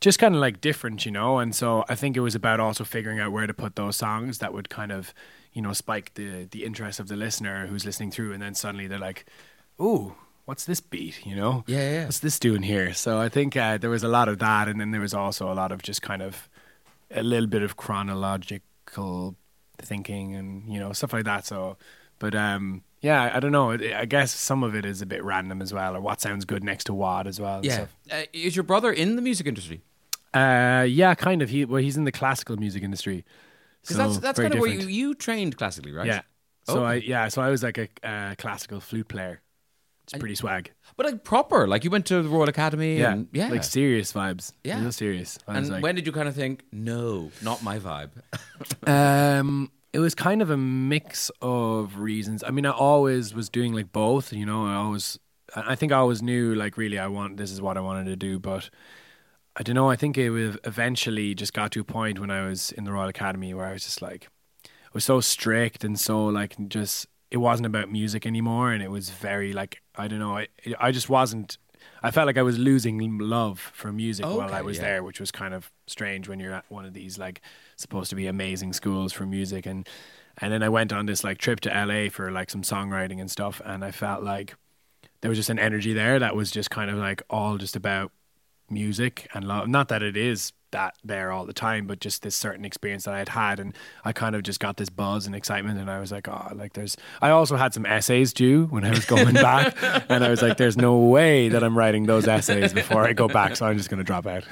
just 0.00 0.18
kind 0.18 0.34
of 0.34 0.40
like 0.40 0.60
different, 0.60 1.04
you 1.06 1.12
know. 1.12 1.38
And 1.38 1.54
so 1.54 1.84
I 1.88 1.94
think 1.94 2.16
it 2.16 2.20
was 2.20 2.34
about 2.34 2.60
also 2.60 2.84
figuring 2.84 3.20
out 3.20 3.32
where 3.32 3.46
to 3.46 3.54
put 3.54 3.76
those 3.76 3.96
songs 3.96 4.38
that 4.38 4.52
would 4.52 4.68
kind 4.68 4.92
of, 4.92 5.12
you 5.52 5.62
know, 5.62 5.72
spike 5.72 6.14
the 6.14 6.44
the 6.50 6.64
interest 6.64 7.00
of 7.00 7.08
the 7.08 7.16
listener 7.16 7.66
who's 7.66 7.84
listening 7.84 8.10
through, 8.10 8.32
and 8.32 8.42
then 8.42 8.54
suddenly 8.54 8.86
they're 8.86 8.98
like, 8.98 9.26
"Ooh, 9.80 10.14
what's 10.48 10.64
this 10.64 10.80
beat?" 10.80 11.26
You 11.26 11.36
know, 11.36 11.64
Yeah, 11.66 11.92
yeah. 11.92 12.04
what's 12.06 12.20
this 12.20 12.38
doing 12.38 12.62
here? 12.62 12.94
So 12.94 13.20
I 13.20 13.28
think 13.28 13.56
uh, 13.56 13.76
there 13.78 13.90
was 13.90 14.02
a 14.02 14.08
lot 14.08 14.28
of 14.28 14.38
that, 14.38 14.66
and 14.68 14.80
then 14.80 14.90
there 14.90 15.00
was 15.00 15.14
also 15.14 15.52
a 15.52 15.56
lot 15.62 15.70
of 15.72 15.82
just 15.82 16.00
kind 16.02 16.22
of 16.22 16.48
a 17.10 17.22
little 17.22 17.46
bit 17.48 17.62
of 17.62 17.76
chronological 17.76 19.36
thinking 19.78 20.34
and 20.34 20.72
you 20.72 20.80
know 20.80 20.92
stuff 20.92 21.12
like 21.12 21.24
that. 21.24 21.46
So, 21.46 21.76
but 22.18 22.34
um, 22.34 22.82
yeah, 23.00 23.30
I 23.34 23.40
don't 23.40 23.52
know. 23.52 23.72
I 23.72 24.00
I 24.00 24.04
guess 24.06 24.34
some 24.34 24.64
of 24.64 24.74
it 24.74 24.84
is 24.84 25.02
a 25.02 25.06
bit 25.06 25.22
random 25.22 25.62
as 25.62 25.72
well, 25.72 25.94
or 25.96 26.00
what 26.00 26.20
sounds 26.20 26.44
good 26.44 26.64
next 26.64 26.84
to 26.84 26.94
what 26.94 27.26
as 27.26 27.38
well. 27.40 27.60
Yeah. 27.64 27.74
stuff. 27.74 27.96
Uh, 28.10 28.22
is 28.32 28.56
your 28.56 28.64
brother 28.64 28.92
in 28.92 29.16
the 29.16 29.22
music 29.22 29.46
industry? 29.46 29.82
Uh, 30.34 30.84
yeah, 30.88 31.14
kind 31.14 31.42
of. 31.42 31.50
He 31.50 31.64
well, 31.64 31.82
he's 31.82 31.96
in 31.96 32.04
the 32.04 32.12
classical 32.12 32.56
music 32.56 32.82
industry. 32.82 33.24
Because 33.82 33.96
So, 33.96 34.02
that's 34.02 34.18
that's 34.18 34.36
very 34.38 34.48
kind 34.50 34.54
of 34.54 34.60
where 34.60 34.70
you, 34.70 34.88
you 34.88 35.14
trained 35.14 35.56
classically, 35.56 35.92
right? 35.92 36.06
Yeah. 36.06 36.22
So 36.64 36.84
I 36.84 36.94
yeah, 36.94 37.28
so 37.28 37.40
I 37.40 37.48
was 37.48 37.62
like 37.62 37.78
a 37.78 37.88
uh, 38.02 38.34
classical 38.36 38.80
flute 38.80 39.08
player. 39.08 39.40
It's 40.08 40.14
And- 40.14 40.20
pretty 40.20 40.36
swag. 40.36 40.72
But 40.96 41.04
like 41.04 41.22
proper, 41.22 41.68
like 41.68 41.84
you 41.84 41.90
went 41.90 42.06
to 42.06 42.22
the 42.22 42.28
Royal 42.30 42.48
Academy. 42.48 42.98
Yeah, 42.98 43.12
and, 43.12 43.28
yeah. 43.30 43.50
like 43.50 43.62
serious 43.62 44.10
vibes. 44.10 44.52
Yeah. 44.64 44.80
real 44.80 44.90
serious. 44.90 45.38
I 45.46 45.58
and 45.58 45.68
like, 45.68 45.82
when 45.82 45.94
did 45.94 46.06
you 46.06 46.12
kind 46.12 46.26
of 46.28 46.34
think, 46.34 46.64
no, 46.72 47.30
not 47.42 47.62
my 47.62 47.78
vibe? 47.78 48.10
Um, 48.86 49.70
it 49.92 49.98
was 49.98 50.14
kind 50.14 50.40
of 50.40 50.48
a 50.48 50.56
mix 50.56 51.30
of 51.42 51.98
reasons. 51.98 52.42
I 52.42 52.50
mean, 52.50 52.64
I 52.64 52.70
always 52.70 53.34
was 53.34 53.50
doing 53.50 53.74
like 53.74 53.92
both. 53.92 54.32
You 54.32 54.46
know, 54.46 54.64
I 54.66 54.74
always 54.76 55.18
I 55.54 55.74
think 55.74 55.92
I 55.92 55.96
always 55.96 56.22
knew 56.22 56.54
like 56.54 56.78
really 56.78 56.98
I 56.98 57.06
want 57.08 57.36
this 57.36 57.50
is 57.50 57.60
what 57.60 57.76
I 57.76 57.80
wanted 57.80 58.06
to 58.06 58.16
do, 58.16 58.38
but 58.38 58.70
I 59.56 59.62
don't 59.62 59.74
know. 59.74 59.90
I 59.90 59.96
think 59.96 60.16
it 60.16 60.30
would 60.30 60.58
eventually 60.64 61.34
just 61.34 61.52
got 61.52 61.70
to 61.72 61.80
a 61.80 61.84
point 61.84 62.18
when 62.18 62.30
I 62.30 62.46
was 62.46 62.72
in 62.72 62.84
the 62.84 62.92
Royal 62.92 63.08
Academy 63.08 63.52
where 63.52 63.66
I 63.66 63.72
was 63.72 63.84
just 63.84 64.00
like, 64.00 64.24
it 64.64 64.94
was 64.94 65.04
so 65.04 65.20
strict 65.20 65.84
and 65.84 66.00
so 66.00 66.26
like 66.26 66.56
just 66.68 67.06
it 67.30 67.38
wasn't 67.38 67.66
about 67.66 67.90
music 67.90 68.26
anymore, 68.26 68.72
and 68.72 68.82
it 68.82 68.90
was 68.90 69.10
very 69.10 69.52
like 69.52 69.82
I 69.96 70.08
don't 70.08 70.18
know. 70.18 70.36
I 70.36 70.48
I 70.78 70.92
just 70.92 71.08
wasn't. 71.08 71.58
I 72.02 72.10
felt 72.10 72.26
like 72.26 72.38
I 72.38 72.42
was 72.42 72.58
losing 72.58 73.18
love 73.18 73.58
for 73.74 73.92
music 73.92 74.24
while 74.24 74.52
I 74.52 74.62
was 74.62 74.76
yeah. 74.76 74.84
there, 74.84 75.02
which 75.02 75.20
was 75.20 75.30
kind 75.30 75.54
of 75.54 75.70
strange 75.86 76.28
when 76.28 76.38
you're 76.40 76.52
at 76.52 76.64
one 76.68 76.84
of 76.84 76.92
these 76.92 77.18
like 77.18 77.40
supposed 77.76 78.10
to 78.10 78.16
be 78.16 78.26
amazing 78.26 78.72
schools 78.72 79.12
for 79.12 79.26
music 79.26 79.66
and 79.66 79.88
and 80.40 80.52
then 80.52 80.62
I 80.62 80.68
went 80.68 80.92
on 80.92 81.06
this 81.06 81.24
like 81.24 81.38
trip 81.38 81.60
to 81.60 81.70
LA 81.70 82.08
for 82.10 82.30
like 82.30 82.50
some 82.50 82.62
songwriting 82.62 83.20
and 83.20 83.30
stuff 83.30 83.60
and 83.64 83.84
I 83.84 83.90
felt 83.90 84.22
like 84.22 84.54
there 85.20 85.28
was 85.28 85.38
just 85.38 85.50
an 85.50 85.58
energy 85.58 85.92
there 85.92 86.18
that 86.18 86.36
was 86.36 86.50
just 86.50 86.70
kind 86.70 86.90
of 86.90 86.98
like 86.98 87.22
all 87.28 87.58
just 87.58 87.74
about 87.74 88.12
music 88.70 89.28
and 89.34 89.44
love. 89.44 89.68
Not 89.68 89.88
that 89.88 90.02
it 90.02 90.16
is 90.16 90.52
that 90.72 90.94
there 91.04 91.32
all 91.32 91.44
the 91.44 91.52
time, 91.52 91.86
but 91.86 92.00
just 92.00 92.22
this 92.22 92.36
certain 92.36 92.64
experience 92.64 93.04
that 93.04 93.14
I 93.14 93.18
had 93.18 93.28
had, 93.30 93.60
and 93.60 93.74
I 94.04 94.12
kind 94.12 94.34
of 94.34 94.42
just 94.42 94.60
got 94.60 94.76
this 94.76 94.88
buzz 94.88 95.26
and 95.26 95.34
excitement, 95.34 95.78
and 95.78 95.90
I 95.90 96.00
was 96.00 96.12
like, 96.12 96.28
oh, 96.28 96.52
like 96.54 96.72
there's. 96.74 96.96
I 97.20 97.30
also 97.30 97.56
had 97.56 97.74
some 97.74 97.86
essays 97.86 98.32
due 98.32 98.66
when 98.66 98.84
I 98.84 98.90
was 98.90 99.04
going 99.04 99.34
back, 99.34 99.76
and 100.08 100.24
I 100.24 100.30
was 100.30 100.42
like, 100.42 100.56
there's 100.56 100.76
no 100.76 100.98
way 100.98 101.48
that 101.48 101.62
I'm 101.62 101.76
writing 101.76 102.06
those 102.06 102.26
essays 102.26 102.72
before 102.72 103.04
I 103.04 103.12
go 103.12 103.28
back, 103.28 103.56
so 103.56 103.66
I'm 103.66 103.76
just 103.76 103.90
going 103.90 103.98
to 103.98 104.04
drop 104.04 104.26
out. 104.26 104.44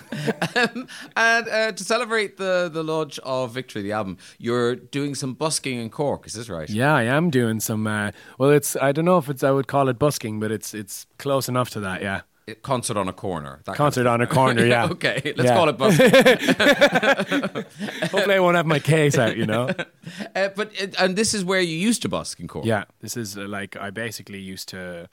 And 1.16 1.48
uh, 1.48 1.72
to 1.72 1.84
celebrate 1.84 2.36
the, 2.36 2.70
the 2.72 2.82
launch 2.82 3.18
of 3.20 3.52
Victory, 3.52 3.82
the 3.82 3.92
album, 3.92 4.18
you're 4.38 4.76
doing 4.76 5.14
some 5.14 5.34
busking 5.34 5.78
in 5.78 5.90
Cork. 5.90 6.26
Is 6.26 6.34
this 6.34 6.48
right? 6.48 6.68
Yeah, 6.68 6.94
I 6.94 7.04
am 7.04 7.30
doing 7.30 7.60
some. 7.60 7.86
Uh, 7.86 8.12
well, 8.38 8.50
it's 8.50 8.76
I 8.76 8.92
don't 8.92 9.04
know 9.04 9.18
if 9.18 9.28
it's 9.28 9.42
I 9.42 9.50
would 9.50 9.66
call 9.66 9.88
it 9.88 9.98
busking, 9.98 10.40
but 10.40 10.50
it's 10.50 10.74
it's 10.74 11.06
close 11.18 11.48
enough 11.48 11.70
to 11.70 11.80
that. 11.80 12.02
Yeah, 12.02 12.22
Concert 12.62 12.96
on 12.96 13.08
a 13.08 13.12
corner. 13.12 13.60
that 13.64 13.64
kind 13.64 13.74
of 13.74 13.76
concert 13.76 14.06
on 14.06 14.20
a 14.20 14.26
corner. 14.26 14.64
Yeah, 14.66 14.86
Okay, 14.86 15.32
let's 15.36 15.48
Yeah. 15.48 15.56
call 15.56 15.68
it 15.68 15.76
busking. 15.76 16.10
Hopefully, 18.10 18.36
I 18.36 18.38
won't 18.38 18.56
have 18.56 18.66
my 18.66 18.78
case 18.78 19.18
out. 19.18 19.36
You 19.36 19.46
know. 19.46 19.68
uh, 20.36 20.50
but 20.54 20.70
uh, 20.80 20.86
and 21.00 21.16
this 21.16 21.34
is 21.34 21.44
where 21.44 21.60
you 21.60 21.76
used 21.76 22.02
to 22.02 22.08
busk 22.08 22.38
in 22.38 22.46
Cork. 22.46 22.64
Yeah, 22.64 22.84
this 23.00 23.16
is 23.16 23.36
uh, 23.36 23.48
like 23.48 23.76
I 23.76 23.90
basically 23.90 24.38
used 24.38 24.68
to. 24.68 25.08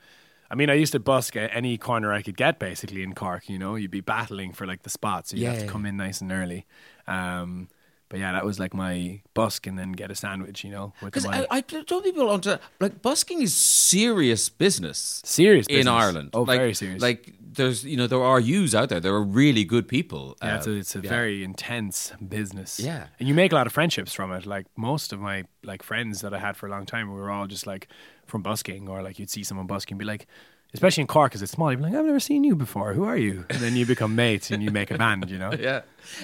I 0.51 0.55
mean, 0.55 0.69
I 0.69 0.75
used 0.75 0.91
to 0.91 0.99
busk 0.99 1.35
at 1.35 1.49
any 1.55 1.79
corner 1.79 2.13
I 2.13 2.21
could 2.21 2.37
get, 2.37 2.59
basically 2.59 3.01
in 3.01 3.13
Cork. 3.13 3.49
You 3.49 3.57
know, 3.57 3.73
you'd 3.73 3.89
be 3.89 4.01
battling 4.01 4.53
for 4.53 4.67
like 4.67 4.83
the 4.83 4.91
spots, 4.91 5.31
so 5.31 5.37
you 5.37 5.47
have 5.47 5.57
to 5.57 5.65
yeah. 5.65 5.71
come 5.71 5.87
in 5.87 5.97
nice 5.97 6.21
and 6.21 6.31
early. 6.31 6.67
Um, 7.07 7.69
but 8.13 8.19
yeah, 8.19 8.31
that 8.33 8.45
was 8.45 8.59
like 8.59 8.75
my 8.75 9.21
busk, 9.33 9.65
and 9.65 9.75
then 9.75 9.91
get 9.91 10.11
a 10.11 10.15
sandwich. 10.15 10.63
You 10.63 10.69
know, 10.69 10.93
Because. 11.01 11.25
I, 11.25 11.47
I 11.49 11.61
told 11.61 12.03
people 12.03 12.29
on 12.29 12.41
to 12.41 12.59
like 12.79 13.01
busking 13.01 13.41
is 13.41 13.55
serious 13.55 14.49
business. 14.49 15.19
Serious 15.25 15.65
in. 15.65 15.87
Ireland. 15.87 16.29
Oh, 16.31 16.43
like, 16.43 16.59
very 16.59 16.75
serious. 16.75 17.01
Like 17.01 17.33
there's 17.41 17.83
you 17.83 17.97
know 17.97 18.05
there 18.05 18.21
are 18.21 18.39
yous 18.39 18.75
out 18.75 18.89
there. 18.89 18.99
There 18.99 19.15
are 19.15 19.23
really 19.23 19.63
good 19.63 19.87
people. 19.87 20.37
Yeah, 20.43 20.53
uh, 20.53 20.57
it's 20.57 20.67
a, 20.67 20.71
it's 20.73 20.95
a 20.95 20.99
yeah. 20.99 21.09
very 21.09 21.43
intense 21.43 22.13
business. 22.29 22.79
Yeah. 22.79 23.07
and 23.17 23.27
you 23.27 23.33
make 23.33 23.51
a 23.51 23.55
lot 23.55 23.65
of 23.65 23.73
friendships 23.73 24.13
from 24.13 24.31
it. 24.31 24.45
Like 24.45 24.67
most 24.77 25.11
of 25.11 25.19
my 25.19 25.45
like 25.63 25.81
friends 25.81 26.21
that 26.21 26.35
I 26.35 26.37
had 26.37 26.55
for 26.55 26.67
a 26.67 26.69
long 26.69 26.85
time, 26.85 27.11
we 27.11 27.19
were 27.19 27.31
all 27.31 27.47
just 27.47 27.65
like 27.65 27.87
from 28.27 28.43
busking, 28.43 28.87
or 28.87 29.01
like 29.01 29.17
you'd 29.17 29.31
see 29.31 29.43
someone 29.43 29.65
busking, 29.65 29.97
be 29.97 30.05
like, 30.05 30.27
especially 30.73 31.01
in 31.01 31.07
Cork, 31.07 31.31
because 31.31 31.41
it's 31.41 31.51
small. 31.51 31.71
You'd 31.71 31.77
be 31.77 31.83
like, 31.83 31.93
I've 31.93 32.05
never 32.05 32.19
seen 32.19 32.43
you 32.43 32.55
before. 32.55 32.93
Who 32.93 33.03
are 33.03 33.17
you? 33.17 33.45
And 33.49 33.59
then 33.59 33.75
you 33.75 33.85
become 33.85 34.15
mates 34.15 34.51
and 34.51 34.63
you 34.63 34.71
make 34.71 34.91
a 34.91 34.97
band. 34.97 35.29
You 35.29 35.37
know. 35.39 35.51
Yeah. 35.63 35.81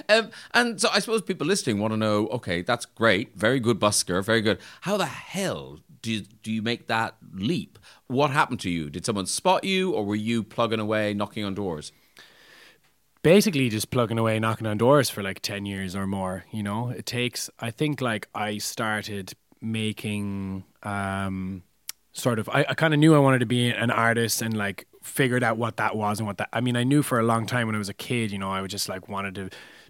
Um, 0.10 0.32
and 0.54 0.82
so 0.82 0.90
I 0.92 1.00
suppose 1.00 1.22
people 1.22 1.48
listening 1.48 1.80
want 1.80 1.94
to 1.94 1.98
know 1.98 2.28
okay, 2.28 2.62
that's 2.62 2.86
great. 2.86 3.38
Very 3.38 3.62
good 3.62 3.80
busker. 3.80 4.24
Very 4.24 4.42
good. 4.42 4.60
How 4.82 4.98
the 4.98 5.06
hell 5.06 5.80
do 6.02 6.12
you, 6.12 6.22
do 6.44 6.52
you 6.52 6.62
make 6.62 6.88
that 6.88 7.16
leap? 7.34 7.80
What 8.08 8.32
happened 8.32 8.60
to 8.62 8.70
you? 8.70 8.90
Did 8.90 9.06
someone 9.06 9.26
spot 9.28 9.64
you 9.64 9.94
or 9.94 10.06
were 10.06 10.16
you 10.16 10.44
plugging 10.44 10.80
away, 10.80 11.14
knocking 11.14 11.46
on 11.46 11.54
doors? 11.54 11.94
basically 13.22 13.68
just 13.70 13.92
plugging 13.92 14.18
away 14.18 14.40
knocking 14.40 14.66
on 14.66 14.78
doors 14.78 15.10
for 15.10 15.22
like 15.22 15.42
10 15.42 15.66
years 15.66 15.94
or 15.96 16.08
more 16.08 16.46
you 16.52 16.64
know 16.64 16.90
it 16.90 17.06
takes 17.06 17.50
i 17.60 17.70
think 17.70 18.00
like 18.00 18.30
i 18.34 18.58
started 18.58 19.34
making 19.62 20.64
um 20.84 21.62
sort 22.14 22.40
of 22.40 22.50
i, 22.50 22.66
I 22.68 22.74
kind 22.74 22.94
of 22.94 23.00
knew 23.00 23.14
i 23.16 23.20
wanted 23.20 23.40
to 23.40 23.46
be 23.46 23.70
an 23.70 23.92
artist 23.92 24.42
and 24.42 24.56
like 24.58 24.88
figured 25.04 25.44
out 25.44 25.58
what 25.58 25.78
that 25.78 25.96
was 25.96 26.20
and 26.20 26.28
what 26.28 26.38
that 26.38 26.50
i 26.54 26.60
mean 26.62 26.76
i 26.76 26.84
knew 26.84 27.02
for 27.04 27.20
a 27.20 27.24
long 27.24 27.46
time 27.46 27.68
when 27.68 27.76
i 27.76 27.80
was 27.80 27.90
a 27.90 27.94
kid 27.94 28.32
you 28.32 28.38
know 28.40 28.52
i 28.52 28.62
would 28.62 28.72
just 28.72 28.90
like 28.90 29.08
wanted 29.08 29.36
to 29.36 29.50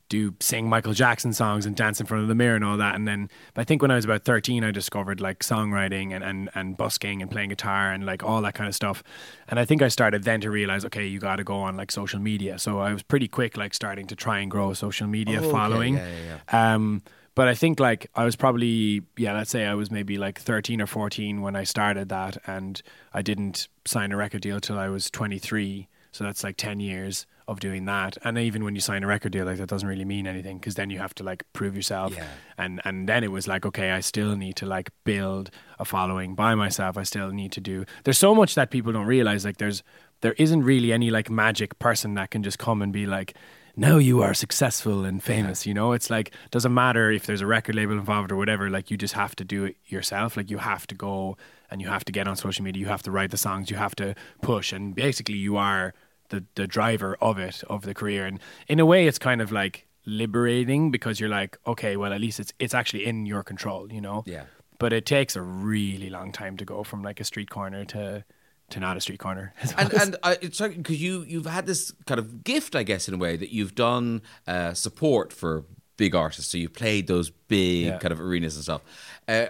do 0.09 0.33
sing 0.39 0.67
michael 0.67 0.93
jackson 0.93 1.31
songs 1.33 1.65
and 1.67 1.75
dance 1.75 1.99
in 1.99 2.05
front 2.07 2.23
of 2.23 2.27
the 2.27 2.33
mirror 2.35 2.55
and 2.55 2.65
all 2.65 2.77
that. 2.77 2.95
And 2.95 3.07
then 3.07 3.29
but 3.53 3.61
i 3.61 3.63
think 3.63 3.81
when 3.81 3.91
i 3.91 3.95
was 3.95 4.05
about 4.05 4.25
13 4.25 4.63
i 4.63 4.71
discovered 4.71 5.21
like 5.21 5.39
songwriting 5.39 6.11
and, 6.13 6.23
and, 6.23 6.49
and 6.55 6.75
busking 6.75 7.21
and 7.21 7.29
playing 7.29 7.49
guitar 7.49 7.91
and 7.91 8.05
like 8.05 8.23
all 8.23 8.41
that 8.41 8.55
kind 8.55 8.67
of 8.67 8.73
stuff. 8.73 9.03
And 9.47 9.59
i 9.59 9.65
think 9.65 9.81
i 9.83 9.87
started 9.87 10.23
then 10.23 10.41
to 10.41 10.49
realize 10.49 10.83
okay 10.85 11.05
you 11.05 11.19
got 11.19 11.35
to 11.35 11.43
go 11.43 11.57
on 11.59 11.77
like 11.77 11.91
social 11.91 12.19
media. 12.19 12.57
So 12.57 12.79
i 12.79 12.91
was 12.91 13.03
pretty 13.03 13.27
quick 13.27 13.55
like 13.55 13.73
starting 13.75 14.07
to 14.07 14.15
try 14.15 14.39
and 14.39 14.49
grow 14.49 14.71
a 14.71 14.75
social 14.75 15.05
media 15.07 15.37
Oh, 15.37 15.43
okay. 15.43 15.51
following. 15.51 15.93
Yeah, 15.97 16.39
yeah, 16.51 16.73
um, 16.75 17.03
but 17.39 17.47
I 17.47 17.55
think 17.55 17.79
like 17.79 18.11
I 18.15 18.25
was 18.25 18.35
probably 18.35 19.01
yeah, 19.15 19.31
let's 19.31 19.49
say 19.49 19.65
I 19.65 19.73
was 19.73 19.89
maybe 19.89 20.17
like 20.17 20.37
thirteen 20.37 20.81
or 20.81 20.87
fourteen 20.87 21.41
when 21.41 21.55
I 21.55 21.63
started 21.63 22.09
that, 22.09 22.35
and 22.45 22.81
I 23.13 23.21
didn't 23.21 23.69
sign 23.85 24.11
a 24.11 24.17
record 24.17 24.41
deal 24.41 24.59
till 24.59 24.77
I 24.77 24.89
was 24.89 25.09
twenty 25.09 25.39
three. 25.39 25.87
So 26.11 26.25
that's 26.25 26.43
like 26.43 26.57
ten 26.57 26.81
years 26.81 27.25
of 27.47 27.61
doing 27.61 27.85
that. 27.85 28.17
And 28.25 28.37
even 28.37 28.65
when 28.65 28.75
you 28.75 28.81
sign 28.81 29.05
a 29.05 29.07
record 29.07 29.31
deal, 29.31 29.45
like 29.45 29.55
that 29.55 29.69
doesn't 29.69 29.87
really 29.87 30.03
mean 30.03 30.27
anything 30.27 30.57
because 30.57 30.75
then 30.75 30.89
you 30.89 30.99
have 30.99 31.15
to 31.15 31.23
like 31.23 31.45
prove 31.53 31.77
yourself. 31.77 32.13
Yeah. 32.13 32.27
And 32.57 32.81
and 32.83 33.07
then 33.07 33.23
it 33.23 33.31
was 33.31 33.47
like 33.47 33.65
okay, 33.65 33.91
I 33.91 34.01
still 34.01 34.35
need 34.35 34.57
to 34.57 34.65
like 34.65 34.89
build 35.05 35.49
a 35.79 35.85
following 35.85 36.35
by 36.35 36.55
myself. 36.55 36.97
I 36.97 37.03
still 37.03 37.31
need 37.31 37.53
to 37.53 37.61
do. 37.61 37.85
There's 38.03 38.17
so 38.17 38.35
much 38.35 38.55
that 38.55 38.69
people 38.69 38.91
don't 38.91 39.07
realize. 39.07 39.45
Like 39.45 39.59
there's 39.59 39.81
there 40.19 40.33
isn't 40.33 40.63
really 40.63 40.91
any 40.91 41.09
like 41.09 41.29
magic 41.29 41.79
person 41.79 42.15
that 42.15 42.31
can 42.31 42.43
just 42.43 42.59
come 42.59 42.81
and 42.81 42.91
be 42.91 43.05
like 43.05 43.33
now 43.79 43.97
you 43.97 44.21
are 44.21 44.33
successful 44.33 45.05
and 45.05 45.23
famous 45.23 45.65
you 45.65 45.73
know? 45.73 45.93
It's 45.93 46.09
like 46.09 46.31
doesn't 46.51 46.73
matter 46.73 47.11
if 47.11 47.25
there's 47.25 47.41
a 47.41 47.47
record 47.47 47.75
label 47.75 47.93
involved 47.93 48.31
or 48.31 48.35
whatever 48.35 48.69
like 48.69 48.91
you 48.91 48.97
just 48.97 49.13
have 49.13 49.35
to 49.37 49.43
do 49.43 49.65
it 49.65 49.75
yourself. 49.87 50.37
Like 50.37 50.49
you 50.51 50.57
have 50.59 50.85
to 50.87 50.95
go 50.95 51.37
and 51.71 51.81
you 51.81 51.87
have 51.87 52.03
to 52.05 52.11
get 52.11 52.27
on 52.27 52.35
social 52.35 52.63
media. 52.63 52.81
You 52.81 52.87
have 52.89 53.03
to 53.03 53.11
write 53.11 53.31
the 53.31 53.37
songs. 53.37 53.69
You 53.71 53.77
have 53.77 53.95
to 53.95 54.15
push. 54.41 54.73
And 54.73 54.95
basically 54.95 55.35
you 55.35 55.57
are 55.57 55.93
the 56.29 56.43
the 56.55 56.67
driver 56.67 57.17
of 57.21 57.37
it 57.39 57.63
of 57.69 57.81
the 57.83 57.93
career. 57.93 58.25
And 58.25 58.39
in 58.67 58.79
a 58.79 58.85
way 58.85 59.07
it's 59.07 59.19
kind 59.19 59.41
of 59.41 59.51
like 59.51 59.87
liberating 60.05 60.91
because 60.91 61.19
you're 61.19 61.29
like 61.29 61.57
okay 61.67 61.95
well 61.95 62.11
at 62.13 62.19
least 62.21 62.39
it's 62.39 62.53
it's 62.59 62.73
actually 62.73 63.05
in 63.05 63.25
your 63.25 63.43
control 63.43 63.91
you 63.93 64.01
know? 64.01 64.23
Yeah. 64.25 64.45
but 64.79 64.91
it 64.93 65.05
takes 65.05 65.35
a 65.35 65.41
really 65.41 66.09
long 66.09 66.31
time 66.31 66.57
to 66.57 66.65
go 66.65 66.83
from 66.83 67.03
like 67.03 67.19
a 67.19 67.23
street 67.23 67.49
corner 67.49 67.85
to 67.85 68.23
to 68.71 68.79
not 68.79 68.97
a 68.97 69.01
street 69.01 69.19
corner 69.19 69.53
and 69.77 69.93
and 69.93 70.15
uh, 70.23 70.35
it's 70.41 70.59
like 70.59 70.75
because 70.77 71.01
you 71.01 71.23
you've 71.27 71.45
had 71.45 71.65
this 71.65 71.91
kind 72.05 72.19
of 72.19 72.43
gift, 72.43 72.75
I 72.75 72.83
guess, 72.83 73.07
in 73.07 73.13
a 73.13 73.17
way 73.17 73.37
that 73.37 73.51
you've 73.53 73.75
done 73.75 74.21
uh, 74.47 74.73
support 74.73 75.33
for 75.33 75.65
big 75.97 76.15
artists. 76.15 76.51
So 76.51 76.57
you've 76.57 76.73
played 76.73 77.07
those 77.07 77.29
big 77.29 77.85
Yeah. 77.87 77.97
kind 77.97 78.11
of 78.11 78.21
arenas 78.21 78.55
and 78.55 78.63
stuff. 78.63 78.81
Uh, 79.27 79.47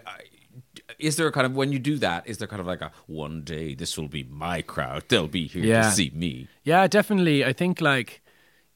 is 0.97 1.15
there 1.15 1.27
a 1.27 1.31
kind 1.31 1.45
of 1.45 1.55
when 1.55 1.71
you 1.71 1.79
do 1.79 1.97
that? 1.99 2.27
Is 2.27 2.39
there 2.39 2.47
kind 2.47 2.59
of 2.59 2.65
like 2.67 2.81
a 2.81 2.91
one 3.07 3.43
day 3.43 3.75
this 3.75 3.97
will 3.97 4.07
be 4.07 4.23
my 4.23 4.61
crowd? 4.61 5.03
They'll 5.07 5.27
be 5.27 5.47
here 5.47 5.63
Yeah. 5.63 5.83
to 5.83 5.91
see 5.91 6.11
me. 6.13 6.47
Yeah, 6.63 6.87
definitely. 6.87 7.45
I 7.45 7.53
think 7.53 7.79
like 7.81 8.21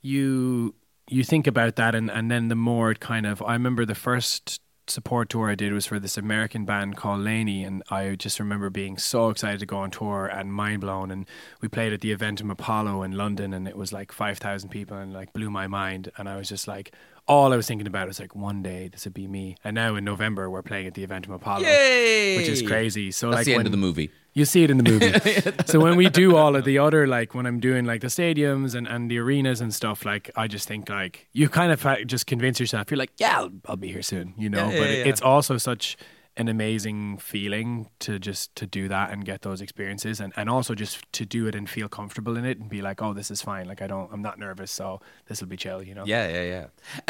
you 0.02 0.76
you 1.10 1.24
think 1.24 1.48
about 1.48 1.76
that 1.76 1.96
and, 1.96 2.10
and 2.10 2.32
then 2.32 2.48
the 2.48 2.56
more 2.56 2.92
it 2.92 3.00
kind 3.00 3.26
of 3.26 3.42
I 3.42 3.54
remember 3.54 3.86
the 3.86 3.96
first 3.96 4.62
support 4.88 5.30
tour 5.30 5.50
I 5.50 5.56
did 5.56 5.74
was 5.74 5.86
for 5.86 6.00
this 6.00 6.18
American 6.18 6.66
band 6.66 6.98
called 6.98 7.22
LANY 7.22 7.64
and 7.64 7.84
I 7.90 8.16
just 8.16 8.40
remember 8.40 8.70
being 8.70 8.98
so 8.98 9.30
excited 9.30 9.60
to 9.60 9.66
go 9.66 9.78
on 9.78 9.92
tour 9.92 10.26
and 10.26 10.54
mind 10.54 10.82
blown 10.82 11.12
and 11.12 11.26
we 11.62 11.68
played 11.68 11.94
at 11.94 12.02
the 12.02 12.16
Eventim 12.16 12.52
Apollo 12.52 13.04
in 13.04 13.14
London 13.14 13.54
and 13.54 13.68
it 13.68 13.78
was 13.78 13.94
like 13.94 14.12
5,000 14.12 14.70
people 14.70 14.98
and 14.98 15.14
like 15.14 15.32
blew 15.34 15.50
my 15.50 15.68
mind 15.68 16.12
and 16.18 16.28
I 16.28 16.36
was 16.38 16.50
just 16.50 16.68
like 16.68 16.94
all 17.28 17.54
I 17.54 17.56
was 17.56 17.68
thinking 17.68 17.88
about 17.88 18.08
was 18.08 18.20
like 18.20 18.36
one 18.36 18.62
day 18.62 18.90
this 18.90 19.06
would 19.06 19.14
be 19.14 19.28
me 19.28 19.56
and 19.64 19.76
now 19.76 19.96
in 19.96 20.04
November 20.04 20.50
we're 20.50 20.62
playing 20.62 20.88
at 20.88 20.94
the 20.94 21.06
Eventim 21.06 21.34
Apollo 21.34 21.66
Yay! 21.66 22.38
which 22.38 22.50
is 22.50 22.62
crazy 22.62 23.12
so 23.12 23.28
That's 23.30 23.40
like 23.40 23.46
the 23.46 23.54
end 23.54 23.60
when, 23.60 23.66
of 23.68 23.72
the 23.72 23.78
movie. 23.78 24.12
You 24.34 24.46
see 24.46 24.64
it 24.64 24.72
in 24.72 24.78
the 24.78 24.84
movie. 24.84 25.66
so 25.66 25.80
when 25.80 25.96
we 25.96 26.10
do 26.10 26.36
all 26.36 26.56
of 26.56 26.66
the 26.66 26.80
other, 26.80 27.06
like 27.08 27.36
when 27.36 27.46
I'm 27.46 27.60
doing 27.60 27.86
like 27.86 28.02
the 28.02 28.08
stadiums 28.08 28.76
and, 28.76 28.88
and 28.88 29.10
the 29.10 29.20
arenas 29.20 29.62
and 29.62 29.74
stuff, 29.74 30.06
like 30.06 30.32
I 30.36 30.48
just 30.48 30.68
think 30.68 30.90
like 30.90 31.28
you 31.34 31.50
kind 31.50 31.72
of 31.72 32.08
just 32.08 32.26
convince 32.26 32.60
yourself. 32.60 32.90
You're 32.90 32.98
like, 32.98 33.14
yeah, 33.18 33.38
I'll, 33.38 33.52
I'll 33.68 33.78
be 33.78 33.92
here 33.92 34.02
soon, 34.02 34.34
you 34.38 34.50
know. 34.50 34.70
Yeah, 34.70 34.74
yeah, 34.74 34.80
but 34.80 34.90
it's 34.90 35.22
also 35.22 35.58
such 35.58 35.98
an 36.36 36.48
amazing 36.48 37.18
feeling 37.18 37.88
to 38.00 38.18
just 38.18 38.56
to 38.56 38.66
do 38.66 38.88
that 38.88 39.12
and 39.12 39.24
get 39.24 39.44
those 39.44 39.62
experiences 39.62 40.20
and, 40.20 40.34
and 40.36 40.50
also 40.50 40.74
just 40.74 41.00
to 41.14 41.26
do 41.26 41.46
it 41.48 41.54
and 41.56 41.70
feel 41.70 41.88
comfortable 41.88 42.36
in 42.38 42.44
it 42.46 42.58
and 42.60 42.70
be 42.70 42.82
like, 42.82 43.02
oh, 43.02 43.14
this 43.14 43.30
is 43.30 43.42
fine. 43.42 43.68
Like 43.68 43.82
I 43.82 43.88
don't, 43.88 44.12
I'm 44.12 44.22
not 44.22 44.40
nervous, 44.40 44.72
so 44.72 45.00
this 45.28 45.42
will 45.42 45.48
be 45.48 45.58
chill, 45.58 45.84
you 45.84 45.94
know. 45.94 46.04
Yeah, 46.06 46.28
yeah, 46.28 46.44
yeah. 46.44 46.66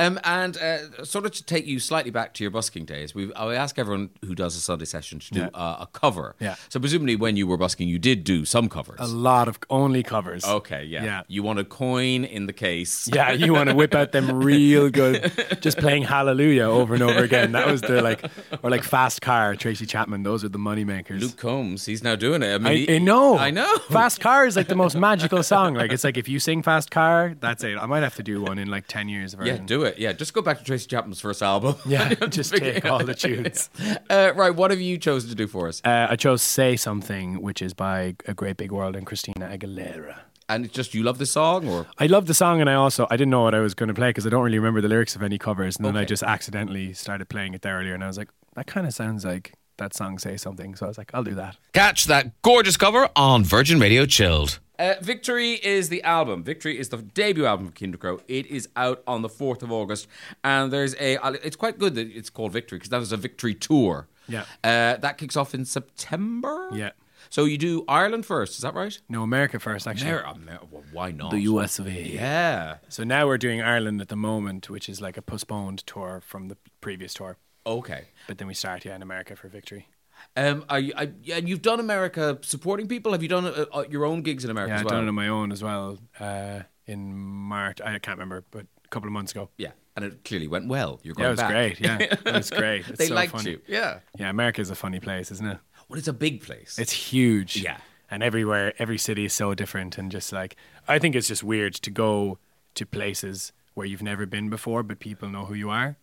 Um, 0.06 0.20
and 0.24 0.58
uh, 0.58 1.06
sort 1.06 1.26
of 1.26 1.32
to 1.34 1.44
take 1.46 1.66
you 1.66 1.80
slightly 1.80 2.12
back 2.12 2.34
to 2.34 2.44
your 2.44 2.52
busking 2.52 2.84
days, 2.86 3.16
we 3.16 3.34
I 3.34 3.54
ask 3.56 3.80
everyone 3.80 4.10
who 4.26 4.36
does 4.36 4.56
a 4.56 4.60
Sunday 4.60 4.86
session 4.86 5.20
to 5.20 5.34
do 5.34 5.40
Yeah. 5.42 5.48
uh, 5.54 5.78
a 5.82 5.88
cover. 5.88 6.36
Yeah. 6.40 6.56
So 6.70 6.80
presumably, 6.80 7.16
when 7.16 7.38
you 7.38 7.48
were 7.48 7.58
busking, 7.58 7.88
you 7.88 8.00
did 8.00 8.24
do 8.26 8.44
some 8.46 8.68
covers. 8.70 9.00
A 9.00 9.06
lot 9.08 9.48
of 9.48 9.58
only 9.70 10.04
covers. 10.04 10.44
okay. 10.46 10.84
Yeah. 10.84 11.04
Yeah. 11.04 11.22
You 11.28 11.44
want 11.44 11.60
a 11.60 11.64
coin 11.64 12.26
in 12.26 12.46
the 12.48 12.54
case. 12.54 13.10
Yeah, 13.14 13.32
you 13.32 13.54
want 13.54 13.70
to 13.70 13.76
whip 13.76 13.96
out 13.96 14.12
them 14.12 14.32
real 14.44 14.90
good, 14.90 15.32
just 15.62 15.78
playing 15.78 16.04
Hallelujah 16.04 16.64
over 16.64 16.94
and 16.94 17.04
over 17.04 17.24
again. 17.24 17.54
That 17.54 17.68
was 17.68 17.82
the 17.82 18.02
like, 18.02 18.24
or 18.62 18.70
like 18.70 18.84
Fast 18.84 19.13
Fast 19.14 19.22
Car, 19.22 19.56
Tracy 19.56 19.86
Chapman. 19.86 20.24
Those 20.24 20.44
are 20.44 20.50
the 20.50 20.58
money 20.58 20.84
makers. 20.84 21.22
Luke 21.22 21.38
Combs, 21.38 21.86
he's 21.86 22.02
now 22.04 22.16
doing 22.16 22.42
it. 22.42 22.56
I 22.56 22.58
mean, 22.58 22.68
I, 22.68 22.76
he- 22.78 22.96
I 22.96 22.98
know. 22.98 23.38
I 23.38 23.52
know. 23.52 23.78
Fast 23.92 24.20
Car 24.20 24.48
is 24.48 24.56
like 24.56 24.68
the 24.68 24.76
most 24.76 24.96
magical 25.10 25.44
song. 25.44 25.76
Like 25.76 25.92
it's 25.92 26.04
like 26.04 26.18
if 26.18 26.28
you 26.28 26.40
sing 26.40 26.64
Fast 26.64 26.90
Car, 26.90 27.36
that's 27.40 27.64
it. 27.64 27.78
I 27.78 27.86
might 27.86 28.02
have 28.02 28.16
to 28.16 28.24
do 28.24 28.42
one 28.42 28.58
in 28.58 28.72
like 28.72 28.88
ten 28.88 29.08
years. 29.10 29.34
Yeah, 29.34 29.38
Version. 29.52 29.66
do 29.68 29.84
it. 29.84 30.00
Yeah, 30.00 30.14
just 30.14 30.34
go 30.34 30.42
back 30.42 30.58
to 30.58 30.64
Tracy 30.64 30.88
Chapman's 30.88 31.22
first 31.22 31.44
album. 31.44 31.76
Yeah, 31.86 32.10
just 32.30 32.56
take 32.56 32.84
all 32.86 33.04
the 33.06 33.14
tunes. 33.14 33.70
Uh, 34.10 34.32
right, 34.36 34.56
what 34.56 34.72
have 34.72 34.82
you 34.82 34.98
chosen 34.98 35.30
to 35.30 35.36
do 35.36 35.46
for 35.48 35.68
us? 35.68 35.80
Uh, 35.86 36.08
I 36.10 36.16
chose 36.16 36.42
"Say 36.42 36.76
Something," 36.76 37.40
which 37.42 37.62
is 37.62 37.74
by 37.76 38.16
A 38.26 38.34
Great 38.34 38.58
Big 38.58 38.72
World 38.72 38.96
and 38.96 39.06
Christina 39.06 39.48
Aguilera. 39.48 40.22
And 40.50 40.66
it's 40.66 40.74
just 40.74 40.94
you 40.94 41.04
love 41.04 41.20
the 41.20 41.26
song, 41.26 41.68
or 41.68 41.86
I 42.00 42.08
love 42.08 42.26
the 42.26 42.34
song, 42.34 42.60
and 42.62 42.70
I 42.70 42.74
also 42.74 43.08
I 43.12 43.16
didn't 43.18 43.30
know 43.32 43.44
what 43.44 43.54
I 43.56 43.60
was 43.60 43.74
going 43.74 43.88
to 43.88 43.94
play 43.94 44.10
because 44.10 44.26
I 44.28 44.30
don't 44.30 44.44
really 44.44 44.58
remember 44.60 44.82
the 44.82 44.88
lyrics 44.90 45.16
of 45.16 45.24
any 45.24 45.38
covers, 45.38 45.78
and 45.78 45.86
then 45.86 45.96
I 45.96 46.06
just 46.06 46.22
accidentally 46.24 46.94
started 46.94 47.30
playing 47.30 47.54
it 47.54 47.62
there 47.62 47.78
earlier, 47.80 47.94
and 47.94 48.04
I 48.04 48.08
was 48.08 48.18
like, 48.18 48.30
that 48.56 48.68
kind 48.68 48.86
of 48.88 48.94
sounds 48.94 49.26
like 49.26 49.54
that 49.78 49.94
song 49.94 50.20
"Say 50.20 50.38
Something," 50.38 50.76
so 50.76 50.86
I 50.86 50.90
was 50.90 50.98
like, 50.98 51.12
I'll 51.14 51.24
do 51.24 51.36
that. 51.36 51.58
catch 51.74 52.06
that 52.06 52.42
gorgeous 52.42 52.78
cover 52.78 53.10
on 53.16 53.44
Virgin 53.44 53.80
Radio 53.80 54.06
Chilled. 54.06 54.60
Uh, 54.80 54.96
Victory 55.02 55.52
is 55.64 55.90
the 55.90 56.02
album. 56.04 56.44
Victory 56.44 56.80
is 56.80 56.90
the 56.90 56.98
debut 56.98 57.46
album 57.46 57.68
of 57.68 57.74
Cian 57.78 57.92
Ducrot. 57.94 58.22
It 58.28 58.48
is 58.48 58.68
out 58.76 59.04
on 59.08 59.22
the 59.22 59.30
fourth 59.30 59.62
of 59.64 59.72
August, 59.72 60.08
and 60.44 60.72
there's 60.74 60.96
a. 61.00 61.18
uh, 61.18 61.32
It's 61.44 61.56
quite 61.56 61.78
good 61.80 61.94
that 61.96 62.08
it's 62.08 62.30
called 62.32 62.52
Victory 62.54 62.78
because 62.80 62.90
that 62.90 63.00
was 63.00 63.12
a 63.12 63.18
Victory 63.18 63.54
tour. 63.56 64.08
Yeah. 64.28 64.42
uh, 64.64 64.98
that 64.98 65.18
kicks 65.18 65.36
off 65.36 65.54
in 65.54 65.66
September. 65.66 66.70
Yeah. 66.74 66.92
So 67.30 67.46
you 67.46 67.58
do 67.58 67.84
Ireland 67.88 68.26
first, 68.26 68.56
is 68.56 68.62
that 68.62 68.74
right? 68.76 68.98
No, 69.10 69.24
America 69.24 69.60
first, 69.60 69.88
actually. 69.88 70.10
Amer- 70.12 70.26
Amer- 70.36 70.60
well, 70.70 70.84
why 70.92 71.12
not? 71.12 71.32
The 71.32 71.42
US 71.42 71.80
of 71.80 71.88
A. 71.88 71.92
Yeah. 72.10 72.78
So 72.90 73.04
now 73.04 73.26
we're 73.28 73.38
doing 73.40 73.62
Ireland 73.62 74.02
at 74.02 74.10
the 74.10 74.16
moment, 74.16 74.70
which 74.70 74.88
is 74.88 75.02
like 75.02 75.18
a 75.18 75.22
postponed 75.22 75.80
tour 75.88 76.22
from 76.26 76.48
the 76.50 76.58
previous 76.82 77.14
tour. 77.16 77.38
Okay. 77.66 78.06
But 78.28 78.38
then 78.38 78.48
we 78.48 78.54
start, 78.54 78.86
yeah, 78.86 78.96
in 78.96 79.02
America 79.02 79.36
for 79.36 79.48
victory. 79.48 79.88
Um, 80.36 80.66
are 80.70 80.80
you, 80.80 80.94
I, 80.96 81.12
yeah, 81.22 81.38
and 81.38 81.50
you've 81.50 81.62
done 81.62 81.80
America 81.80 82.38
supporting 82.42 82.88
people. 82.88 83.12
Have 83.12 83.22
you 83.22 83.30
done 83.30 83.46
uh, 83.46 83.66
uh, 83.74 83.84
your 83.90 84.06
own 84.06 84.22
gigs 84.22 84.46
in 84.46 84.52
America 84.52 84.72
Yeah, 84.72 84.76
as 84.76 84.82
I've 84.82 84.88
done 84.88 85.04
it 85.06 85.08
on 85.08 85.16
my 85.16 85.28
own 85.28 85.52
as 85.52 85.64
well 85.64 85.98
uh, 86.20 86.62
in 86.86 87.14
March. 87.14 87.82
I 87.82 88.00
can't 88.00 88.18
remember, 88.18 88.44
but 88.52 88.66
a 88.86 88.88
couple 88.90 89.08
of 89.08 89.14
months 89.14 89.32
ago. 89.32 89.50
Yeah, 89.58 89.72
and 89.96 90.06
it 90.06 90.24
clearly 90.24 90.48
went 90.48 90.68
well. 90.68 91.00
You're 91.04 91.14
going. 91.16 91.24
Yeah, 91.24 91.28
it 91.28 91.32
was 91.32 91.40
back. 91.40 91.52
great. 91.52 91.80
Yeah, 91.80 91.98
it 92.00 92.26
was 92.34 92.50
great. 92.50 92.88
It's 92.88 93.00
they 93.00 93.08
so 93.08 93.16
liked 93.16 93.34
funny. 93.34 93.52
you. 93.52 93.62
Yeah. 93.68 94.00
Yeah, 94.18 94.30
America 94.30 94.62
is 94.62 94.70
a 94.70 94.76
funny 94.76 95.00
place, 95.00 95.32
isn't 95.32 95.46
it? 95.46 95.58
Well, 95.90 96.00
it's 96.00 96.08
a 96.08 96.14
big 96.14 96.42
place. 96.42 96.80
It's 96.80 96.94
huge. 96.94 97.58
Yeah. 97.58 97.78
And 98.10 98.24
everywhere, 98.24 98.74
every 98.80 98.98
city 98.98 99.26
is 99.26 99.34
so 99.34 99.54
different. 99.54 99.98
And 99.98 100.12
just 100.12 100.32
like, 100.32 100.56
I 100.88 101.00
think 101.00 101.16
it's 101.16 101.28
just 101.28 101.44
weird 101.44 101.74
to 101.76 101.92
go 101.92 102.38
to 102.76 102.86
places 102.86 103.52
where 103.74 103.86
you've 103.88 104.04
never 104.04 104.26
been 104.26 104.50
before, 104.50 104.84
but 104.84 105.00
people 105.00 105.30
know 105.30 105.46
who 105.46 105.54
you 105.56 105.70
are. 105.70 105.98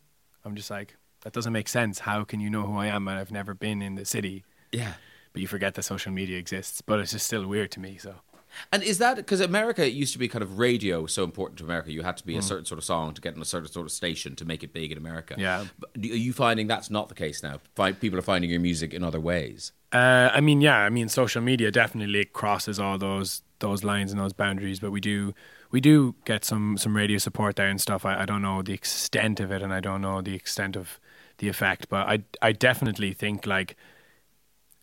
I'm 0.45 0.57
just 0.57 0.71
like, 0.71 0.97
that 1.23 1.33
doesn't 1.33 1.53
make 1.53 1.69
sense. 1.69 2.01
How 2.01 2.25
can 2.25 2.41
you 2.41 2.51
know 2.51 2.63
who 2.63 2.77
I 2.77 2.87
am 2.87 3.07
and 3.09 3.19
I've 3.19 3.31
never 3.33 3.55
been 3.55 3.83
in 3.83 3.95
the 3.95 4.05
city? 4.05 4.45
yeah. 4.73 4.95
But 5.33 5.43
you 5.43 5.47
forget 5.47 5.75
that 5.75 5.85
social 5.85 6.11
media 6.11 6.39
exists. 6.39 6.81
But 6.83 6.99
it's 6.99 7.13
just 7.13 7.25
still 7.27 7.47
weird 7.47 7.71
to 7.73 7.79
me. 7.81 7.99
So 7.99 8.17
And 8.73 8.83
is 8.83 8.99
that 8.99 9.15
because 9.17 9.41
America 9.41 9.89
used 9.89 10.13
to 10.15 10.19
be 10.19 10.27
kind 10.27 10.43
of 10.43 10.59
radio 10.59 11.07
so 11.07 11.23
important 11.23 11.59
to 11.59 11.65
America? 11.65 11.93
You 11.93 12.03
had 12.03 12.17
to 12.17 12.27
be 12.27 12.35
Mm. 12.35 12.39
a 12.39 12.43
certain 12.43 12.65
sort 12.65 12.79
of 12.79 12.85
song 12.85 13.15
to 13.15 13.21
get 13.21 13.37
on 13.37 13.41
a 13.41 13.45
certain 13.45 13.69
sort 13.71 13.87
of 13.87 13.93
station 13.93 14.35
to 14.35 14.45
make 14.45 14.65
it 14.65 14.73
big 14.73 14.91
in 14.91 14.99
America. 14.99 15.37
Yeah. 15.39 15.67
But 15.79 15.91
are 15.97 16.01
you 16.27 16.33
finding 16.33 16.67
that's 16.67 16.91
not 16.91 17.09
the 17.09 17.15
case 17.15 17.45
now? 17.45 17.61
People 18.01 18.19
are 18.19 18.23
finding 18.23 18.51
your 18.51 18.59
music 18.59 18.93
in 18.93 19.05
other 19.05 19.21
ways. 19.21 19.71
Uh, 19.93 20.31
I 20.33 20.41
mean, 20.41 20.61
yeah, 20.61 20.79
I 20.79 20.91
mean, 20.91 21.09
social 21.09 21.43
media 21.43 21.71
definitely 21.71 22.25
crosses 22.25 22.81
all 22.81 22.99
those 22.99 23.43
those 23.61 23.85
lines 23.85 24.11
and 24.11 24.21
those 24.21 24.33
boundaries. 24.33 24.81
But 24.81 24.91
we 24.91 25.01
do 25.01 25.33
we 25.71 25.81
do 25.81 26.17
get 26.25 26.45
some 26.45 26.77
some 26.77 26.97
radio 26.97 27.19
support 27.19 27.55
there 27.55 27.69
and 27.69 27.81
stuff. 27.81 28.05
I, 28.05 28.23
I 28.23 28.25
don't 28.27 28.43
know 28.43 28.63
the 28.63 28.73
extent 28.73 29.39
of 29.39 29.53
it, 29.53 29.63
and 29.63 29.73
I 29.73 29.79
don't 29.81 30.01
know 30.01 30.21
the 30.23 30.35
extent 30.35 30.75
of 30.77 30.99
the 31.41 31.49
effect. 31.49 31.89
But 31.89 32.09
I 32.09 32.25
I 32.41 32.53
definitely 32.53 33.13
think 33.13 33.47
like 33.47 33.77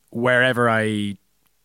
wherever 0.09 0.69
I 0.69 1.17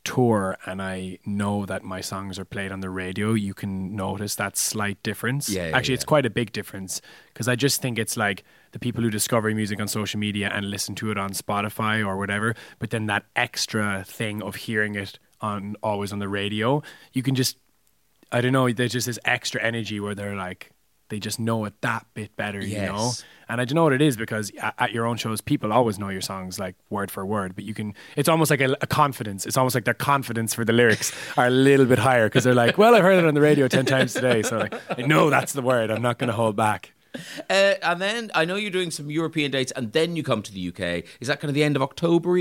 tour 0.05 0.57
and 0.66 0.82
I 0.82 1.18
know 1.24 1.64
that 1.66 1.84
my 1.84 2.01
songs 2.01 2.38
are 2.38 2.45
played 2.45 2.72
on 2.72 2.80
the 2.80 2.90
radio, 2.90 3.34
you 3.34 3.55
can 3.55 3.95
notice 3.95 4.34
that 4.36 4.57
slight 4.57 5.03
difference. 5.03 5.49
Yeah, 5.49 5.68
yeah, 5.68 5.76
Actually, 5.76 5.93
yeah. 5.93 5.97
it's 5.97 6.05
quite 6.05 6.26
a 6.26 6.30
big 6.30 6.53
difference 6.53 7.01
because 7.32 7.49
I 7.49 7.55
just 7.57 7.80
think 7.80 7.99
it's 7.99 8.16
like 8.16 8.45
the 8.72 8.78
people 8.78 9.03
who 9.03 9.11
discover 9.11 9.55
music 9.55 9.80
on 9.80 9.88
social 9.88 10.18
media 10.18 10.51
and 10.53 10.70
listen 10.70 10.95
to 10.97 11.11
it 11.11 11.18
on 11.18 11.32
Spotify 11.32 12.05
or 12.05 12.16
whatever, 12.16 12.55
but 12.78 12.90
then 12.90 13.07
that 13.07 13.26
extra 13.36 14.05
thing 14.07 14.43
of 14.43 14.57
hearing 14.57 14.95
it 14.97 15.18
on 15.40 15.76
always 15.82 16.12
on 16.12 16.18
the 16.18 16.28
radio, 16.28 16.82
you 17.12 17.22
can 17.22 17.34
just 17.34 17.59
I 18.32 18.40
don't 18.40 18.53
know, 18.53 18.72
there's 18.72 18.93
just 18.93 19.07
this 19.07 19.18
extra 19.24 19.62
energy 19.62 20.01
where 20.01 20.14
they're 20.14 20.36
like 20.36 20.72
they 21.12 21.18
just 21.18 21.38
know 21.38 21.66
it 21.66 21.74
that 21.82 22.06
bit 22.14 22.34
better, 22.36 22.64
you 22.64 22.78
know. 22.78 23.12
And 23.46 23.60
I 23.60 23.66
don't 23.66 23.74
know 23.74 23.84
what 23.84 23.92
it 23.92 24.00
is 24.00 24.16
because 24.16 24.50
at, 24.58 24.74
at 24.78 24.92
your 24.92 25.04
own 25.04 25.18
shows, 25.18 25.42
people 25.42 25.70
always 25.70 25.98
know 25.98 26.08
your 26.08 26.22
songs 26.22 26.58
like 26.58 26.74
word 26.88 27.10
for 27.10 27.26
word, 27.26 27.54
but 27.54 27.64
you 27.64 27.74
can. 27.74 27.92
It's 28.16 28.30
almost 28.30 28.50
like 28.50 28.62
a, 28.62 28.74
a 28.80 28.86
confidence. 28.86 29.44
It's 29.44 29.58
almost 29.58 29.74
like 29.74 29.84
their 29.84 29.92
confidence 29.92 30.54
for 30.54 30.64
the 30.64 30.72
lyrics 30.72 31.12
are 31.36 31.48
a 31.48 31.50
little 31.50 31.84
bit 31.84 31.98
higher 31.98 32.30
because 32.30 32.44
they're 32.44 32.54
like, 32.54 32.78
"Well, 32.78 32.94
I've 32.94 33.02
heard 33.02 33.22
it 33.22 33.26
on 33.26 33.34
the 33.34 33.42
radio 33.42 33.68
ten 33.68 33.84
times 33.84 34.14
today, 34.14 34.40
so 34.42 34.56
like, 34.56 34.74
I 34.98 35.02
know 35.02 35.28
that's 35.28 35.52
the 35.52 35.60
word. 35.60 35.90
I'm 35.90 36.00
not 36.00 36.16
going 36.16 36.28
to 36.28 36.34
hold 36.34 36.56
back." 36.56 36.94
Uh, 37.50 37.74
and 37.82 38.00
then 38.00 38.30
I 38.34 38.46
know 38.46 38.56
you're 38.56 38.70
doing 38.70 38.90
some 38.90 39.10
European 39.10 39.50
dates, 39.50 39.70
and 39.72 39.92
then 39.92 40.16
you 40.16 40.22
come 40.22 40.40
to 40.40 40.50
the 40.50 40.68
UK. 40.68 41.04
Is 41.20 41.28
that 41.28 41.40
kind 41.40 41.50
of 41.50 41.54
the 41.54 41.62
end 41.62 41.76
of 41.76 41.82
October? 41.82 42.38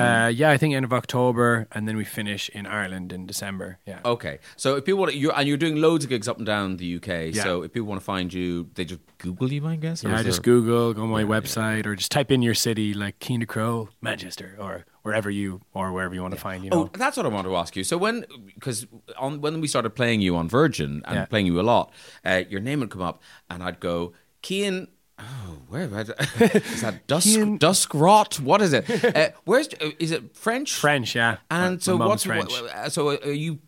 Uh, 0.00 0.28
yeah, 0.28 0.50
I 0.50 0.56
think 0.56 0.74
end 0.74 0.84
of 0.84 0.92
October, 0.92 1.66
and 1.72 1.86
then 1.86 1.96
we 1.96 2.04
finish 2.04 2.48
in 2.50 2.66
Ireland 2.66 3.12
in 3.12 3.26
December. 3.26 3.78
Yeah. 3.86 4.00
Okay, 4.04 4.38
so 4.56 4.76
if 4.76 4.84
people 4.84 5.00
want 5.00 5.12
to, 5.12 5.18
you're, 5.18 5.32
and 5.38 5.46
you're 5.48 5.56
doing 5.56 5.76
loads 5.76 6.04
of 6.04 6.10
gigs 6.10 6.28
up 6.28 6.36
and 6.38 6.46
down 6.46 6.76
the 6.76 6.96
UK. 6.96 7.34
Yeah. 7.34 7.42
So 7.44 7.62
if 7.62 7.72
people 7.72 7.88
want 7.88 8.00
to 8.00 8.04
find 8.04 8.32
you, 8.32 8.68
they 8.74 8.84
just 8.84 9.00
Google 9.18 9.52
you, 9.52 9.66
I 9.66 9.76
guess. 9.76 10.02
Yeah, 10.02 10.22
just 10.22 10.42
there- 10.42 10.54
Google, 10.54 10.94
go 10.94 11.02
on 11.02 11.08
my 11.10 11.24
website, 11.24 11.86
or 11.86 11.94
just 11.96 12.10
type 12.12 12.30
in 12.30 12.42
your 12.42 12.54
city, 12.54 12.94
like 12.94 13.16
Cian 13.22 13.40
Ducrot, 13.44 13.88
Manchester, 14.00 14.56
or 14.58 14.84
wherever 15.02 15.30
you 15.30 15.60
or 15.72 15.92
wherever 15.92 16.14
you 16.14 16.20
want 16.22 16.34
to 16.34 16.40
find. 16.40 16.62
You 16.64 16.70
know, 16.70 16.82
Oh, 16.84 16.90
that's 16.92 17.16
what 17.16 17.24
I 17.26 17.30
want 17.30 17.46
to 17.46 17.56
ask 17.56 17.74
you. 17.76 17.84
So 17.84 17.96
when, 17.96 18.24
because 18.54 18.86
on 19.18 19.40
when 19.40 19.60
we 19.60 19.66
started 19.68 19.90
playing 19.90 20.20
you 20.20 20.36
on 20.36 20.48
Virgin 20.48 21.02
and 21.06 21.14
Yeah. 21.16 21.24
playing 21.26 21.46
you 21.46 21.58
a 21.60 21.62
lot, 21.62 21.92
uh, 22.24 22.42
your 22.48 22.60
name 22.60 22.80
would 22.80 22.90
come 22.90 23.02
up, 23.02 23.22
and 23.48 23.62
I'd 23.62 23.80
go, 23.80 24.12
Kean. 24.42 24.88
Oh, 25.20 25.58
where 25.68 25.82
is 26.00 26.80
that? 26.82 27.06
Dusk 27.06 27.38
Dusk 27.58 27.94
Rot. 27.94 28.40
What 28.40 28.62
is 28.62 28.72
it? 28.72 28.84
Uh, 29.16 29.28
where's 29.44 29.68
uh, 29.80 29.90
is 29.98 30.10
it 30.10 30.36
French? 30.36 30.74
French, 30.74 31.14
yeah. 31.14 31.36
And 31.50 31.74
My- 31.76 31.78
so 31.80 31.98
my 31.98 32.06
what's 32.06 32.24
French? 32.24 32.50
what- 32.50 32.70
uh, 32.74 32.88
so 32.88 33.08
are 33.10 33.30
you? 33.32 33.58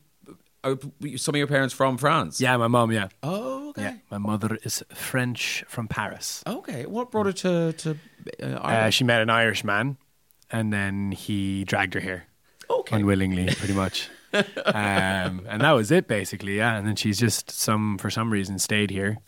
Are 0.64 0.78
some 1.16 1.34
of 1.34 1.38
your 1.38 1.48
parents 1.48 1.74
from 1.74 1.98
France? 1.98 2.40
Yeah, 2.40 2.56
my 2.56 2.68
mom. 2.68 2.92
Yeah. 2.92 3.08
Oh, 3.22 3.70
okay. 3.70 3.82
Yeah, 3.82 3.94
my 4.12 4.18
mother 4.18 4.58
is 4.62 4.84
French 4.94 5.64
from 5.66 5.88
Paris. 5.88 6.42
Okay. 6.46 6.86
What 6.86 7.10
brought 7.10 7.26
her 7.26 7.32
to 7.32 7.72
to 7.72 7.90
uh, 8.40 8.46
Uh, 8.46 8.60
Ireland? 8.62 8.94
she 8.94 9.04
met 9.04 9.20
an 9.22 9.30
Irish 9.30 9.64
man, 9.64 9.96
and 10.50 10.72
then 10.72 11.10
he 11.12 11.64
dragged 11.64 11.94
her 11.94 12.00
here 12.00 12.26
okay. 12.70 12.96
unwillingly, 12.96 13.46
pretty 13.56 13.74
much. 13.74 14.08
um, 14.32 15.44
and 15.48 15.60
that 15.60 15.72
was 15.72 15.90
it, 15.90 16.06
basically. 16.06 16.56
Yeah, 16.58 16.76
and 16.76 16.86
then 16.86 16.96
she's 16.96 17.18
just 17.18 17.50
some 17.50 17.98
for 17.98 18.08
some 18.10 18.32
reason 18.32 18.58
stayed 18.58 18.90
here. 18.90 19.18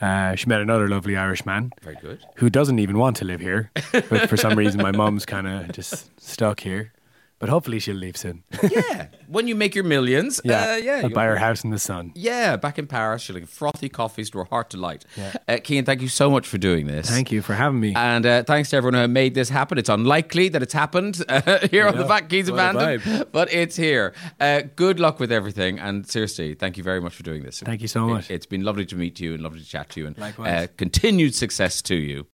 Uh, 0.00 0.34
she 0.34 0.46
met 0.46 0.60
another 0.60 0.88
lovely 0.88 1.16
Irish 1.16 1.46
man 1.46 1.72
Very 1.82 1.96
good. 2.02 2.22
who 2.36 2.50
doesn't 2.50 2.78
even 2.78 2.98
want 2.98 3.16
to 3.16 3.24
live 3.24 3.40
here, 3.40 3.70
but 3.92 4.28
for 4.28 4.36
some 4.36 4.54
reason 4.58 4.82
my 4.82 4.92
mum's 4.92 5.24
kind 5.24 5.46
of 5.48 5.72
just 5.72 6.10
stuck 6.20 6.60
here. 6.60 6.92
But 7.38 7.50
hopefully 7.50 7.78
she'll 7.78 7.96
leave 7.96 8.16
soon. 8.16 8.44
Yeah. 8.76 9.08
when 9.28 9.46
you 9.48 9.54
make 9.54 9.74
your 9.74 9.84
millions, 9.84 10.40
yeah, 10.44 10.72
uh, 10.72 10.76
yeah. 10.76 11.00
I'll 11.04 11.10
buy 11.10 11.24
her 11.24 11.36
house 11.36 11.64
in 11.64 11.70
the 11.70 11.78
sun. 11.78 12.12
Yeah, 12.14 12.56
back 12.56 12.78
in 12.78 12.86
Paris, 12.86 13.22
she'll 13.22 13.38
get 13.38 13.48
frothy 13.48 13.88
coffees 13.88 14.28
to 14.30 14.38
her 14.38 14.44
heart 14.44 14.70
delight. 14.70 15.04
Uh, 15.48 15.58
Cian, 15.64 15.84
thank 15.84 16.02
you 16.02 16.08
so 16.08 16.30
much 16.30 16.46
for 16.46 16.58
doing 16.58 16.86
this. 16.86 17.08
Thank 17.08 17.30
you 17.30 17.42
for 17.42 17.54
having 17.54 17.80
me. 17.80 17.94
And 17.94 18.26
uh, 18.26 18.42
thanks 18.42 18.70
to 18.70 18.76
everyone 18.76 19.00
who 19.00 19.08
made 19.08 19.34
this 19.34 19.48
happen. 19.48 19.78
It's 19.78 19.88
unlikely 19.88 20.48
that 20.50 20.62
it's 20.62 20.72
happened 20.72 21.22
uh, 21.28 21.66
here 21.68 21.86
on 21.86 21.96
the. 21.96 22.06
Back 22.06 22.28
Keys 22.28 22.48
Abandoned, 22.48 23.26
but 23.32 23.52
it's 23.52 23.76
here. 23.76 24.14
Uh, 24.38 24.62
good 24.76 25.00
luck 25.00 25.18
with 25.18 25.32
everything. 25.32 25.78
And 25.78 26.08
seriously, 26.08 26.54
thank 26.54 26.76
you 26.76 26.84
very 26.84 27.00
much 27.00 27.14
for 27.14 27.22
doing 27.22 27.42
this. 27.42 27.60
Thank 27.60 27.82
you 27.82 27.88
so 27.88 28.06
much. 28.06 28.30
It, 28.30 28.34
has 28.42 28.46
been 28.46 28.62
lovely 28.62 28.86
to 28.86 28.96
meet 28.96 29.18
you 29.20 29.34
and 29.34 29.42
lovely 29.42 29.60
to 29.60 29.66
chat 29.66 29.90
to 29.90 30.00
you. 30.00 30.06
And 30.06 30.16
Likewise. 30.18 30.64
Uh, 30.64 30.66
continued 30.76 31.34
success 31.34 31.82
to 31.82 31.96
you. 31.96 32.26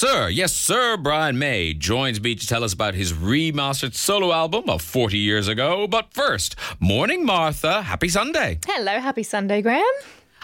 Sir, 0.00 0.30
yes, 0.30 0.54
Sir 0.54 0.96
Brian 0.96 1.38
May 1.38 1.74
joins 1.74 2.22
me 2.22 2.34
to 2.34 2.46
tell 2.46 2.64
us 2.64 2.72
about 2.72 2.94
his 2.94 3.12
remastered 3.12 3.92
solo 3.92 4.32
album 4.32 4.70
of 4.70 4.80
40 4.80 5.18
years 5.18 5.46
ago. 5.46 5.86
But 5.86 6.14
first, 6.14 6.56
Morning 6.78 7.22
Martha, 7.22 7.82
happy 7.82 8.08
Sunday. 8.08 8.60
Hello, 8.66 8.98
happy 8.98 9.22
Sunday, 9.22 9.60
Graham. 9.60 9.84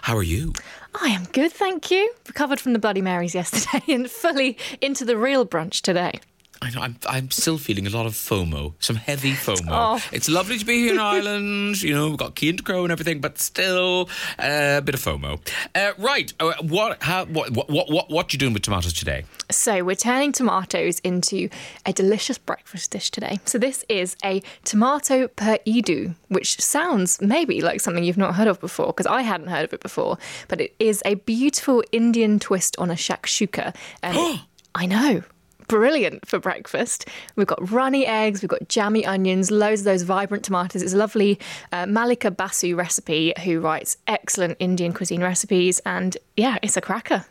How 0.03 0.15
are 0.15 0.23
you? 0.23 0.53
I 1.01 1.09
am 1.09 1.25
good, 1.33 1.53
thank 1.53 1.91
you. 1.91 2.13
Recovered 2.27 2.61
from 2.61 2.75
the 2.75 2.79
Bloody 2.79 3.01
Marys 3.01 3.35
yesterday 3.35 3.83
and 3.95 4.11
fully 4.11 4.59
into 4.83 5.07
the 5.07 5.17
real 5.17 5.47
brunch 5.47 5.81
today. 5.81 6.21
I 6.63 6.71
know, 6.71 6.81
I'm, 6.81 6.97
I'm 7.09 7.31
still 7.31 7.59
feeling 7.59 7.87
a 7.87 7.91
lot 7.91 8.07
of 8.07 8.13
FOMO, 8.13 8.75
some 8.79 8.97
heavy 8.97 9.33
FOMO. 9.47 9.69
Oh. 9.69 10.03
It's 10.13 10.29
lovely 10.29 10.59
to 10.59 10.65
be 10.65 10.79
here 10.81 10.95
in 10.95 10.99
Ireland, 11.15 11.83
you 11.83 11.95
know, 11.95 12.09
we've 12.09 12.19
got 12.19 12.39
Cian 12.39 12.57
Ducrot 12.57 12.85
and 12.85 12.93
everything, 12.93 13.21
but 13.21 13.39
still 13.39 14.09
uh, 14.39 14.77
a 14.79 14.83
bit 14.83 14.95
of 14.95 15.01
FOMO. 15.01 15.41
Uh, 15.75 15.93
right, 15.99 16.33
uh, 16.41 16.55
what, 16.63 17.03
how, 17.03 17.27
what, 17.27 17.51
what, 17.51 17.69
what, 17.69 17.91
what, 17.91 18.11
what 18.11 18.33
you 18.33 18.39
doing 18.39 18.53
with 18.53 18.63
tomatoes 18.63 18.93
today? 18.93 19.25
So, 19.51 19.85
we're 19.85 19.97
turning 19.97 20.33
tomatoes 20.33 20.99
into 21.01 21.49
a 21.85 21.93
delicious 21.93 22.39
breakfast 22.39 22.91
dish 22.91 23.11
today. 23.11 23.39
So, 23.45 23.59
this 23.59 23.85
is 23.89 24.17
a 24.25 24.43
tomato 24.65 25.29
par 25.29 25.59
eedu, 25.67 26.15
which 26.29 26.61
sounds 26.61 27.21
maybe 27.21 27.61
like 27.61 27.81
something 27.81 28.03
you've 28.03 28.17
not 28.17 28.35
heard 28.35 28.49
of 28.49 28.61
before, 28.61 28.89
because 28.89 29.07
I 29.07 29.23
hadn't 29.23 29.49
heard 29.49 29.65
of 29.65 29.73
it 29.73 29.81
before, 29.81 30.19
but 30.49 30.61
it 30.61 30.75
is 30.79 31.03
a 31.05 31.15
beautiful 31.15 31.85
Indian 31.93 32.39
twist 32.39 32.77
on 32.79 32.91
a 32.91 32.95
shakshuka. 32.95 33.75
And 34.03 34.41
I 34.75 34.87
know. 34.87 35.23
Brilliant 35.69 36.27
for 36.27 36.39
breakfast. 36.39 37.09
We've 37.35 37.47
got 37.47 37.71
runny 37.71 38.07
eggs, 38.07 38.43
we've 38.43 38.49
got 38.49 38.69
jammy 38.69 39.05
onions, 39.05 39.51
loads 39.51 39.81
of 39.81 39.85
those 39.87 40.03
vibrant 40.03 40.45
tomatoes. 40.45 40.83
It's 40.83 40.95
a 40.95 40.97
lovely 40.97 41.39
uh, 41.73 41.87
Malika 41.87 42.31
Basu 42.31 42.77
recipe 42.77 43.33
who 43.43 43.61
writes 43.61 43.97
excellent 44.07 44.57
Indian 44.61 44.93
cuisine 44.93 45.23
recipes. 45.23 45.81
And 45.87 46.17
yeah, 46.37 46.59
it's 46.63 46.77
a 46.77 46.81
cracker. 46.81 47.25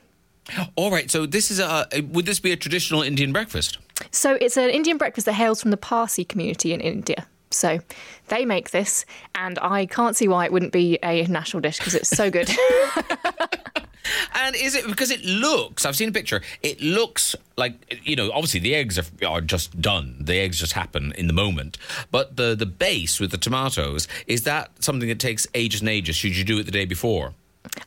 All 0.75 0.91
right. 0.91 1.09
So 1.09 1.25
this 1.25 1.49
is 1.49 1.59
a. 1.59 1.87
Would 2.11 2.25
this 2.25 2.39
be 2.39 2.51
a 2.51 2.55
traditional 2.55 3.01
Indian 3.01 3.31
breakfast? 3.31 3.79
So 4.11 4.37
it's 4.39 4.57
an 4.57 4.69
Indian 4.69 4.97
breakfast 4.97 5.25
that 5.25 5.33
hails 5.33 5.61
from 5.61 5.71
the 5.71 5.77
Parsi 5.77 6.23
community 6.23 6.73
in 6.73 6.81
India. 6.81 7.25
So 7.51 7.79
they 8.27 8.45
make 8.45 8.71
this, 8.71 9.05
and 9.33 9.57
I 9.59 9.85
can't 9.85 10.15
see 10.15 10.27
why 10.27 10.45
it 10.45 10.51
wouldn't 10.51 10.73
be 10.73 10.99
a 11.03 11.25
national 11.27 11.61
dish 11.61 11.77
because 11.77 11.95
it's 11.95 12.09
so 12.09 12.29
good. 12.29 12.49
And 14.33 14.55
is 14.55 14.75
it 14.75 14.87
because 14.87 15.11
it 15.11 15.23
looks? 15.23 15.85
I've 15.85 15.95
seen 15.95 16.09
a 16.09 16.11
picture. 16.11 16.41
It 16.61 16.81
looks 16.81 17.35
like 17.57 17.99
you 18.03 18.15
know. 18.15 18.31
Obviously, 18.31 18.59
the 18.59 18.75
eggs 18.75 18.99
are, 18.99 19.05
are 19.27 19.41
just 19.41 19.79
done. 19.81 20.17
The 20.19 20.39
eggs 20.39 20.59
just 20.59 20.73
happen 20.73 21.13
in 21.13 21.27
the 21.27 21.33
moment. 21.33 21.77
But 22.11 22.35
the 22.35 22.55
the 22.55 22.65
base 22.65 23.19
with 23.19 23.31
the 23.31 23.37
tomatoes 23.37 24.07
is 24.27 24.43
that 24.43 24.71
something 24.83 25.07
that 25.09 25.19
takes 25.19 25.47
ages 25.53 25.81
and 25.81 25.89
ages. 25.89 26.15
Should 26.15 26.37
you 26.37 26.43
do 26.43 26.59
it 26.59 26.63
the 26.63 26.71
day 26.71 26.85
before? 26.85 27.33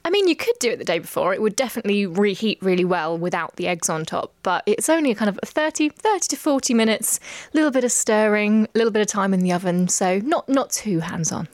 I 0.05 0.11
mean, 0.11 0.29
you 0.29 0.37
could 0.37 0.59
do 0.59 0.71
it 0.71 0.79
the 0.79 0.85
day 0.85 0.99
before. 0.99 1.35
It 1.35 1.43
would 1.43 1.57
definitely 1.57 2.07
reheat 2.07 2.59
really 2.61 2.85
well 2.85 3.17
without 3.17 3.57
the 3.57 3.69
eggs 3.69 3.89
on 3.89 4.05
top, 4.05 4.33
but 4.43 4.63
it's 4.67 4.89
only 4.89 5.11
a 5.11 5.15
kind 5.15 5.29
of 5.29 5.39
30, 5.45 5.91
30 5.91 6.27
to 6.29 6.37
40 6.37 6.75
minutes, 6.75 7.21
a 7.53 7.57
little 7.57 7.71
bit 7.71 7.85
of 7.85 7.93
stirring, 7.93 8.65
a 8.65 8.79
little 8.79 8.91
bit 8.91 9.03
of 9.03 9.07
time 9.07 9.33
in 9.33 9.41
the 9.41 9.53
oven, 9.53 9.89
so 9.89 10.19
not, 10.19 10.49
not 10.49 10.71
too 10.71 11.01
hands 11.01 11.33
on. 11.33 11.49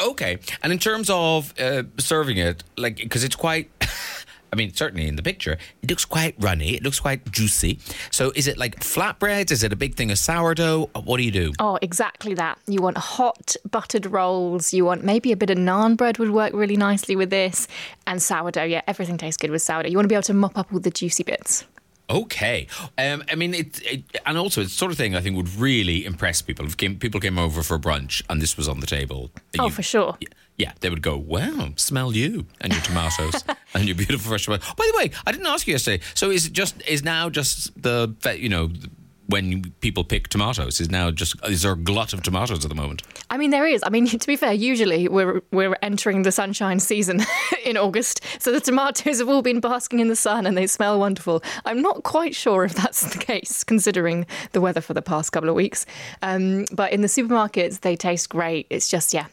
Okay. 0.00 0.38
And 0.62 0.72
in 0.72 0.78
terms 0.78 1.10
of 1.10 1.58
uh, 1.60 1.84
serving 1.98 2.38
it, 2.38 2.64
like 2.76 2.96
because 2.96 3.24
it's 3.24 3.36
quite. 3.36 3.70
I 4.52 4.56
mean, 4.56 4.74
certainly 4.74 5.06
in 5.06 5.14
the 5.14 5.22
picture, 5.22 5.58
it 5.80 5.88
looks 5.88 6.04
quite 6.04 6.34
runny. 6.40 6.74
It 6.74 6.82
looks 6.82 6.98
quite 6.98 7.30
juicy. 7.30 7.78
So, 8.10 8.32
is 8.34 8.48
it 8.48 8.58
like 8.58 8.80
flatbreads? 8.80 9.52
Is 9.52 9.62
it 9.62 9.72
a 9.72 9.76
big 9.76 9.94
thing 9.94 10.10
of 10.10 10.18
sourdough? 10.18 10.90
What 11.04 11.18
do 11.18 11.22
you 11.22 11.30
do? 11.30 11.52
Oh, 11.60 11.78
exactly 11.80 12.34
that. 12.34 12.58
You 12.66 12.82
want 12.82 12.98
hot 12.98 13.54
buttered 13.70 14.06
rolls. 14.06 14.74
You 14.74 14.84
want 14.84 15.04
maybe 15.04 15.30
a 15.30 15.36
bit 15.36 15.50
of 15.50 15.58
naan 15.58 15.96
bread 15.96 16.18
would 16.18 16.32
work 16.32 16.52
really 16.52 16.76
nicely 16.76 17.14
with 17.14 17.30
this. 17.30 17.68
And 18.08 18.20
sourdough. 18.20 18.64
Yeah, 18.64 18.82
everything 18.88 19.18
tastes 19.18 19.36
good 19.36 19.52
with 19.52 19.62
sourdough. 19.62 19.88
You 19.88 19.96
want 19.96 20.06
to 20.06 20.08
be 20.08 20.16
able 20.16 20.22
to 20.24 20.34
mop 20.34 20.58
up 20.58 20.72
all 20.72 20.80
the 20.80 20.90
juicy 20.90 21.22
bits. 21.22 21.64
Okay. 22.10 22.66
Um, 22.98 23.22
I 23.30 23.36
mean, 23.36 23.54
it, 23.54 23.80
it, 23.84 24.02
and 24.26 24.36
also 24.36 24.60
it's 24.62 24.70
the 24.72 24.76
sort 24.76 24.90
of 24.90 24.98
thing 24.98 25.14
I 25.14 25.20
think 25.20 25.36
would 25.36 25.54
really 25.54 26.04
impress 26.04 26.42
people. 26.42 26.66
If 26.66 26.76
came, 26.76 26.98
people 26.98 27.20
came 27.20 27.38
over 27.38 27.62
for 27.62 27.78
brunch 27.78 28.20
and 28.28 28.42
this 28.42 28.56
was 28.56 28.68
on 28.68 28.80
the 28.80 28.86
table, 28.86 29.30
Oh, 29.58 29.66
you- 29.66 29.70
for 29.70 29.82
sure. 29.82 30.18
Yeah, 30.56 30.72
they 30.80 30.90
would 30.90 31.00
go, 31.00 31.16
wow, 31.16 31.72
smell 31.76 32.12
you 32.14 32.44
and 32.60 32.70
your 32.74 32.82
tomatoes 32.82 33.42
and 33.74 33.86
your 33.86 33.94
beautiful 33.94 34.28
fresh 34.28 34.44
tomatoes. 34.44 34.68
By 34.76 34.90
the 34.92 34.98
way, 34.98 35.10
I 35.26 35.32
didn't 35.32 35.46
ask 35.46 35.66
you 35.66 35.72
yesterday. 35.72 36.02
So 36.14 36.30
is 36.30 36.46
it 36.46 36.52
just, 36.52 36.82
is 36.86 37.02
now 37.02 37.30
just 37.30 37.80
the, 37.80 38.14
you 38.38 38.50
know, 38.50 38.68
when 39.30 39.70
people 39.80 40.04
pick 40.04 40.28
tomatoes, 40.28 40.80
is 40.80 40.90
now 40.90 41.10
just, 41.10 41.36
is 41.48 41.62
there 41.62 41.72
a 41.72 41.76
glut 41.76 42.12
of 42.12 42.22
tomatoes 42.22 42.64
at 42.64 42.68
the 42.68 42.74
moment? 42.74 43.02
I 43.30 43.36
mean, 43.36 43.50
there 43.50 43.66
is. 43.66 43.82
I 43.84 43.90
mean, 43.90 44.06
to 44.18 44.26
be 44.26 44.36
fair, 44.36 44.52
usually 44.52 45.08
we're 45.08 45.40
we're 45.50 45.76
entering 45.82 46.22
the 46.22 46.32
sunshine 46.32 46.80
season 46.80 47.22
in 47.64 47.76
August, 47.76 48.20
so 48.38 48.52
the 48.52 48.60
tomatoes 48.60 49.18
have 49.18 49.28
all 49.28 49.42
been 49.42 49.60
basking 49.60 50.00
in 50.00 50.08
the 50.08 50.16
sun 50.16 50.46
and 50.46 50.56
they 50.56 50.66
smell 50.66 50.98
wonderful. 50.98 51.42
I'm 51.64 51.80
not 51.80 52.02
quite 52.02 52.34
sure 52.34 52.64
if 52.64 52.74
that's 52.74 53.12
the 53.12 53.18
case, 53.18 53.64
considering 53.64 54.26
the 54.52 54.60
weather 54.60 54.80
for 54.80 54.94
the 54.94 55.02
past 55.02 55.32
couple 55.32 55.48
of 55.48 55.54
weeks. 55.54 55.86
Um, 56.22 56.66
but 56.72 56.92
in 56.92 57.00
the 57.00 57.08
supermarkets, 57.08 57.80
they 57.80 57.96
taste 57.96 58.28
great. 58.28 58.66
It's 58.70 58.88
just 58.88 59.14
yeah. 59.14 59.26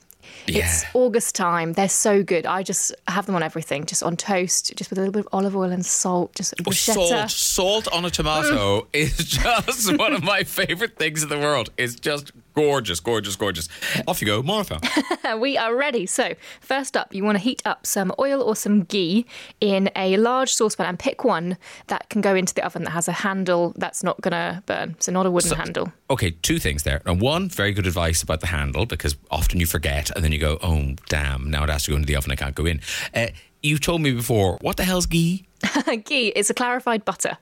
It's 0.47 0.85
August 0.93 1.35
time. 1.35 1.73
They're 1.73 1.89
so 1.89 2.23
good. 2.23 2.45
I 2.45 2.63
just 2.63 2.95
have 3.07 3.25
them 3.25 3.35
on 3.35 3.43
everything, 3.43 3.85
just 3.85 4.01
on 4.01 4.15
toast, 4.15 4.73
just 4.75 4.89
with 4.89 4.97
a 4.97 5.01
little 5.01 5.11
bit 5.11 5.25
of 5.25 5.29
olive 5.33 5.55
oil 5.55 5.71
and 5.71 5.85
salt, 5.85 6.33
just 6.35 6.53
Oh, 6.65 6.71
salt, 6.71 7.29
salt 7.29 7.87
on 7.89 8.05
a 8.05 8.09
tomato 8.09 8.87
is 8.93 9.17
just 9.17 9.97
one 9.97 10.13
of 10.13 10.23
my 10.23 10.43
favorite 10.43 10.97
things 10.97 11.23
in 11.23 11.29
the 11.29 11.37
world. 11.39 11.69
It's 11.77 11.95
just 11.95 12.31
gorgeous, 12.57 12.99
gorgeous, 12.99 13.35
gorgeous. 13.35 13.69
Off 14.07 14.19
you 14.19 14.25
go, 14.25 14.41
Martha. 14.41 14.79
we 15.39 15.59
are 15.59 15.75
ready. 15.75 16.07
So, 16.07 16.33
first 16.59 16.97
up, 16.97 17.13
you 17.13 17.23
want 17.23 17.37
to 17.37 17.43
heat 17.43 17.61
up 17.65 17.85
some 17.85 18.11
oil 18.17 18.41
or 18.41 18.55
some 18.55 18.83
ghee 18.83 19.27
in 19.61 19.91
a 19.95 20.17
large 20.17 20.51
saucepan 20.51 20.87
and 20.87 20.97
pick 20.97 21.23
one 21.23 21.57
that 21.85 22.09
can 22.09 22.21
go 22.21 22.33
into 22.33 22.55
the 22.55 22.65
oven 22.65 22.83
that 22.85 22.91
has 22.91 23.07
a 23.07 23.11
handle 23.11 23.73
that's 23.77 24.01
not 24.01 24.19
going 24.21 24.31
to 24.31 24.63
burn. 24.65 24.95
So, 24.99 25.11
not 25.11 25.27
a 25.27 25.31
wooden 25.31 25.55
handle. 25.55 25.93
Okay, 26.09 26.31
two 26.31 26.57
things 26.57 26.81
there. 26.81 27.03
And 27.05 27.21
one, 27.21 27.47
very 27.47 27.73
good 27.73 27.85
advice 27.85 28.23
about 28.23 28.39
the 28.39 28.47
handle 28.47 28.87
because 28.87 29.15
often 29.29 29.59
you 29.59 29.67
forget 29.67 30.09
and 30.15 30.23
then 30.23 30.31
you 30.31 30.39
go, 30.39 30.57
oh, 30.63 30.95
damn, 31.09 31.51
now 31.51 31.63
it 31.63 31.69
has 31.69 31.83
to 31.83 31.91
go 31.91 31.97
into 31.97 32.07
the 32.07 32.15
oven. 32.15 32.31
I 32.31 32.35
can't 32.35 32.55
go 32.55 32.65
in. 32.65 32.81
Uh, 33.13 33.27
you 33.61 33.77
told 33.77 34.01
me 34.01 34.13
before, 34.13 34.57
what 34.61 34.77
the 34.77 34.83
hell's 34.83 35.05
ghee? 35.05 35.45
ghee 36.05 36.29
is 36.29 36.49
a 36.49 36.55
clarified 36.55 37.05
butter. 37.05 37.37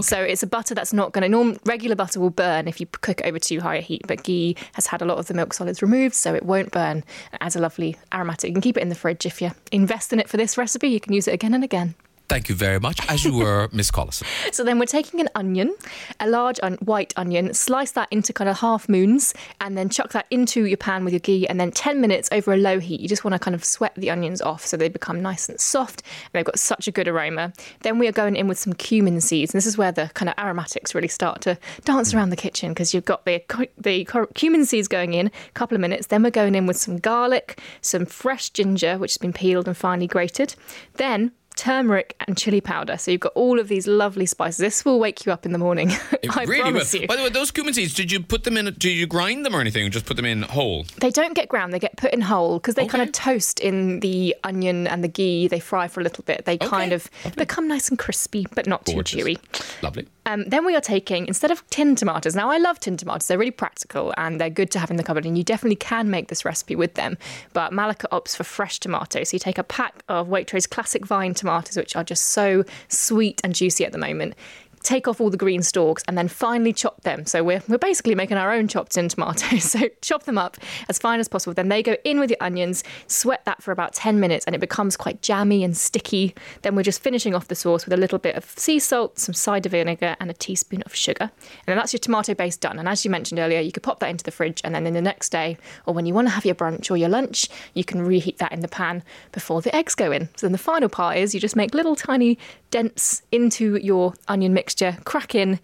So 0.00 0.20
it's 0.20 0.42
a 0.42 0.46
butter 0.46 0.74
that's 0.74 0.92
not 0.92 1.12
going 1.12 1.22
to. 1.22 1.28
Norm 1.28 1.56
regular 1.64 1.96
butter 1.96 2.20
will 2.20 2.30
burn 2.30 2.68
if 2.68 2.80
you 2.80 2.86
cook 2.86 3.20
it 3.20 3.26
over 3.26 3.38
too 3.38 3.60
high 3.60 3.76
a 3.76 3.80
heat, 3.80 4.02
but 4.06 4.22
ghee 4.22 4.56
has 4.74 4.86
had 4.86 5.02
a 5.02 5.04
lot 5.04 5.18
of 5.18 5.26
the 5.26 5.34
milk 5.34 5.52
solids 5.52 5.82
removed, 5.82 6.14
so 6.14 6.34
it 6.34 6.44
won't 6.44 6.70
burn. 6.70 6.98
It 7.32 7.38
adds 7.40 7.56
a 7.56 7.60
lovely 7.60 7.96
aromatic. 8.12 8.48
You 8.48 8.54
can 8.54 8.62
keep 8.62 8.76
it 8.76 8.82
in 8.82 8.88
the 8.88 8.94
fridge 8.94 9.26
if 9.26 9.40
you 9.40 9.52
invest 9.70 10.12
in 10.12 10.20
it 10.20 10.28
for 10.28 10.36
this 10.36 10.56
recipe. 10.56 10.88
You 10.88 11.00
can 11.00 11.12
use 11.12 11.28
it 11.28 11.34
again 11.34 11.54
and 11.54 11.64
again. 11.64 11.94
Thank 12.28 12.48
you 12.48 12.54
very 12.54 12.80
much. 12.80 12.98
As 13.08 13.24
you 13.24 13.34
were, 13.34 13.68
Miss 13.72 13.90
Collison. 13.90 14.24
So 14.52 14.64
then 14.64 14.78
we're 14.78 14.86
taking 14.86 15.20
an 15.20 15.28
onion, 15.34 15.74
a 16.20 16.28
large 16.28 16.60
un- 16.62 16.76
white 16.82 17.14
onion, 17.16 17.54
slice 17.54 17.92
that 17.92 18.08
into 18.10 18.32
kind 18.32 18.50
of 18.50 18.58
half 18.58 18.88
moons, 18.88 19.32
and 19.60 19.78
then 19.78 19.88
chuck 19.88 20.12
that 20.12 20.26
into 20.30 20.66
your 20.66 20.76
pan 20.76 21.04
with 21.04 21.14
your 21.14 21.20
ghee, 21.20 21.46
and 21.46 21.58
then 21.58 21.70
10 21.70 22.00
minutes 22.00 22.28
over 22.32 22.52
a 22.52 22.56
low 22.56 22.78
heat. 22.78 23.00
You 23.00 23.08
just 23.08 23.24
want 23.24 23.32
to 23.32 23.38
kind 23.38 23.54
of 23.54 23.64
sweat 23.64 23.94
the 23.96 24.10
onions 24.10 24.42
off 24.42 24.64
so 24.64 24.76
they 24.76 24.88
become 24.88 25.22
nice 25.22 25.48
and 25.48 25.58
soft, 25.58 26.02
and 26.02 26.32
they've 26.32 26.44
got 26.44 26.58
such 26.58 26.86
a 26.86 26.90
good 26.90 27.08
aroma. 27.08 27.52
Then 27.80 27.98
we 27.98 28.06
are 28.08 28.12
going 28.12 28.36
in 28.36 28.46
with 28.46 28.58
some 28.58 28.74
cumin 28.74 29.20
seeds, 29.20 29.52
and 29.52 29.58
this 29.58 29.66
is 29.66 29.78
where 29.78 29.92
the 29.92 30.10
kind 30.14 30.28
of 30.28 30.34
aromatics 30.38 30.94
really 30.94 31.08
start 31.08 31.40
to 31.42 31.58
dance 31.84 32.12
hmm. 32.12 32.18
around 32.18 32.30
the 32.30 32.36
kitchen 32.36 32.72
because 32.72 32.92
you've 32.92 33.04
got 33.04 33.24
the 33.24 33.42
the 33.78 34.04
cumin 34.34 34.66
seeds 34.66 34.88
going 34.88 35.14
in, 35.14 35.28
a 35.28 35.52
couple 35.52 35.74
of 35.74 35.80
minutes. 35.80 36.08
Then 36.08 36.22
we're 36.22 36.30
going 36.30 36.54
in 36.54 36.66
with 36.66 36.76
some 36.76 36.98
garlic, 36.98 37.60
some 37.80 38.04
fresh 38.06 38.50
ginger, 38.50 38.98
which 38.98 39.12
has 39.12 39.18
been 39.18 39.32
peeled 39.32 39.66
and 39.66 39.76
finely 39.76 40.06
grated. 40.06 40.54
Then 40.94 41.32
turmeric 41.56 42.14
and 42.26 42.36
chili 42.36 42.60
powder. 42.60 42.96
So 42.96 43.10
you've 43.10 43.20
got 43.20 43.32
all 43.34 43.58
of 43.58 43.68
these 43.68 43.86
lovely 43.86 44.26
spices. 44.26 44.58
This 44.58 44.84
will 44.84 44.98
wake 44.98 45.24
you 45.26 45.32
up 45.32 45.46
in 45.46 45.52
the 45.52 45.58
morning. 45.58 45.92
It 46.22 46.36
I 46.36 46.44
really 46.44 46.62
promise 46.62 46.92
will. 46.92 47.00
you. 47.02 47.08
By 47.08 47.16
the 47.16 47.22
way, 47.24 47.30
those 47.30 47.50
cumin 47.50 47.74
seeds, 47.74 47.94
did 47.94 48.12
you 48.12 48.20
put 48.20 48.44
them 48.44 48.56
in, 48.56 48.66
did 48.66 48.84
you 48.84 49.08
grind 49.08 49.44
them 49.44 49.56
or 49.56 49.60
anything? 49.60 49.84
Or 49.84 49.88
just 49.88 50.06
put 50.06 50.16
them 50.16 50.24
in 50.24 50.42
whole? 50.42 50.84
They 50.98 51.10
don't 51.10 51.34
get 51.34 51.48
ground, 51.48 51.72
they 51.72 51.80
get 51.80 51.96
put 51.96 52.12
in 52.14 52.20
whole 52.20 52.60
because 52.60 52.76
they 52.76 52.86
kind 52.86 53.02
of 53.02 53.10
toast 53.10 53.58
in 53.58 53.98
the 53.98 54.36
onion 54.44 54.86
and 54.86 55.02
the 55.02 55.08
ghee. 55.08 55.48
They 55.48 55.58
fry 55.58 55.88
for 55.88 55.98
a 55.98 56.04
little 56.04 56.22
bit. 56.22 56.44
They 56.44 56.58
kind 56.58 56.92
of 56.92 57.10
become 57.36 57.66
nice 57.66 57.88
and 57.88 57.98
crispy, 57.98 58.46
but 58.54 58.68
not 58.68 58.84
Gorgeous. 58.84 59.10
too 59.10 59.24
chewy. 59.24 59.82
Lovely. 59.82 60.06
Um, 60.26 60.44
then 60.46 60.64
we 60.64 60.76
are 60.76 60.80
taking, 60.80 61.26
instead 61.26 61.50
of 61.50 61.68
tin 61.70 61.96
tomatoes, 61.96 62.36
now 62.36 62.48
I 62.48 62.58
love 62.58 62.78
tin 62.78 62.96
tomatoes, 62.96 63.26
they're 63.26 63.36
really 63.38 63.50
practical 63.50 64.14
and 64.16 64.40
they're 64.40 64.48
good 64.50 64.70
to 64.70 64.78
have 64.78 64.88
in 64.92 64.96
the 64.96 65.02
cupboard, 65.02 65.26
and 65.26 65.36
you 65.36 65.42
definitely 65.42 65.74
can 65.74 66.08
make 66.08 66.28
this 66.28 66.44
recipe 66.44 66.76
with 66.76 66.94
them. 66.94 67.18
But 67.52 67.72
Malika 67.72 68.06
opts 68.12 68.36
for 68.36 68.44
fresh 68.44 68.78
tomatoes. 68.78 69.30
So 69.30 69.34
you 69.34 69.38
take 69.40 69.58
a 69.58 69.64
pack 69.64 70.04
of 70.08 70.28
Waitrose 70.28 70.70
classic 70.70 71.04
vine 71.04 71.34
tomatoes, 71.42 71.76
which 71.76 71.96
are 71.96 72.04
just 72.04 72.26
so 72.30 72.64
sweet 72.88 73.40
and 73.44 73.54
juicy 73.54 73.84
at 73.84 73.92
the 73.92 73.98
moment. 73.98 74.34
Take 74.82 75.08
off 75.08 75.20
all 75.20 75.30
the 75.30 75.36
green 75.36 75.62
stalks 75.62 76.02
and 76.08 76.16
then 76.18 76.28
finely 76.28 76.72
chop 76.72 77.00
them. 77.02 77.26
So 77.26 77.42
we're, 77.42 77.62
we're 77.68 77.78
basically 77.78 78.14
making 78.14 78.36
our 78.36 78.52
own 78.52 78.68
chopped 78.68 78.92
tin 78.92 79.08
tomatoes. 79.08 79.62
So 79.72 79.88
chop 80.02 80.24
them 80.24 80.36
up 80.36 80.58
as 80.90 80.98
fine 80.98 81.18
as 81.18 81.28
possible. 81.28 81.54
Then 81.54 81.68
they 81.68 81.82
go 81.82 81.96
in 82.04 82.20
with 82.20 82.28
your 82.28 82.36
onions, 82.42 82.84
sweat 83.06 83.44
that 83.46 83.62
for 83.62 83.72
about 83.72 83.94
10 83.94 84.20
minutes, 84.20 84.44
and 84.44 84.54
it 84.54 84.58
becomes 84.58 84.96
quite 84.96 85.22
jammy 85.22 85.64
and 85.64 85.74
sticky. 85.74 86.34
Then 86.60 86.74
we're 86.74 86.82
just 86.82 87.00
finishing 87.00 87.34
off 87.34 87.48
the 87.48 87.54
sauce 87.54 87.86
with 87.86 87.94
a 87.94 87.96
little 87.96 88.18
bit 88.18 88.34
of 88.36 88.44
sea 88.58 88.78
salt, 88.78 89.18
some 89.18 89.32
cider 89.32 89.70
vinegar, 89.70 90.14
and 90.20 90.30
a 90.30 90.34
teaspoon 90.34 90.82
of 90.82 90.94
sugar. 90.94 91.30
And 91.30 91.66
then 91.66 91.76
that's 91.76 91.94
your 91.94 92.00
tomato 92.00 92.34
base 92.34 92.56
done. 92.58 92.78
And 92.78 92.86
as 92.86 93.04
you 93.04 93.10
mentioned 93.10 93.38
earlier, 93.38 93.60
you 93.60 93.72
could 93.72 93.82
pop 93.82 94.00
that 94.00 94.10
into 94.10 94.24
the 94.24 94.30
fridge, 94.30 94.60
and 94.62 94.74
then 94.74 94.86
in 94.86 94.92
the 94.92 95.00
next 95.00 95.30
day, 95.30 95.56
or 95.86 95.94
when 95.94 96.04
you 96.04 96.12
want 96.12 96.26
to 96.26 96.32
have 96.32 96.44
your 96.44 96.54
brunch 96.54 96.90
or 96.90 96.96
your 96.98 97.08
lunch, 97.08 97.48
you 97.72 97.84
can 97.84 98.02
reheat 98.02 98.38
that 98.38 98.52
in 98.52 98.60
the 98.60 98.68
pan 98.68 99.02
before 99.30 99.62
the 99.62 99.74
eggs 99.74 99.94
go 99.94 100.12
in. 100.12 100.28
So 100.36 100.46
then 100.46 100.52
the 100.52 100.58
final 100.58 100.88
part 100.88 101.16
is 101.16 101.34
you 101.34 101.40
just 101.40 101.56
make 101.56 101.72
little 101.72 101.96
tiny 101.96 102.38
dents 102.72 103.22
into 103.30 103.76
your 103.76 104.14
onion 104.26 104.52
mixture, 104.52 104.98
crack 105.04 105.36
in 105.36 105.60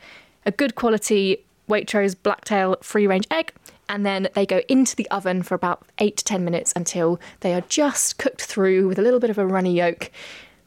a 0.46 0.52
good 0.52 0.76
quality 0.76 1.44
Waitrose 1.68 2.14
blacktail 2.22 2.76
free 2.82 3.06
range 3.06 3.26
egg, 3.30 3.52
and 3.88 4.06
then 4.06 4.28
they 4.34 4.46
go 4.46 4.60
into 4.68 4.94
the 4.94 5.10
oven 5.10 5.42
for 5.42 5.54
about 5.54 5.84
eight 5.98 6.18
to 6.18 6.24
10 6.24 6.44
minutes 6.44 6.72
until 6.76 7.18
they 7.40 7.52
are 7.54 7.62
just 7.62 8.18
cooked 8.18 8.42
through 8.42 8.86
with 8.86 8.98
a 8.98 9.02
little 9.02 9.20
bit 9.20 9.30
of 9.30 9.38
a 9.38 9.46
runny 9.46 9.74
yolk. 9.76 10.10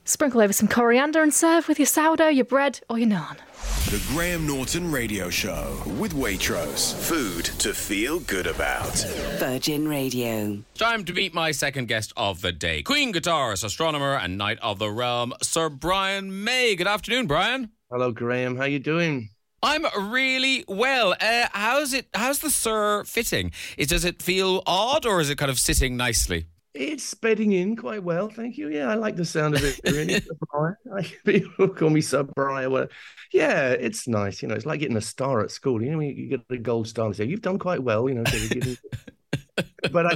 Sprinkle 0.03 0.41
over 0.41 0.53
some 0.53 0.67
coriander 0.67 1.21
and 1.21 1.33
serve 1.33 1.67
with 1.67 1.77
your 1.79 1.85
sourdough, 1.85 2.29
your 2.29 2.45
bread, 2.45 2.79
or 2.89 2.97
your 2.97 3.07
naan. 3.09 3.37
The 3.91 4.03
Graham 4.13 4.47
Norton 4.47 4.91
Radio 4.91 5.29
Show 5.29 5.81
with 5.99 6.13
Waitrose. 6.13 6.93
Food 6.95 7.45
to 7.59 7.73
feel 7.73 8.19
good 8.21 8.47
about. 8.47 8.97
Virgin 9.37 9.87
Radio. 9.87 10.63
Time 10.75 11.05
to 11.05 11.13
meet 11.13 11.33
my 11.33 11.51
second 11.51 11.87
guest 11.87 12.13
of 12.17 12.41
the 12.41 12.51
day, 12.51 12.81
Queen 12.81 13.13
guitarist, 13.13 13.63
astronomer, 13.63 14.15
and 14.15 14.37
Knight 14.37 14.57
of 14.61 14.79
the 14.79 14.89
Realm, 14.89 15.33
Sir 15.41 15.69
Brian 15.69 16.43
May. 16.43 16.75
Good 16.75 16.87
afternoon, 16.87 17.27
Brian. 17.27 17.69
Hello, 17.91 18.11
Graham. 18.11 18.55
How 18.55 18.63
are 18.63 18.67
you 18.67 18.79
doing? 18.79 19.29
I'm 19.63 19.85
really 20.11 20.65
well. 20.67 21.13
Uh, 21.21 21.47
how's 21.51 21.93
it? 21.93 22.07
How's 22.15 22.39
the 22.39 22.49
Sir 22.49 23.03
fitting? 23.03 23.51
Is, 23.77 23.87
does 23.87 24.05
it 24.05 24.21
feel 24.21 24.63
odd, 24.65 25.05
or 25.05 25.21
is 25.21 25.29
it 25.29 25.37
kind 25.37 25.51
of 25.51 25.59
sitting 25.59 25.95
nicely? 25.95 26.45
It's 26.73 27.13
bedding 27.13 27.51
in 27.51 27.75
quite 27.75 28.01
well, 28.01 28.29
thank 28.29 28.57
you. 28.57 28.69
Yeah, 28.69 28.89
I 28.89 28.95
like 28.95 29.17
the 29.17 29.25
sound 29.25 29.55
of 29.55 29.63
it. 29.63 29.79
Really, 29.83 30.21
people 31.25 31.67
call 31.69 31.89
me 31.89 32.01
Sub 32.01 32.33
Brian. 32.33 32.87
Yeah, 33.33 33.71
it's 33.71 34.07
nice. 34.07 34.41
You 34.41 34.47
know, 34.47 34.55
it's 34.55 34.65
like 34.65 34.79
getting 34.79 34.97
a 34.97 35.01
star 35.01 35.41
at 35.41 35.51
school. 35.51 35.83
You 35.83 35.91
know, 35.91 35.99
you 35.99 36.29
get 36.29 36.41
a 36.49 36.57
gold 36.57 36.87
star 36.87 37.07
and 37.07 37.15
say 37.15 37.25
you've 37.25 37.41
done 37.41 37.59
quite 37.59 37.83
well. 37.83 38.07
You 38.07 38.15
know, 38.15 38.23
but 39.91 40.05
I, 40.05 40.15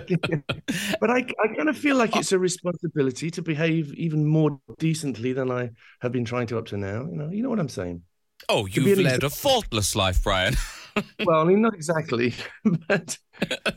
but 1.00 1.10
I, 1.10 1.26
I 1.44 1.56
kind 1.56 1.68
of 1.68 1.78
feel 1.78 1.98
like 1.98 2.16
it's 2.16 2.32
a 2.32 2.40
responsibility 2.40 3.30
to 3.32 3.42
behave 3.42 3.94
even 3.94 4.26
more 4.26 4.60
decently 4.80 5.34
than 5.34 5.52
I 5.52 5.72
have 6.02 6.14
been 6.14 6.26
trying 6.26 6.48
to 6.48 6.58
up 6.58 6.68
to 6.68 6.78
now. 6.78 7.06
You 7.06 7.18
know, 7.18 7.30
you 7.30 7.44
know 7.44 7.50
what 7.50 7.60
I'm 7.60 7.70
saying. 7.70 8.04
Oh, 8.48 8.66
you've 8.66 8.98
led 9.00 9.24
a 9.24 9.30
faultless 9.30 9.96
life, 9.96 10.24
Brian. 10.24 10.56
Well, 11.26 11.42
I 11.42 11.44
mean, 11.44 11.62
not 11.62 11.74
exactly, 11.74 12.34
but 12.88 13.18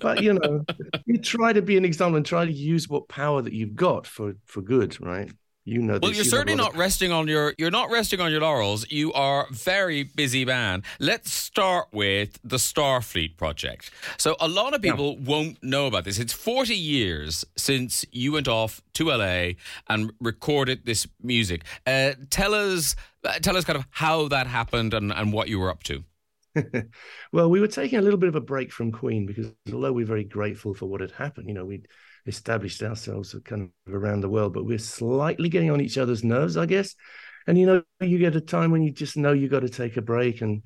but 0.00 0.22
you 0.22 0.34
know, 0.34 0.64
you 1.06 1.18
try 1.18 1.52
to 1.52 1.62
be 1.62 1.76
an 1.76 1.84
example 1.84 2.16
and 2.16 2.26
try 2.26 2.44
to 2.44 2.52
use 2.52 2.88
what 2.88 3.08
power 3.08 3.42
that 3.42 3.52
you've 3.52 3.74
got 3.74 4.06
for 4.06 4.34
for 4.44 4.60
good, 4.60 5.00
right? 5.00 5.30
You 5.64 5.82
know. 5.82 5.98
Well, 6.00 6.12
you're 6.12 6.24
you 6.24 6.30
certainly 6.30 6.54
not 6.54 6.72
of... 6.72 6.78
resting 6.78 7.12
on 7.12 7.28
your 7.28 7.54
you're 7.58 7.70
not 7.70 7.90
resting 7.90 8.20
on 8.20 8.30
your 8.30 8.40
laurels. 8.40 8.90
You 8.90 9.12
are 9.12 9.46
very 9.50 10.02
busy 10.02 10.44
man. 10.44 10.82
Let's 10.98 11.32
start 11.32 11.88
with 11.92 12.38
the 12.42 12.58
Star 12.58 13.02
Fleet 13.02 13.36
Project. 13.36 13.90
So 14.16 14.36
a 14.40 14.48
lot 14.48 14.74
of 14.74 14.80
people 14.80 15.16
yeah. 15.18 15.28
won't 15.28 15.62
know 15.62 15.86
about 15.86 16.04
this. 16.04 16.18
It's 16.18 16.32
40 16.32 16.74
years 16.74 17.44
since 17.56 18.04
you 18.12 18.32
went 18.32 18.48
off 18.48 18.80
to 18.94 19.10
LA 19.10 19.52
and 19.88 20.12
recorded 20.20 20.86
this 20.86 21.06
music. 21.22 21.64
Uh, 21.86 22.12
tell 22.30 22.54
us 22.54 22.96
uh, 23.24 23.38
tell 23.40 23.56
us 23.56 23.64
kind 23.64 23.78
of 23.78 23.86
how 23.90 24.28
that 24.28 24.46
happened 24.46 24.94
and, 24.94 25.12
and 25.12 25.32
what 25.32 25.48
you 25.48 25.58
were 25.58 25.70
up 25.70 25.82
to. 25.84 26.04
well, 27.32 27.50
we 27.50 27.60
were 27.60 27.68
taking 27.68 27.98
a 27.98 28.02
little 28.02 28.18
bit 28.18 28.28
of 28.28 28.34
a 28.34 28.40
break 28.40 28.72
from 28.72 28.92
Queen 28.92 29.26
because 29.26 29.52
although 29.72 29.92
we're 29.92 30.06
very 30.06 30.24
grateful 30.24 30.74
for 30.74 30.86
what 30.86 31.00
had 31.00 31.10
happened, 31.12 31.48
you 31.48 31.54
know, 31.54 31.64
we'd 31.64 31.88
established 32.26 32.82
ourselves 32.82 33.34
kind 33.44 33.70
of 33.86 33.94
around 33.94 34.20
the 34.20 34.28
world, 34.28 34.52
but 34.52 34.64
we're 34.64 34.78
slightly 34.78 35.48
getting 35.48 35.70
on 35.70 35.80
each 35.80 35.98
other's 35.98 36.24
nerves, 36.24 36.56
I 36.56 36.66
guess. 36.66 36.94
And 37.46 37.58
you 37.58 37.66
know, 37.66 37.82
you 38.00 38.18
get 38.18 38.36
a 38.36 38.40
time 38.40 38.70
when 38.70 38.82
you 38.82 38.90
just 38.92 39.16
know 39.16 39.32
you've 39.32 39.50
got 39.50 39.60
to 39.60 39.68
take 39.68 39.96
a 39.96 40.02
break 40.02 40.42
and 40.42 40.62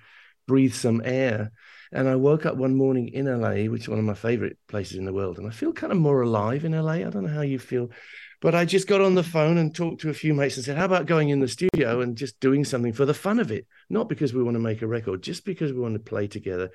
breathe 0.49 0.75
some 0.75 1.03
air. 1.05 1.53
And 1.93 2.09
I 2.09 2.17
woke 2.17 2.47
up 2.47 2.57
one 2.57 2.75
morning 2.75 3.09
in 3.09 3.29
LA, 3.29 3.71
which 3.71 3.83
is 3.83 3.89
one 3.89 3.99
of 3.99 4.05
my 4.05 4.15
favorite 4.15 4.57
places 4.67 4.97
in 4.97 5.05
the 5.05 5.13
world, 5.13 5.39
and 5.39 5.47
I 5.47 5.51
feel 5.51 5.73
kind 5.73 5.93
of 5.93 5.99
more 5.99 6.23
alive 6.23 6.65
in 6.65 6.75
LA. 6.75 6.95
I 6.95 7.11
don't 7.11 7.25
know 7.25 7.35
how 7.35 7.43
you 7.43 7.59
feel, 7.59 7.91
but 8.43 8.57
I 8.57 8.65
just 8.65 8.89
got 8.89 9.01
on 9.01 9.15
the 9.15 9.23
phone 9.23 9.57
and 9.57 9.73
talked 9.73 10.01
to 10.01 10.11
a 10.11 10.15
few 10.15 10.35
mates 10.35 10.57
and 10.57 10.65
said, 10.65 10.77
How 10.77 10.87
about 10.87 11.07
going 11.07 11.29
in 11.29 11.39
the 11.39 11.47
studio 11.47 12.01
and 12.01 12.17
just 12.17 12.41
doing 12.41 12.65
something 12.65 12.93
for 12.93 13.07
the 13.07 13.15
fun 13.15 13.39
of 13.39 13.53
it? 13.53 13.69
Not 13.89 14.09
because 14.09 14.35
we 14.35 14.43
want 14.43 14.57
to 14.57 14.61
make 14.61 14.83
a 14.83 14.87
record, 14.89 15.23
just 15.23 15.45
because 15.45 15.73
we 15.73 15.79
want 15.79 15.95
to 15.95 16.01
play 16.01 16.27
together. 16.27 16.71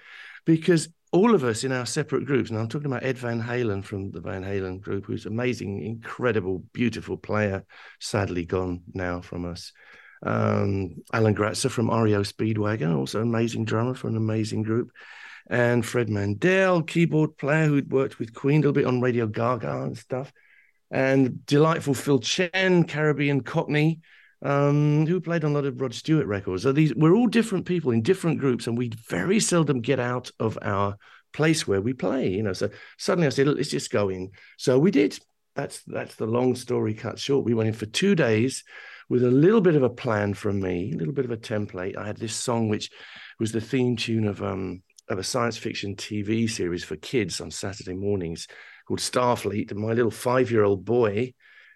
Because 0.46 0.88
all 1.12 1.36
of 1.36 1.44
us 1.44 1.66
in 1.66 1.74
our 1.74 1.86
separate 1.86 2.26
groups, 2.26 2.50
and 2.50 2.58
I'm 2.58 2.70
talking 2.70 2.88
about 2.88 3.04
Ed 3.04 3.18
Van 3.18 3.44
Halen 3.44 3.84
from 3.84 4.12
the 4.12 4.22
Van 4.22 4.46
Halen 4.46 4.80
group, 4.80 5.06
who's 5.06 5.26
amazing, 5.26 5.84
incredible, 5.84 6.64
beautiful 6.72 7.18
player, 7.18 7.66
sadly 8.00 8.46
gone 8.46 8.84
now 8.94 9.20
from 9.20 9.44
us. 9.44 9.74
Um, 10.24 10.96
Alan 11.12 11.36
Gratzer 11.36 11.70
from 11.70 11.92
REO 11.92 12.24
Speedwagon, 12.24 12.96
also 12.96 13.22
amazing 13.22 13.66
drummer 13.66 13.94
for 13.94 14.08
an 14.08 14.16
amazing 14.16 14.64
group. 14.64 14.92
And 15.50 15.86
Fred 15.86 16.10
Mandel, 16.10 16.84
keyboard 16.84 17.38
player 17.38 17.68
who'd 17.68 17.92
worked 17.92 18.20
with 18.20 18.34
Queen 18.34 18.60
a 18.60 18.60
little 18.60 18.72
bit 18.72 18.86
on 18.86 19.02
Radio 19.02 19.28
Ga 19.28 19.58
Ga 19.58 19.84
and 19.84 19.98
stuff 19.98 20.32
and 20.92 21.46
delightful 21.46 21.94
Phil 21.94 22.20
Chen, 22.20 22.84
Caribbean 22.86 23.42
Cockney, 23.42 24.00
um, 24.42 25.06
who 25.06 25.20
played 25.20 25.44
on 25.44 25.52
a 25.52 25.54
lot 25.56 25.66
of 25.66 25.82
Rod 25.82 25.94
Stewart 25.94 26.28
records. 26.28 26.64
So 26.64 26.72
these 26.72 26.94
we're 26.96 27.16
all 27.16 27.28
different 27.28 27.66
people 27.66 27.92
in 27.92 28.02
different 28.02 28.40
groups, 28.40 28.68
and 28.68 28.78
we 28.78 28.92
very 29.08 29.40
seldom 29.40 29.82
get 29.82 30.00
out 30.00 30.32
of 30.40 30.58
our 30.62 30.98
place 31.34 31.68
where 31.68 31.82
we 31.82 31.94
play. 31.94 32.30
You 32.30 32.44
know, 32.44 32.54
so 32.54 32.70
suddenly 32.98 33.28
I 33.28 33.32
said, 33.32 33.48
let's 33.48 33.70
just 33.70 33.92
go 33.92 34.10
in. 34.10 34.32
So 34.58 34.80
we 34.80 34.92
did. 34.92 35.20
That's 35.56 35.82
that's 35.84 36.16
the 36.16 36.28
long 36.28 36.56
story 36.56 36.94
cut 36.94 37.18
short. 37.20 37.46
We 37.46 37.56
went 37.56 37.68
in 37.68 37.74
for 37.74 37.88
two 37.88 38.14
days 38.16 38.64
with 39.10 39.24
a 39.24 39.32
little 39.32 39.62
bit 39.62 39.76
of 39.76 39.84
a 39.84 39.90
plan 39.90 40.34
from 40.34 40.60
me, 40.60 40.92
a 40.94 40.98
little 40.98 41.14
bit 41.14 41.26
of 41.26 41.32
a 41.32 41.38
template. 41.38 41.98
I 41.98 42.06
had 42.06 42.18
this 42.18 42.36
song 42.36 42.70
which 42.70 42.92
was 43.40 43.52
the 43.52 43.62
theme 43.62 43.96
tune 43.96 44.28
of 44.28 44.44
um 44.44 44.84
of 45.10 45.20
a 45.20 45.24
science 45.24 45.58
fiction 45.58 45.96
TV 45.96 46.50
series 46.50 46.84
for 46.84 46.96
kids 46.96 47.40
on 47.40 47.52
Saturday 47.52 47.94
mornings 47.94 48.48
called 48.88 49.00
Star 49.00 49.36
Fleet, 49.36 49.72
and 49.72 49.80
my 49.80 49.94
little 49.94 50.12
five-year-old 50.12 50.86
boy, 50.86 51.34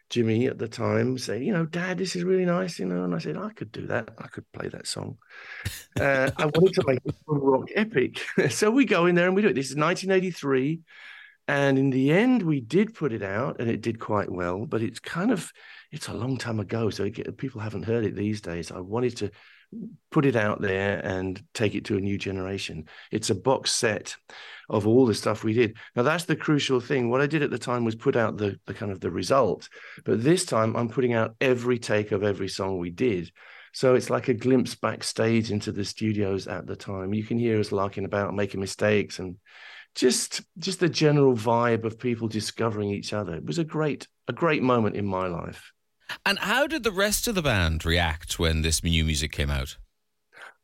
Jimmy, 0.09 0.47
at 0.47 0.57
the 0.57 0.67
time, 0.67 1.17
said, 1.17 1.43
"You 1.43 1.53
know, 1.53 1.65
Dad, 1.65 1.97
this 1.97 2.15
is 2.15 2.23
really 2.23 2.45
nice." 2.45 2.79
You 2.79 2.85
know, 2.85 3.03
and 3.03 3.15
I 3.15 3.19
said, 3.19 3.37
"I 3.37 3.49
could 3.49 3.71
do 3.71 3.87
that. 3.87 4.11
I 4.17 4.27
could 4.27 4.49
play 4.51 4.69
that 4.69 4.87
song." 4.87 5.17
Uh, 5.99 6.31
I 6.37 6.45
wanted 6.45 6.73
to 6.75 6.83
make 6.87 6.99
a 7.05 7.11
rock 7.27 7.67
epic, 7.75 8.21
so 8.49 8.71
we 8.71 8.85
go 8.85 9.07
in 9.07 9.15
there 9.15 9.27
and 9.27 9.35
we 9.35 9.41
do 9.41 9.49
it. 9.49 9.55
This 9.55 9.69
is 9.69 9.75
1983, 9.75 10.79
and 11.49 11.77
in 11.77 11.89
the 11.89 12.11
end, 12.11 12.43
we 12.43 12.61
did 12.61 12.95
put 12.95 13.11
it 13.11 13.21
out, 13.21 13.59
and 13.59 13.69
it 13.69 13.81
did 13.81 13.99
quite 13.99 14.31
well. 14.31 14.65
But 14.65 14.81
it's 14.81 14.99
kind 14.99 15.31
of 15.31 15.51
it's 15.91 16.07
a 16.07 16.13
long 16.13 16.37
time 16.37 16.61
ago, 16.61 16.89
so 16.89 17.03
it, 17.03 17.37
people 17.37 17.59
haven't 17.59 17.83
heard 17.83 18.05
it 18.05 18.15
these 18.15 18.39
days. 18.39 18.71
I 18.71 18.79
wanted 18.79 19.17
to 19.17 19.31
put 20.11 20.25
it 20.25 20.35
out 20.35 20.61
there 20.61 20.99
and 20.99 21.41
take 21.53 21.75
it 21.75 21.85
to 21.85 21.97
a 21.97 22.01
new 22.01 22.17
generation. 22.17 22.85
It's 23.11 23.29
a 23.29 23.35
box 23.35 23.71
set 23.71 24.15
of 24.69 24.87
all 24.87 25.05
the 25.05 25.13
stuff 25.13 25.43
we 25.43 25.53
did. 25.53 25.77
Now 25.95 26.03
that's 26.03 26.25
the 26.25 26.35
crucial 26.35 26.79
thing. 26.79 27.09
What 27.09 27.21
I 27.21 27.27
did 27.27 27.41
at 27.41 27.51
the 27.51 27.57
time 27.57 27.85
was 27.85 27.95
put 27.95 28.15
out 28.15 28.37
the, 28.37 28.59
the 28.65 28.73
kind 28.73 28.91
of 28.91 28.99
the 28.99 29.11
result, 29.11 29.69
but 30.03 30.23
this 30.23 30.45
time 30.45 30.75
I'm 30.75 30.89
putting 30.89 31.13
out 31.13 31.35
every 31.39 31.79
take 31.79 32.11
of 32.11 32.23
every 32.23 32.47
song 32.47 32.77
we 32.77 32.89
did. 32.89 33.31
So 33.73 33.95
it's 33.95 34.09
like 34.09 34.27
a 34.27 34.33
glimpse 34.33 34.75
backstage 34.75 35.51
into 35.51 35.71
the 35.71 35.85
studios 35.85 36.47
at 36.47 36.67
the 36.67 36.75
time. 36.75 37.13
You 37.13 37.23
can 37.23 37.39
hear 37.39 37.59
us 37.59 37.71
larking 37.71 38.03
about, 38.03 38.35
making 38.35 38.59
mistakes, 38.59 39.19
and 39.19 39.37
just 39.95 40.41
just 40.57 40.79
the 40.79 40.89
general 40.89 41.35
vibe 41.35 41.85
of 41.85 41.99
people 41.99 42.27
discovering 42.27 42.89
each 42.89 43.13
other. 43.13 43.35
It 43.35 43.45
was 43.45 43.59
a 43.59 43.63
great 43.63 44.07
a 44.27 44.33
great 44.33 44.61
moment 44.61 44.95
in 44.95 45.05
my 45.05 45.27
life. 45.27 45.71
And 46.25 46.39
how 46.39 46.67
did 46.67 46.83
the 46.83 46.91
rest 46.91 47.27
of 47.27 47.35
the 47.35 47.41
band 47.41 47.85
react 47.85 48.39
when 48.39 48.61
this 48.61 48.83
new 48.83 49.03
music 49.03 49.31
came 49.31 49.49
out? 49.49 49.77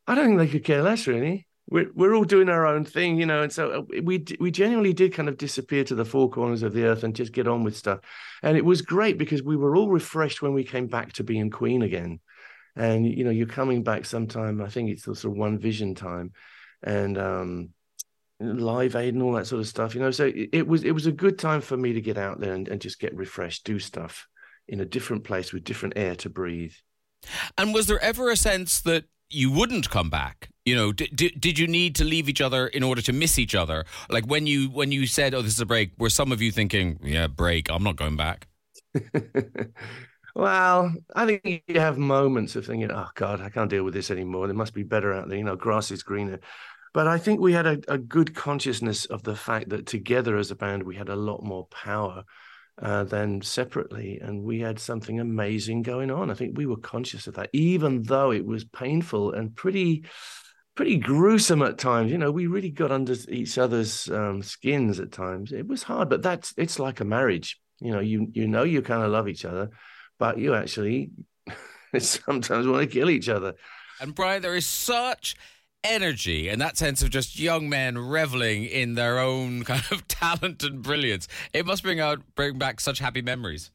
I 0.06 0.14
don't 0.14 0.26
think 0.26 0.38
they 0.38 0.48
could 0.48 0.64
care 0.64 0.82
less, 0.82 1.06
really. 1.06 1.46
We're 1.70 1.90
we're 1.94 2.14
all 2.14 2.24
doing 2.24 2.48
our 2.48 2.66
own 2.66 2.86
thing, 2.86 3.18
you 3.20 3.26
know, 3.26 3.42
and 3.42 3.52
so 3.52 3.70
uh, 3.70 4.00
we 4.02 4.24
we 4.40 4.50
genuinely 4.50 4.94
did 4.94 5.12
kind 5.12 5.28
of 5.28 5.36
disappear 5.36 5.84
to 5.84 5.94
the 5.94 6.04
four 6.04 6.30
corners 6.30 6.62
of 6.62 6.72
the 6.72 6.84
earth 6.84 7.04
and 7.04 7.14
just 7.14 7.32
get 7.32 7.46
on 7.46 7.62
with 7.62 7.76
stuff. 7.76 8.00
And 8.42 8.56
it 8.56 8.64
was 8.64 8.80
great 8.80 9.18
because 9.18 9.42
we 9.42 9.56
were 9.56 9.76
all 9.76 9.90
refreshed 9.90 10.40
when 10.40 10.54
we 10.54 10.64
came 10.64 10.86
back 10.86 11.12
to 11.14 11.24
being 11.24 11.50
Queen 11.50 11.82
again. 11.82 12.20
And 12.74 13.06
you 13.06 13.22
know, 13.22 13.30
you're 13.30 13.46
coming 13.46 13.82
back 13.82 14.06
sometime. 14.06 14.62
I 14.62 14.68
think 14.68 14.88
it's 14.88 15.04
the 15.04 15.14
sort 15.14 15.34
of 15.34 15.38
one 15.38 15.58
vision 15.58 15.94
time, 15.94 16.32
and 16.82 17.18
um, 17.18 17.68
live 18.40 18.96
aid 18.96 19.12
and 19.12 19.22
all 19.22 19.32
that 19.32 19.46
sort 19.46 19.60
of 19.60 19.68
stuff. 19.68 19.94
You 19.94 20.00
know, 20.00 20.10
so 20.10 20.24
it, 20.24 20.48
it 20.52 20.66
was 20.66 20.84
it 20.84 20.92
was 20.92 21.06
a 21.06 21.12
good 21.12 21.38
time 21.38 21.60
for 21.60 21.76
me 21.76 21.92
to 21.92 22.00
get 22.00 22.16
out 22.16 22.40
there 22.40 22.54
and, 22.54 22.66
and 22.68 22.80
just 22.80 22.98
get 22.98 23.14
refreshed, 23.14 23.64
do 23.64 23.78
stuff 23.78 24.26
in 24.68 24.80
a 24.80 24.84
different 24.84 25.24
place 25.24 25.52
with 25.52 25.64
different 25.64 25.94
air 25.96 26.14
to 26.16 26.28
breathe. 26.28 26.74
And 27.56 27.74
was 27.74 27.86
there 27.86 28.00
ever 28.00 28.30
a 28.30 28.36
sense 28.36 28.80
that 28.82 29.04
you 29.30 29.50
wouldn't 29.50 29.90
come 29.90 30.10
back? 30.10 30.50
You 30.64 30.76
know, 30.76 30.92
did, 30.92 31.14
did, 31.14 31.40
did 31.40 31.58
you 31.58 31.66
need 31.66 31.94
to 31.96 32.04
leave 32.04 32.28
each 32.28 32.40
other 32.40 32.66
in 32.68 32.82
order 32.82 33.02
to 33.02 33.12
miss 33.12 33.38
each 33.38 33.54
other? 33.54 33.84
Like 34.10 34.26
when 34.26 34.46
you 34.46 34.68
when 34.68 34.92
you 34.92 35.06
said, 35.06 35.34
"Oh, 35.34 35.42
this 35.42 35.54
is 35.54 35.60
a 35.60 35.66
break," 35.66 35.92
were 35.98 36.10
some 36.10 36.30
of 36.30 36.42
you 36.42 36.52
thinking, 36.52 36.98
"Yeah, 37.02 37.26
break. 37.26 37.70
I'm 37.70 37.82
not 37.82 37.96
going 37.96 38.16
back." 38.16 38.48
well, 40.34 40.94
I 41.14 41.26
think 41.26 41.62
you 41.66 41.80
have 41.80 41.98
moments 41.98 42.54
of 42.54 42.66
thinking, 42.66 42.90
"Oh 42.90 43.08
God, 43.14 43.40
I 43.40 43.48
can't 43.48 43.70
deal 43.70 43.84
with 43.84 43.94
this 43.94 44.10
anymore. 44.10 44.46
There 44.46 44.56
must 44.56 44.74
be 44.74 44.82
better 44.82 45.12
out 45.12 45.28
there." 45.28 45.38
You 45.38 45.44
know, 45.44 45.56
grass 45.56 45.90
is 45.90 46.02
greener. 46.02 46.40
But 46.92 47.06
I 47.06 47.18
think 47.18 47.40
we 47.40 47.52
had 47.52 47.66
a, 47.66 47.80
a 47.88 47.98
good 47.98 48.34
consciousness 48.34 49.04
of 49.06 49.22
the 49.22 49.36
fact 49.36 49.68
that 49.70 49.86
together 49.86 50.36
as 50.36 50.50
a 50.50 50.56
band 50.56 50.82
we 50.82 50.96
had 50.96 51.08
a 51.08 51.16
lot 51.16 51.42
more 51.42 51.66
power 51.66 52.24
uh, 52.80 53.04
than 53.04 53.42
separately. 53.42 54.18
And 54.22 54.42
we 54.42 54.60
had 54.60 54.78
something 54.78 55.20
amazing 55.20 55.82
going 55.82 56.10
on. 56.10 56.30
I 56.30 56.34
think 56.34 56.56
we 56.56 56.66
were 56.66 56.76
conscious 56.76 57.26
of 57.26 57.34
that, 57.34 57.50
even 57.52 58.02
though 58.02 58.32
it 58.32 58.44
was 58.44 58.64
painful 58.64 59.32
and 59.32 59.54
pretty 59.54 60.04
pretty 60.74 60.96
gruesome 60.96 61.62
at 61.62 61.76
times. 61.76 62.12
You 62.12 62.18
know, 62.18 62.30
we 62.30 62.46
really 62.46 62.70
got 62.70 62.92
under 62.92 63.16
each 63.28 63.58
other's 63.58 64.08
um, 64.10 64.42
skins 64.42 65.00
at 65.00 65.10
times. 65.10 65.52
It 65.52 65.66
was 65.66 65.82
hard, 65.82 66.08
but 66.08 66.22
that's 66.22 66.54
it's 66.56 66.78
like 66.78 67.00
a 67.00 67.04
marriage. 67.04 67.58
You 67.80 67.92
know, 67.92 68.00
you 68.00 68.28
you 68.32 68.46
know 68.46 68.62
you 68.62 68.82
kind 68.82 69.02
of 69.02 69.10
love 69.10 69.28
each 69.28 69.44
other, 69.44 69.70
but 70.18 70.38
you 70.38 70.54
actually 70.54 71.10
sometimes 71.98 72.66
want 72.66 72.82
to 72.82 72.86
kill 72.86 73.10
each 73.10 73.28
other. 73.28 73.54
And 74.00 74.14
Brian, 74.14 74.42
there 74.42 74.54
is 74.54 74.66
such 74.66 75.34
energy 75.84 76.48
and 76.48 76.60
that 76.60 76.76
sense 76.76 77.02
of 77.02 77.10
just 77.10 77.38
young 77.38 77.68
men 77.68 77.98
reveling 77.98 78.64
in 78.64 78.94
their 78.94 79.18
own 79.18 79.64
kind 79.64 79.84
of 79.90 80.06
talent 80.08 80.62
and 80.62 80.82
brilliance. 80.82 81.28
It 81.52 81.66
must 81.66 81.82
bring 81.82 82.00
out 82.00 82.20
bring 82.34 82.58
back 82.58 82.80
such 82.80 82.98
happy 82.98 83.22
memories. 83.22 83.70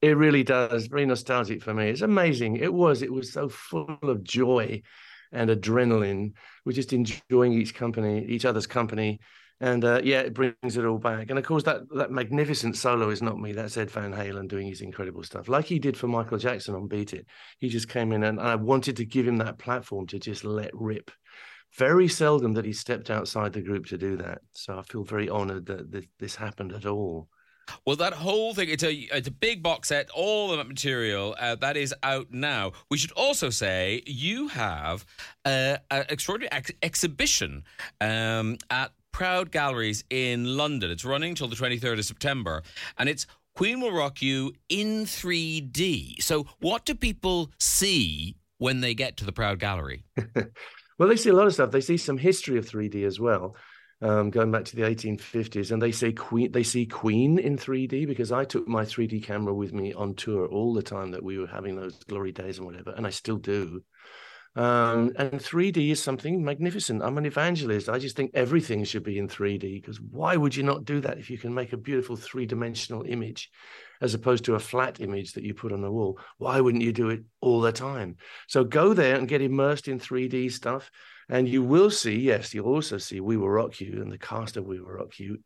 It 0.00 0.16
really 0.16 0.42
does. 0.42 0.88
Very 0.88 1.06
nostalgic 1.06 1.62
for 1.62 1.72
me. 1.72 1.88
It's 1.88 2.02
amazing. 2.02 2.56
It 2.56 2.74
was. 2.74 3.02
It 3.02 3.12
was 3.12 3.32
so 3.32 3.48
full 3.48 3.98
of 4.02 4.24
joy 4.24 4.82
and 5.30 5.48
adrenaline. 5.48 6.32
We're 6.64 6.72
just 6.72 6.92
enjoying 6.92 7.52
each 7.52 7.74
company, 7.74 8.24
each 8.26 8.44
other's 8.44 8.66
company, 8.66 9.20
and 9.62 9.84
uh, 9.84 10.00
yeah, 10.02 10.20
it 10.20 10.34
brings 10.34 10.76
it 10.76 10.84
all 10.84 10.98
back. 10.98 11.30
And 11.30 11.38
of 11.38 11.44
course, 11.44 11.62
that 11.62 11.82
that 11.94 12.10
magnificent 12.10 12.76
solo 12.76 13.10
is 13.10 13.22
not 13.22 13.38
me. 13.38 13.52
That's 13.52 13.76
Ed 13.76 13.92
Van 13.92 14.12
Halen 14.12 14.48
doing 14.48 14.66
his 14.66 14.80
incredible 14.80 15.22
stuff, 15.22 15.48
like 15.48 15.66
he 15.66 15.78
did 15.78 15.96
for 15.96 16.08
Michael 16.08 16.36
Jackson 16.36 16.74
on 16.74 16.88
Beat 16.88 17.14
It. 17.14 17.26
He 17.60 17.68
just 17.68 17.88
came 17.88 18.12
in, 18.12 18.24
and 18.24 18.40
I 18.40 18.56
wanted 18.56 18.96
to 18.96 19.04
give 19.04 19.26
him 19.26 19.36
that 19.38 19.58
platform 19.58 20.08
to 20.08 20.18
just 20.18 20.44
let 20.44 20.70
rip. 20.74 21.12
Very 21.78 22.08
seldom 22.08 22.52
that 22.54 22.64
he 22.64 22.72
stepped 22.72 23.08
outside 23.08 23.52
the 23.52 23.62
group 23.62 23.86
to 23.86 23.96
do 23.96 24.16
that. 24.16 24.40
So 24.52 24.78
I 24.78 24.82
feel 24.82 25.04
very 25.04 25.30
honoured 25.30 25.66
that 25.66 26.06
this 26.18 26.34
happened 26.34 26.72
at 26.72 26.84
all. 26.84 27.28
Well, 27.86 27.96
that 27.96 28.12
whole 28.12 28.54
thing, 28.54 28.68
it's 28.68 28.82
a, 28.82 28.92
it's 28.92 29.28
a 29.28 29.32
big 29.32 29.62
box 29.62 29.88
set, 29.88 30.10
all 30.10 30.48
the 30.48 30.64
material 30.64 31.36
uh, 31.38 31.54
that 31.56 31.76
is 31.76 31.94
out 32.02 32.26
now. 32.30 32.72
We 32.90 32.98
should 32.98 33.12
also 33.12 33.48
say 33.50 34.02
you 34.06 34.48
have 34.48 35.06
uh, 35.44 35.78
an 35.90 36.04
extraordinary 36.08 36.52
ex- 36.52 36.72
exhibition 36.82 37.62
um, 38.00 38.58
at 38.68 38.90
Proud 39.12 39.52
Galleries 39.52 40.04
in 40.10 40.56
London. 40.56 40.90
It's 40.90 41.04
running 41.04 41.34
till 41.34 41.48
the 41.48 41.56
23rd 41.56 41.98
of 41.98 42.04
September, 42.04 42.62
and 42.98 43.08
it's 43.08 43.26
Queen 43.54 43.80
Will 43.80 43.92
Rock 43.92 44.22
You 44.22 44.52
in 44.68 45.04
3D. 45.04 46.22
So, 46.22 46.46
what 46.60 46.84
do 46.84 46.94
people 46.94 47.50
see 47.58 48.36
when 48.58 48.80
they 48.80 48.94
get 48.94 49.16
to 49.18 49.24
the 49.24 49.32
Proud 49.32 49.58
Gallery? 49.58 50.04
well, 50.98 51.08
they 51.08 51.16
see 51.16 51.30
a 51.30 51.34
lot 51.34 51.46
of 51.46 51.54
stuff. 51.54 51.70
They 51.70 51.80
see 51.80 51.96
some 51.96 52.18
history 52.18 52.58
of 52.58 52.66
3D 52.66 53.04
as 53.04 53.20
well 53.20 53.54
um, 54.02 54.30
going 54.30 54.50
back 54.50 54.64
to 54.64 54.76
the 54.76 54.82
1850s, 54.82 55.70
and 55.70 55.80
they 55.80 55.92
say 55.92 56.12
Queen. 56.12 56.50
They 56.50 56.64
see 56.64 56.84
Queen 56.84 57.38
in 57.38 57.56
3D 57.56 58.06
because 58.06 58.32
I 58.32 58.44
took 58.44 58.66
my 58.66 58.84
3D 58.84 59.22
camera 59.22 59.54
with 59.54 59.72
me 59.72 59.94
on 59.94 60.14
tour 60.14 60.46
all 60.48 60.74
the 60.74 60.82
time 60.82 61.12
that 61.12 61.22
we 61.22 61.38
were 61.38 61.46
having 61.46 61.76
those 61.76 61.98
glory 62.04 62.32
days 62.32 62.58
and 62.58 62.66
whatever, 62.66 62.90
and 62.90 63.06
I 63.06 63.10
still 63.10 63.38
do. 63.38 63.82
Um, 64.54 65.12
and 65.16 65.32
3D 65.32 65.92
is 65.92 66.02
something 66.02 66.44
magnificent. 66.44 67.02
I'm 67.02 67.16
an 67.16 67.24
evangelist. 67.24 67.88
I 67.88 67.98
just 67.98 68.16
think 68.16 68.32
everything 68.34 68.84
should 68.84 69.02
be 69.02 69.18
in 69.18 69.26
3D 69.26 69.80
because 69.80 69.98
why 70.00 70.36
would 70.36 70.54
you 70.54 70.62
not 70.62 70.84
do 70.84 71.00
that 71.00 71.18
if 71.18 71.30
you 71.30 71.38
can 71.38 71.54
make 71.54 71.72
a 71.72 71.78
beautiful 71.78 72.16
three 72.16 72.44
dimensional 72.44 73.02
image 73.02 73.50
as 74.02 74.12
opposed 74.12 74.44
to 74.44 74.54
a 74.54 74.60
flat 74.60 75.00
image 75.00 75.32
that 75.32 75.44
you 75.44 75.54
put 75.54 75.72
on 75.72 75.80
the 75.80 75.90
wall? 75.90 76.18
Why 76.36 76.60
wouldn't 76.60 76.82
you 76.82 76.92
do 76.92 77.08
it 77.08 77.22
all 77.40 77.62
the 77.62 77.72
time? 77.72 78.16
So 78.46 78.62
go 78.62 78.92
there 78.92 79.16
and 79.16 79.26
get 79.26 79.40
immersed 79.40 79.88
in 79.88 79.98
3D 79.98 80.52
stuff. 80.52 80.90
And 81.30 81.48
you 81.48 81.62
will 81.62 81.90
see, 81.90 82.18
yes, 82.18 82.52
you'll 82.52 82.66
also 82.66 82.98
see 82.98 83.20
We 83.20 83.38
Will 83.38 83.48
Rock 83.48 83.80
You 83.80 84.02
and 84.02 84.12
the 84.12 84.18
cast 84.18 84.58
of 84.58 84.66
We 84.66 84.80
Will 84.80 84.90
Rock 84.90 85.18
You 85.18 85.38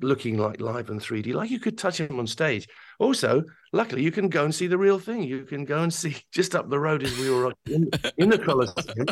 looking 0.00 0.36
like 0.36 0.60
live 0.60 0.90
and 0.90 1.00
3D, 1.00 1.32
like 1.34 1.50
you 1.50 1.60
could 1.60 1.78
touch 1.78 1.98
him 1.98 2.18
on 2.18 2.26
stage. 2.26 2.68
Also, 2.98 3.44
luckily, 3.72 4.02
you 4.02 4.10
can 4.10 4.28
go 4.28 4.44
and 4.44 4.54
see 4.54 4.66
the 4.66 4.78
real 4.78 4.98
thing. 4.98 5.22
You 5.22 5.44
can 5.44 5.64
go 5.64 5.82
and 5.82 5.92
see 5.92 6.16
just 6.32 6.54
up 6.54 6.70
the 6.70 6.78
road 6.78 7.02
as 7.02 7.16
we 7.18 7.30
were 7.30 7.52
in, 7.66 7.90
in 8.18 8.30
the 8.30 8.38
Coliseum. 8.38 9.06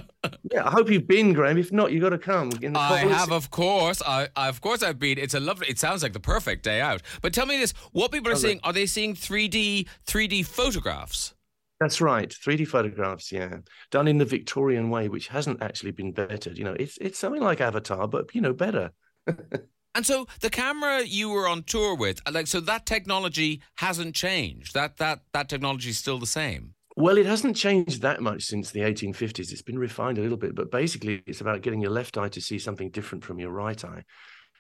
Yeah, 0.51 0.67
I 0.67 0.71
hope 0.71 0.91
you've 0.91 1.07
been, 1.07 1.33
Graham. 1.33 1.59
If 1.59 1.73
not, 1.73 1.93
you've 1.93 2.03
got 2.03 2.11
to 2.11 2.19
come. 2.19 2.51
I 2.75 2.99
have, 2.99 3.33
of 3.33 3.51
course. 3.51 4.03
I, 4.07 4.29
I, 4.37 4.49
of 4.49 4.61
course, 4.61 4.83
I've 4.83 4.99
been. 4.99 5.19
It's 5.19 5.35
a 5.35 5.41
lovely. 5.41 5.69
It 5.69 5.79
sounds 5.79 6.03
like 6.03 6.13
the 6.13 6.21
perfect 6.21 6.65
day 6.65 6.81
out. 6.81 7.03
But 7.21 7.33
tell 7.33 7.47
me 7.47 7.59
this: 7.59 7.73
what 7.93 8.13
people 8.13 8.33
are 8.33 8.37
seeing? 8.37 8.61
Are 8.65 8.73
they 8.73 8.87
seeing 8.87 9.15
3D 9.15 9.87
3D 10.07 10.47
photographs? 10.47 11.35
That's 11.83 12.01
right, 12.01 12.31
3D 12.31 12.69
photographs, 12.69 13.33
yeah, 13.33 13.57
done 13.91 14.07
in 14.07 14.17
the 14.17 14.25
Victorian 14.25 14.89
way, 14.89 15.09
which 15.09 15.27
hasn't 15.27 15.61
actually 15.61 15.91
been 15.91 16.13
bettered. 16.13 16.57
You 16.57 16.63
know, 16.63 16.77
it's 16.79 16.97
it's 16.99 17.19
something 17.19 17.43
like 17.43 17.61
Avatar, 17.61 18.07
but 18.07 18.33
you 18.37 18.41
know, 18.41 18.53
better. 18.53 18.93
and 19.95 20.07
so 20.07 20.27
the 20.41 20.51
camera 20.51 21.03
you 21.05 21.31
were 21.31 21.47
on 21.47 21.63
tour 21.65 21.95
with, 21.95 22.21
uh, 22.27 22.33
like, 22.33 22.47
so 22.47 22.61
that 22.61 22.87
technology 22.87 23.63
hasn't 23.77 24.15
changed. 24.15 24.75
That 24.75 24.97
that 24.99 25.21
that 25.33 25.49
technology 25.49 25.91
is 25.91 25.99
still 25.99 26.19
the 26.19 26.27
same. 26.27 26.75
Well, 26.97 27.17
it 27.17 27.27
hasn't 27.27 27.57
changed 27.57 28.03
that 28.03 28.21
much 28.21 28.45
since 28.45 28.71
the 28.71 28.81
1850s. 28.81 29.51
It's 29.51 29.63
been 29.63 29.79
refined 29.79 30.19
a 30.19 30.21
little 30.21 30.37
bit, 30.37 30.55
but 30.55 30.71
basically, 30.71 31.23
it's 31.27 31.41
about 31.41 31.63
getting 31.63 31.81
your 31.81 31.91
left 31.91 32.19
eye 32.19 32.29
to 32.29 32.41
see 32.41 32.59
something 32.59 32.91
different 32.91 33.25
from 33.25 33.39
your 33.39 33.51
right 33.51 33.83
eye. 33.83 34.05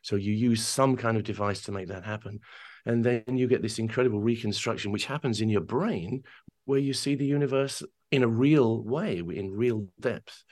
So 0.03 0.16
you 0.16 0.33
use 0.33 0.66
some 0.66 0.97
kind 0.97 1.16
of 1.16 1.24
device 1.24 1.61
to 1.62 1.72
make 1.72 1.89
that 1.89 2.05
happen. 2.05 2.41
And 2.87 3.05
then 3.05 3.37
you 3.37 3.47
get 3.47 3.62
this 3.62 3.78
incredible 3.78 4.20
reconstruction, 4.20 4.93
which 4.93 5.05
happens 5.05 5.41
in 5.41 5.49
your 5.49 5.61
brain, 5.61 6.22
where 6.64 6.80
you 6.80 6.93
see 6.93 7.14
the 7.14 7.26
universe 7.26 7.83
in 8.11 8.22
a 8.22 8.28
real 8.28 8.83
way, 8.83 9.18
in 9.18 9.53
real 9.53 9.87
depth. 10.01 10.43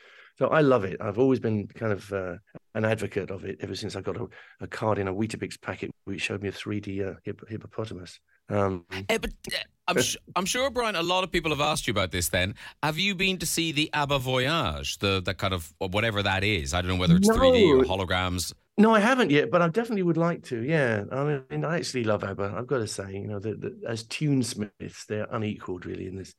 So 0.40 0.48
I 0.48 0.62
love 0.62 0.84
it. 0.84 0.96
I've 1.02 1.18
always 1.18 1.38
been 1.38 1.66
kind 1.66 1.92
of 1.92 2.10
uh, 2.14 2.36
an 2.74 2.86
advocate 2.86 3.30
of 3.30 3.44
it 3.44 3.58
ever 3.60 3.74
since 3.74 3.94
I 3.94 4.00
got 4.00 4.16
a, 4.16 4.26
a, 4.60 4.66
card 4.66 4.96
in 4.96 5.06
a 5.06 5.12
Weetabix 5.12 5.60
packet 5.60 5.90
which 6.04 6.22
showed 6.22 6.42
me 6.42 6.48
a 6.48 6.52
3D 6.52 7.06
uh, 7.06 7.34
hippopotamus. 7.46 8.18
Um, 8.48 8.86
uh, 8.90 9.18
but 9.18 9.32
uh, 9.52 9.58
I'm, 9.86 10.00
sh- 10.00 10.16
I'm 10.34 10.46
sure, 10.46 10.70
Brian, 10.70 10.96
a 10.96 11.02
lot 11.02 11.24
of 11.24 11.30
people 11.30 11.50
have 11.50 11.60
asked 11.60 11.86
you 11.86 11.90
about 11.90 12.10
this 12.10 12.30
then. 12.30 12.54
Have 12.82 12.98
you 12.98 13.14
been 13.14 13.36
to 13.36 13.44
see 13.44 13.70
the 13.70 13.90
ABBA 13.92 14.18
Voyage, 14.20 14.96
the, 15.00 15.20
the 15.20 15.34
kind 15.34 15.52
of 15.52 15.74
whatever 15.76 16.22
that 16.22 16.42
is? 16.42 16.72
I 16.72 16.80
don't 16.80 16.92
know 16.92 16.96
whether 16.96 17.16
it's 17.16 17.28
no. 17.28 17.34
3D 17.34 17.78
or 17.78 17.84
holograms. 17.84 18.54
No, 18.78 18.94
I 18.94 19.00
haven't 19.00 19.30
yet, 19.30 19.50
but 19.50 19.60
I 19.60 19.68
definitely 19.68 20.04
would 20.04 20.16
like 20.16 20.42
to. 20.44 20.62
Yeah, 20.62 21.04
I 21.12 21.42
mean, 21.50 21.66
I 21.66 21.76
actually 21.76 22.04
love 22.04 22.24
ABBA. 22.24 22.54
I've 22.56 22.66
got 22.66 22.78
to 22.78 22.86
say, 22.86 23.12
you 23.12 23.26
know, 23.26 23.40
that 23.40 23.76
as 23.86 24.04
tunesmiths, 24.04 25.04
they're 25.06 25.28
unequaled 25.30 25.84
really 25.84 26.06
in 26.06 26.16
this 26.16 26.34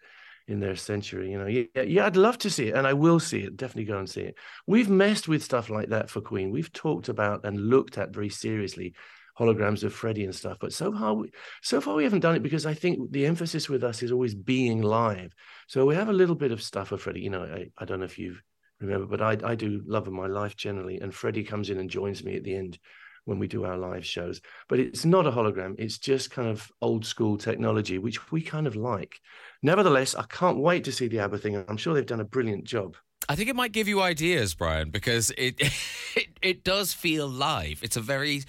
in 0.47 0.59
their 0.59 0.75
century. 0.75 1.31
You 1.31 1.39
know, 1.39 1.47
yeah, 1.47 1.81
yeah, 1.81 2.05
I'd 2.05 2.17
love 2.17 2.37
to 2.39 2.49
see 2.49 2.67
it, 2.67 2.75
and 2.75 2.87
I 2.87 2.93
will 2.93 3.19
see 3.19 3.39
it. 3.39 3.57
Definitely 3.57 3.85
go 3.85 3.99
and 3.99 4.09
see 4.09 4.21
it. 4.21 4.35
We've 4.67 4.89
messed 4.89 5.27
with 5.27 5.43
stuff 5.43 5.69
like 5.69 5.89
that 5.89 6.09
for 6.09 6.21
Queen. 6.21 6.51
We've 6.51 6.71
talked 6.71 7.09
about 7.09 7.45
and 7.45 7.69
looked 7.69 7.97
at 7.97 8.13
very 8.13 8.29
seriously 8.29 8.93
holograms 9.39 9.83
of 9.83 9.93
Freddie 9.93 10.25
and 10.25 10.35
stuff. 10.35 10.57
But 10.59 10.73
so 10.73 10.91
far, 10.91 11.13
we, 11.13 11.31
so 11.61 11.81
far 11.81 11.95
we 11.95 12.03
haven't 12.03 12.19
done 12.19 12.35
it 12.35 12.43
because 12.43 12.65
I 12.65 12.73
think 12.73 13.11
the 13.11 13.25
emphasis 13.25 13.69
with 13.69 13.83
us 13.83 14.03
is 14.03 14.11
always 14.11 14.35
being 14.35 14.81
live. 14.81 15.33
So 15.67 15.85
we 15.85 15.95
have 15.95 16.09
a 16.09 16.13
little 16.13 16.35
bit 16.35 16.51
of 16.51 16.61
stuff 16.61 16.91
of 16.91 17.01
Freddie. 17.01 17.21
You 17.21 17.29
know, 17.29 17.43
I, 17.43 17.67
I 17.77 17.85
don't 17.85 17.99
know 17.99 18.05
if 18.05 18.19
you've 18.19 18.41
remember. 18.81 19.05
But 19.05 19.21
I, 19.21 19.51
I 19.51 19.55
do 19.55 19.81
love 19.85 20.07
of 20.07 20.13
my 20.13 20.27
life 20.27 20.55
generally, 20.55 20.99
and 20.99 21.13
Freddie 21.13 21.43
comes 21.43 21.69
in 21.69 21.79
and 21.79 21.89
joins 21.89 22.23
me 22.23 22.35
at 22.35 22.43
the 22.43 22.55
end 22.55 22.79
when 23.25 23.39
we 23.39 23.47
do 23.47 23.65
our 23.65 23.77
live 23.77 24.05
shows. 24.05 24.41
But 24.67 24.79
it's 24.79 25.05
not 25.05 25.27
a 25.27 25.31
hologram; 25.31 25.75
it's 25.79 25.97
just 25.97 26.31
kind 26.31 26.49
of 26.49 26.71
old 26.81 27.05
school 27.05 27.37
technology, 27.37 27.97
which 27.97 28.31
we 28.31 28.41
kind 28.41 28.67
of 28.67 28.75
like. 28.75 29.19
Nevertheless, 29.63 30.15
I 30.15 30.23
can't 30.23 30.57
wait 30.57 30.83
to 30.85 30.91
see 30.91 31.07
the 31.07 31.19
ABBA 31.19 31.37
thing. 31.37 31.65
I'm 31.67 31.77
sure 31.77 31.93
they've 31.93 32.05
done 32.05 32.19
a 32.19 32.25
brilliant 32.25 32.63
job. 32.63 32.95
I 33.29 33.35
think 33.35 33.49
it 33.49 33.55
might 33.55 33.71
give 33.71 33.87
you 33.87 34.01
ideas, 34.01 34.55
Brian, 34.55 34.89
because 34.89 35.31
it 35.37 35.55
it, 36.15 36.27
it 36.41 36.63
does 36.63 36.93
feel 36.93 37.27
live. 37.27 37.79
It's 37.83 37.95
a 37.95 38.01
very 38.01 38.43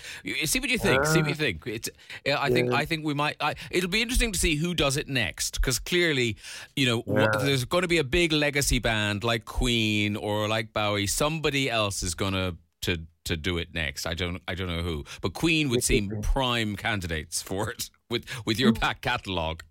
see 0.45 0.61
what 0.61 0.71
you 0.71 0.79
think. 0.79 1.05
See 1.07 1.21
what 1.21 1.29
you 1.29 1.35
ah. 1.35 1.39
think. 1.39 1.67
It's 1.67 1.91
I 2.27 2.51
think 2.51 2.71
yeah. 2.71 2.77
I 2.77 2.85
think 2.85 3.05
we 3.05 3.15
might. 3.15 3.37
I, 3.41 3.55
it'll 3.71 3.91
be 3.91 4.03
interesting 4.03 4.33
to 4.33 4.39
see 4.39 4.57
who 4.57 4.75
does 4.75 4.97
it 4.97 5.09
next, 5.09 5.61
because 5.61 5.79
clearly, 5.79 6.37
you 6.75 6.87
know, 6.87 7.03
yeah. 7.07 7.29
there's 7.39 7.65
going 7.65 7.83
to 7.83 7.89
be 7.89 7.99
a 7.99 8.05
big 8.05 8.33
legacy 8.33 8.79
band 8.79 9.25
like 9.25 9.45
Queen 9.45 10.17
or 10.17 10.49
like 10.49 10.73
Bowie. 10.73 11.07
Somebody 11.07 11.71
else 11.71 12.03
is 12.03 12.15
going 12.15 12.33
to 12.33 12.57
to 12.83 13.03
to 13.25 13.37
do 13.37 13.59
it 13.59 13.69
next. 13.75 14.07
I 14.07 14.15
don't 14.15 14.41
I 14.49 14.55
don't 14.55 14.69
know 14.69 14.83
who, 14.83 15.05
but 15.21 15.35
Queen 15.35 15.69
would 15.71 15.85
seem 15.85 16.11
prime 16.23 16.77
candidates 16.77 17.43
for 17.43 17.71
it 17.71 17.91
with 18.11 18.25
with 18.47 18.59
your 18.59 18.71
hmm. 18.71 18.81
back 18.81 19.01
catalogue. 19.01 19.63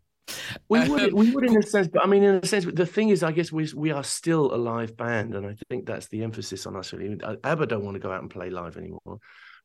We 0.70 0.88
would, 0.88 1.14
um, 1.14 1.16
we 1.16 1.32
would 1.32 1.46
in 1.46 1.58
a 1.58 1.62
sense, 1.62 1.90
but 1.90 2.04
I 2.04 2.08
mean, 2.08 2.24
in 2.24 2.36
a 2.36 2.46
sense, 2.46 2.66
the 2.66 2.86
thing 2.86 3.10
is, 3.10 3.24
I 3.24 3.32
guess 3.32 3.52
we 3.52 3.70
we 3.76 3.92
are 3.92 4.04
still 4.04 4.54
a 4.54 4.56
live 4.56 4.96
band, 4.96 5.36
and 5.36 5.46
I 5.46 5.56
think 5.70 5.86
that's 5.86 6.08
the 6.08 6.24
emphasis 6.24 6.66
on 6.66 6.76
us. 6.76 6.94
Really, 6.94 7.20
ABBA 7.44 7.68
don't 7.68 7.84
want 7.84 7.96
to 7.96 8.00
go 8.00 8.12
out 8.12 8.22
and 8.22 8.30
play 8.30 8.50
live 8.50 8.78
anymore, 8.78 9.20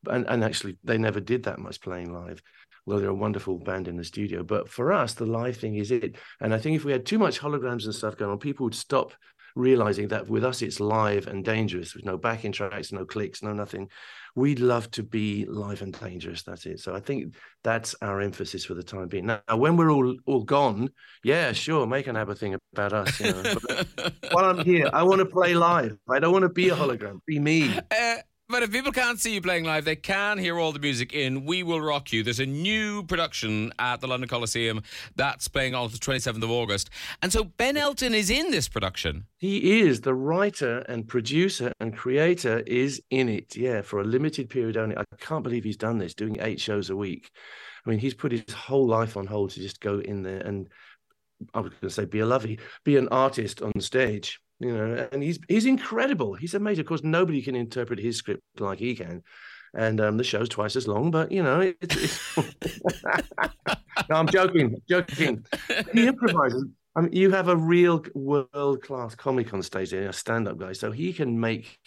and 0.07 0.26
and 0.28 0.43
actually, 0.43 0.78
they 0.82 0.99
never 0.99 1.20
did 1.20 1.45
that 1.45 1.59
much 1.59 1.80
playing 1.80 2.12
live. 2.12 2.43
Well, 2.84 3.01
they're 3.01 3.11
a 3.11 3.14
wonderful 3.14 3.59
band 3.59 3.89
in 3.89 3.97
the 3.97 4.05
studio, 4.05 4.45
but 4.45 4.68
for 4.68 4.93
us, 4.93 5.14
the 5.14 5.26
live 5.26 5.57
thing 5.57 5.74
is 5.76 5.91
it. 5.91 6.16
And 6.41 6.55
I 6.55 6.59
think 6.59 6.76
if 6.76 6.84
we 6.84 6.93
had 6.93 7.05
too 7.05 7.18
much 7.18 7.41
holograms 7.41 7.84
and 7.84 7.95
stuff 7.95 8.16
going 8.16 8.30
on, 8.30 8.39
people 8.39 8.64
would 8.64 8.76
stop 8.76 9.12
realizing 9.57 10.09
that 10.09 10.29
with 10.29 10.45
us 10.45 10.63
it's 10.63 10.79
live 10.79 11.27
and 11.27 11.45
dangerous. 11.45 11.95
With 11.95 12.05
no 12.05 12.17
backing 12.17 12.53
tracks 12.53 12.93
no 12.93 13.05
clicks 13.05 13.43
no 13.43 13.53
nothing. 13.53 13.89
We'd 14.37 14.61
love 14.61 14.91
to 14.93 15.03
be 15.03 15.47
live 15.47 15.83
and 15.83 15.99
dangerous 15.99 16.45
that's 16.45 16.67
it. 16.67 16.79
So 16.79 16.95
i 16.95 17.01
think 17.01 17.35
that's 17.65 17.97
our 18.03 18.21
emphasis 18.21 18.65
for 18.65 18.75
the 18.75 18.83
time 18.85 19.09
being. 19.09 19.27
Now 19.27 19.41
when 19.55 19.77
we're 19.77 19.91
all 19.91 20.15
all 20.27 20.45
gone 20.45 20.91
yeah 21.25 21.53
sure 21.53 21.87
make 21.87 22.07
an 22.07 22.17
abba 22.17 22.35
thing 22.35 22.57
about 22.75 22.93
us 22.93 23.19
you 23.19 23.33
know 23.33 23.55
while 24.31 24.45
i'm 24.45 24.65
here 24.65 24.89
i 24.93 25.03
want 25.03 25.19
to 25.19 25.27
play 25.27 25.55
live. 25.55 25.97
I 26.09 26.21
don't 26.21 26.33
want 26.33 26.45
to 26.45 26.51
be 26.51 26.69
a 26.69 26.77
hologram. 26.77 27.19
Be 27.27 27.39
me. 27.41 27.77
Uh- 27.91 28.17
but 28.49 28.63
if 28.63 28.71
people 28.71 28.93
can't 28.93 29.19
see 29.19 29.35
you 29.35 29.41
playing 29.41 29.65
live, 29.65 29.85
they 29.85 29.97
can 29.97 30.39
hear 30.39 30.59
all 30.59 30.71
the 30.71 30.79
music 30.79 31.13
in 31.13 31.45
We 31.45 31.63
Will 31.65 31.81
Rock 31.81 32.13
You. 32.13 32.23
There's 32.23 32.39
a 32.39 32.47
new 32.47 33.03
production 33.03 33.73
at 33.79 34.01
the 34.01 34.07
London 34.07 34.29
Coliseum 34.29 34.83
that's 35.17 35.49
playing 35.49 35.75
on 35.75 35.91
the 35.91 35.99
27th 35.99 36.43
of 36.43 36.51
August. 36.51 36.91
And 37.23 37.33
so 37.33 37.45
Ben 37.45 37.77
Elton 37.77 38.15
is 38.15 38.31
in 38.31 38.53
this 38.53 38.69
production. 38.69 39.27
He 39.39 39.81
is. 39.81 40.01
The 40.01 40.15
writer 40.15 40.79
and 40.89 41.09
producer 41.09 41.73
and 41.81 41.97
creator 41.97 42.61
is 42.61 43.03
in 43.11 43.29
it, 43.29 43.57
yeah, 43.57 43.83
for 43.83 44.01
a 44.01 44.05
limited 44.05 44.49
period 44.49 44.77
only. 44.77 44.97
I 44.97 45.05
can't 45.19 45.43
believe 45.43 45.65
he's 45.65 45.77
done 45.77 45.99
this, 45.99 46.15
doing 46.15 46.39
eight 46.41 46.61
shows 46.61 46.89
a 46.91 46.97
week. 46.97 47.31
I 47.85 47.91
mean, 47.91 47.99
he's 47.99 48.15
put 48.15 48.31
his 48.31 48.45
whole 48.53 48.87
life 48.87 49.17
on 49.17 49.27
hold 49.27 49.51
to 49.51 49.61
just 49.61 49.81
go 49.81 49.99
in 49.99 50.23
there 50.23 50.41
and 50.41 50.69
I 51.53 51.61
was 51.61 51.71
going 51.71 51.81
to 51.83 51.91
say 51.91 52.05
be 52.05 52.21
a 52.21 52.27
lovey, 52.27 52.61
be 52.85 52.97
an 52.97 53.09
artist 53.09 53.61
on 53.61 53.81
stage 53.81 54.41
you 54.59 54.77
know, 54.77 55.09
and 55.13 55.23
he's 55.23 55.39
he's 55.49 55.67
incredible. 55.67 56.35
He's 56.35 56.55
amazing. 56.55 56.83
Of 56.83 56.87
course, 56.87 57.05
nobody 57.05 57.43
can 57.43 57.55
interpret 57.55 57.99
his 57.99 58.17
script 58.17 58.43
like 58.59 58.79
he 58.79 58.95
can, 58.95 59.23
and 59.75 60.01
um, 60.01 60.17
the 60.17 60.25
show's 60.25 60.49
twice 60.49 60.77
as 60.77 60.89
long. 60.89 61.11
But 61.11 61.31
you 61.31 61.43
know, 61.43 61.61
it's, 61.61 61.97
it's... 61.97 62.37
no, 64.09 64.17
I'm 64.17 64.29
joking, 64.29 64.81
joking. 64.89 65.45
He 65.93 66.07
improvises. 66.07 66.65
I 66.95 67.03
mean, 67.03 67.13
you 67.13 67.31
have 67.31 67.49
a 67.49 67.57
real 67.57 68.03
world 68.15 68.83
class 68.83 69.15
comic 69.15 69.53
on 69.53 69.63
stage, 69.63 69.93
a 69.93 70.13
stand 70.15 70.49
up 70.49 70.59
guy, 70.59 70.73
so 70.73 70.91
he 70.91 71.13
can 71.13 71.39
make 71.39 71.79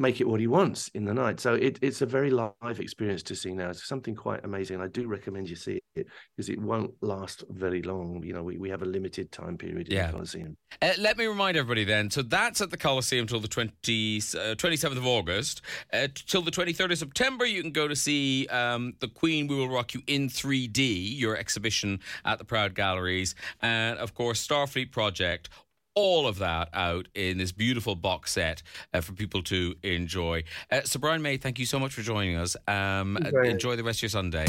make 0.00 0.20
it 0.20 0.26
what 0.26 0.40
he 0.40 0.46
wants 0.46 0.88
in 0.94 1.04
the 1.04 1.12
night. 1.12 1.38
So 1.38 1.54
it, 1.54 1.78
it's 1.82 2.00
a 2.00 2.06
very 2.06 2.30
live 2.30 2.80
experience 2.80 3.22
to 3.24 3.36
see 3.36 3.52
now. 3.52 3.68
It's 3.68 3.86
something 3.86 4.14
quite 4.14 4.42
amazing. 4.44 4.80
I 4.80 4.88
do 4.88 5.06
recommend 5.06 5.48
you 5.50 5.56
see 5.56 5.78
it 5.94 6.06
because 6.36 6.48
it 6.48 6.58
won't 6.58 6.92
last 7.02 7.44
very 7.50 7.82
long. 7.82 8.22
You 8.24 8.32
know, 8.32 8.42
we, 8.42 8.56
we 8.56 8.70
have 8.70 8.80
a 8.80 8.86
limited 8.86 9.30
time 9.30 9.58
period 9.58 9.88
in 9.88 9.94
Yeah. 9.94 10.06
the 10.06 10.12
Coliseum. 10.14 10.56
Uh, 10.80 10.92
let 10.98 11.18
me 11.18 11.26
remind 11.26 11.58
everybody 11.58 11.84
then. 11.84 12.10
So 12.10 12.22
that's 12.22 12.62
at 12.62 12.70
the 12.70 12.78
Coliseum 12.78 13.26
till 13.26 13.40
the 13.40 13.48
20, 13.48 13.68
uh, 13.72 14.54
27th 14.54 14.96
of 14.96 15.06
August. 15.06 15.60
Uh, 15.92 16.08
till 16.14 16.40
the 16.42 16.50
23rd 16.50 16.92
of 16.92 16.98
September, 16.98 17.44
you 17.44 17.60
can 17.60 17.72
go 17.72 17.86
to 17.86 17.94
see 17.94 18.46
um, 18.48 18.94
The 19.00 19.08
Queen 19.08 19.46
We 19.48 19.56
Will 19.56 19.68
Rock 19.68 19.92
You 19.92 20.02
in 20.06 20.28
3D, 20.28 21.18
your 21.18 21.36
exhibition 21.36 22.00
at 22.24 22.38
the 22.38 22.44
Proud 22.44 22.74
Galleries. 22.74 23.34
And 23.60 23.98
of 23.98 24.14
course, 24.14 24.40
Star 24.40 24.66
Fleet 24.66 24.92
Project. 24.92 25.50
All 25.94 26.26
of 26.26 26.38
that 26.38 26.68
out 26.72 27.08
in 27.14 27.38
this 27.38 27.52
beautiful 27.52 27.94
box 27.94 28.32
set 28.32 28.62
uh, 28.94 29.00
for 29.00 29.12
people 29.12 29.42
to 29.44 29.74
enjoy. 29.82 30.44
Uh, 30.70 30.82
so, 30.82 30.98
Brian 30.98 31.22
May, 31.22 31.36
thank 31.36 31.58
you 31.58 31.66
so 31.66 31.78
much 31.78 31.92
for 31.92 32.02
joining 32.02 32.36
us. 32.36 32.56
Um, 32.68 33.16
enjoy 33.44 33.76
the 33.76 33.84
rest 33.84 33.98
of 33.98 34.02
your 34.04 34.10
Sunday. 34.10 34.46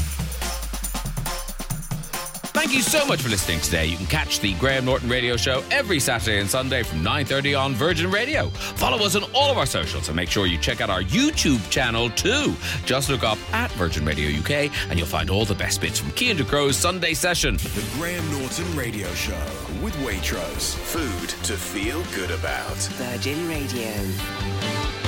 Thank 2.53 2.73
you 2.73 2.81
so 2.83 3.05
much 3.07 3.21
for 3.23 3.29
listening 3.29 3.59
today. 3.59 3.87
You 3.87 3.97
can 3.97 4.05
catch 4.05 4.39
the 4.39 4.53
Graham 4.53 4.85
Norton 4.85 5.09
Radio 5.09 5.35
Show 5.35 5.63
every 5.71 5.99
Saturday 5.99 6.39
and 6.39 6.47
Sunday 6.47 6.83
from 6.83 6.99
9.30 7.03 7.59
on 7.59 7.73
Virgin 7.73 8.11
Radio. 8.11 8.49
Follow 8.49 9.03
us 9.03 9.15
on 9.15 9.23
all 9.33 9.49
of 9.49 9.57
our 9.57 9.65
socials 9.65 10.09
and 10.09 10.15
make 10.15 10.29
sure 10.29 10.45
you 10.45 10.59
check 10.59 10.79
out 10.79 10.89
our 10.89 11.01
YouTube 11.01 11.67
channel 11.71 12.11
too. 12.11 12.53
Just 12.85 13.09
look 13.09 13.23
up 13.23 13.39
at 13.51 13.71
Virgin 13.71 14.05
Radio 14.05 14.29
UK 14.37 14.71
and 14.89 14.99
you'll 14.99 15.07
find 15.07 15.31
all 15.31 15.43
the 15.43 15.55
best 15.55 15.81
bits 15.81 15.97
from 15.97 16.11
Cian 16.11 16.37
Ducrot's 16.37 16.77
Sunday 16.77 17.15
session. 17.15 17.57
The 17.57 17.89
Graham 17.97 18.31
Norton 18.31 18.75
Radio 18.75 19.11
Show 19.15 19.70
with 19.81 19.95
Waitrose. 19.95 20.75
Food 20.75 21.29
to 21.45 21.57
feel 21.57 22.03
good 22.13 22.31
about. 22.31 22.77
Virgin 22.97 23.47
Radio. 23.47 25.00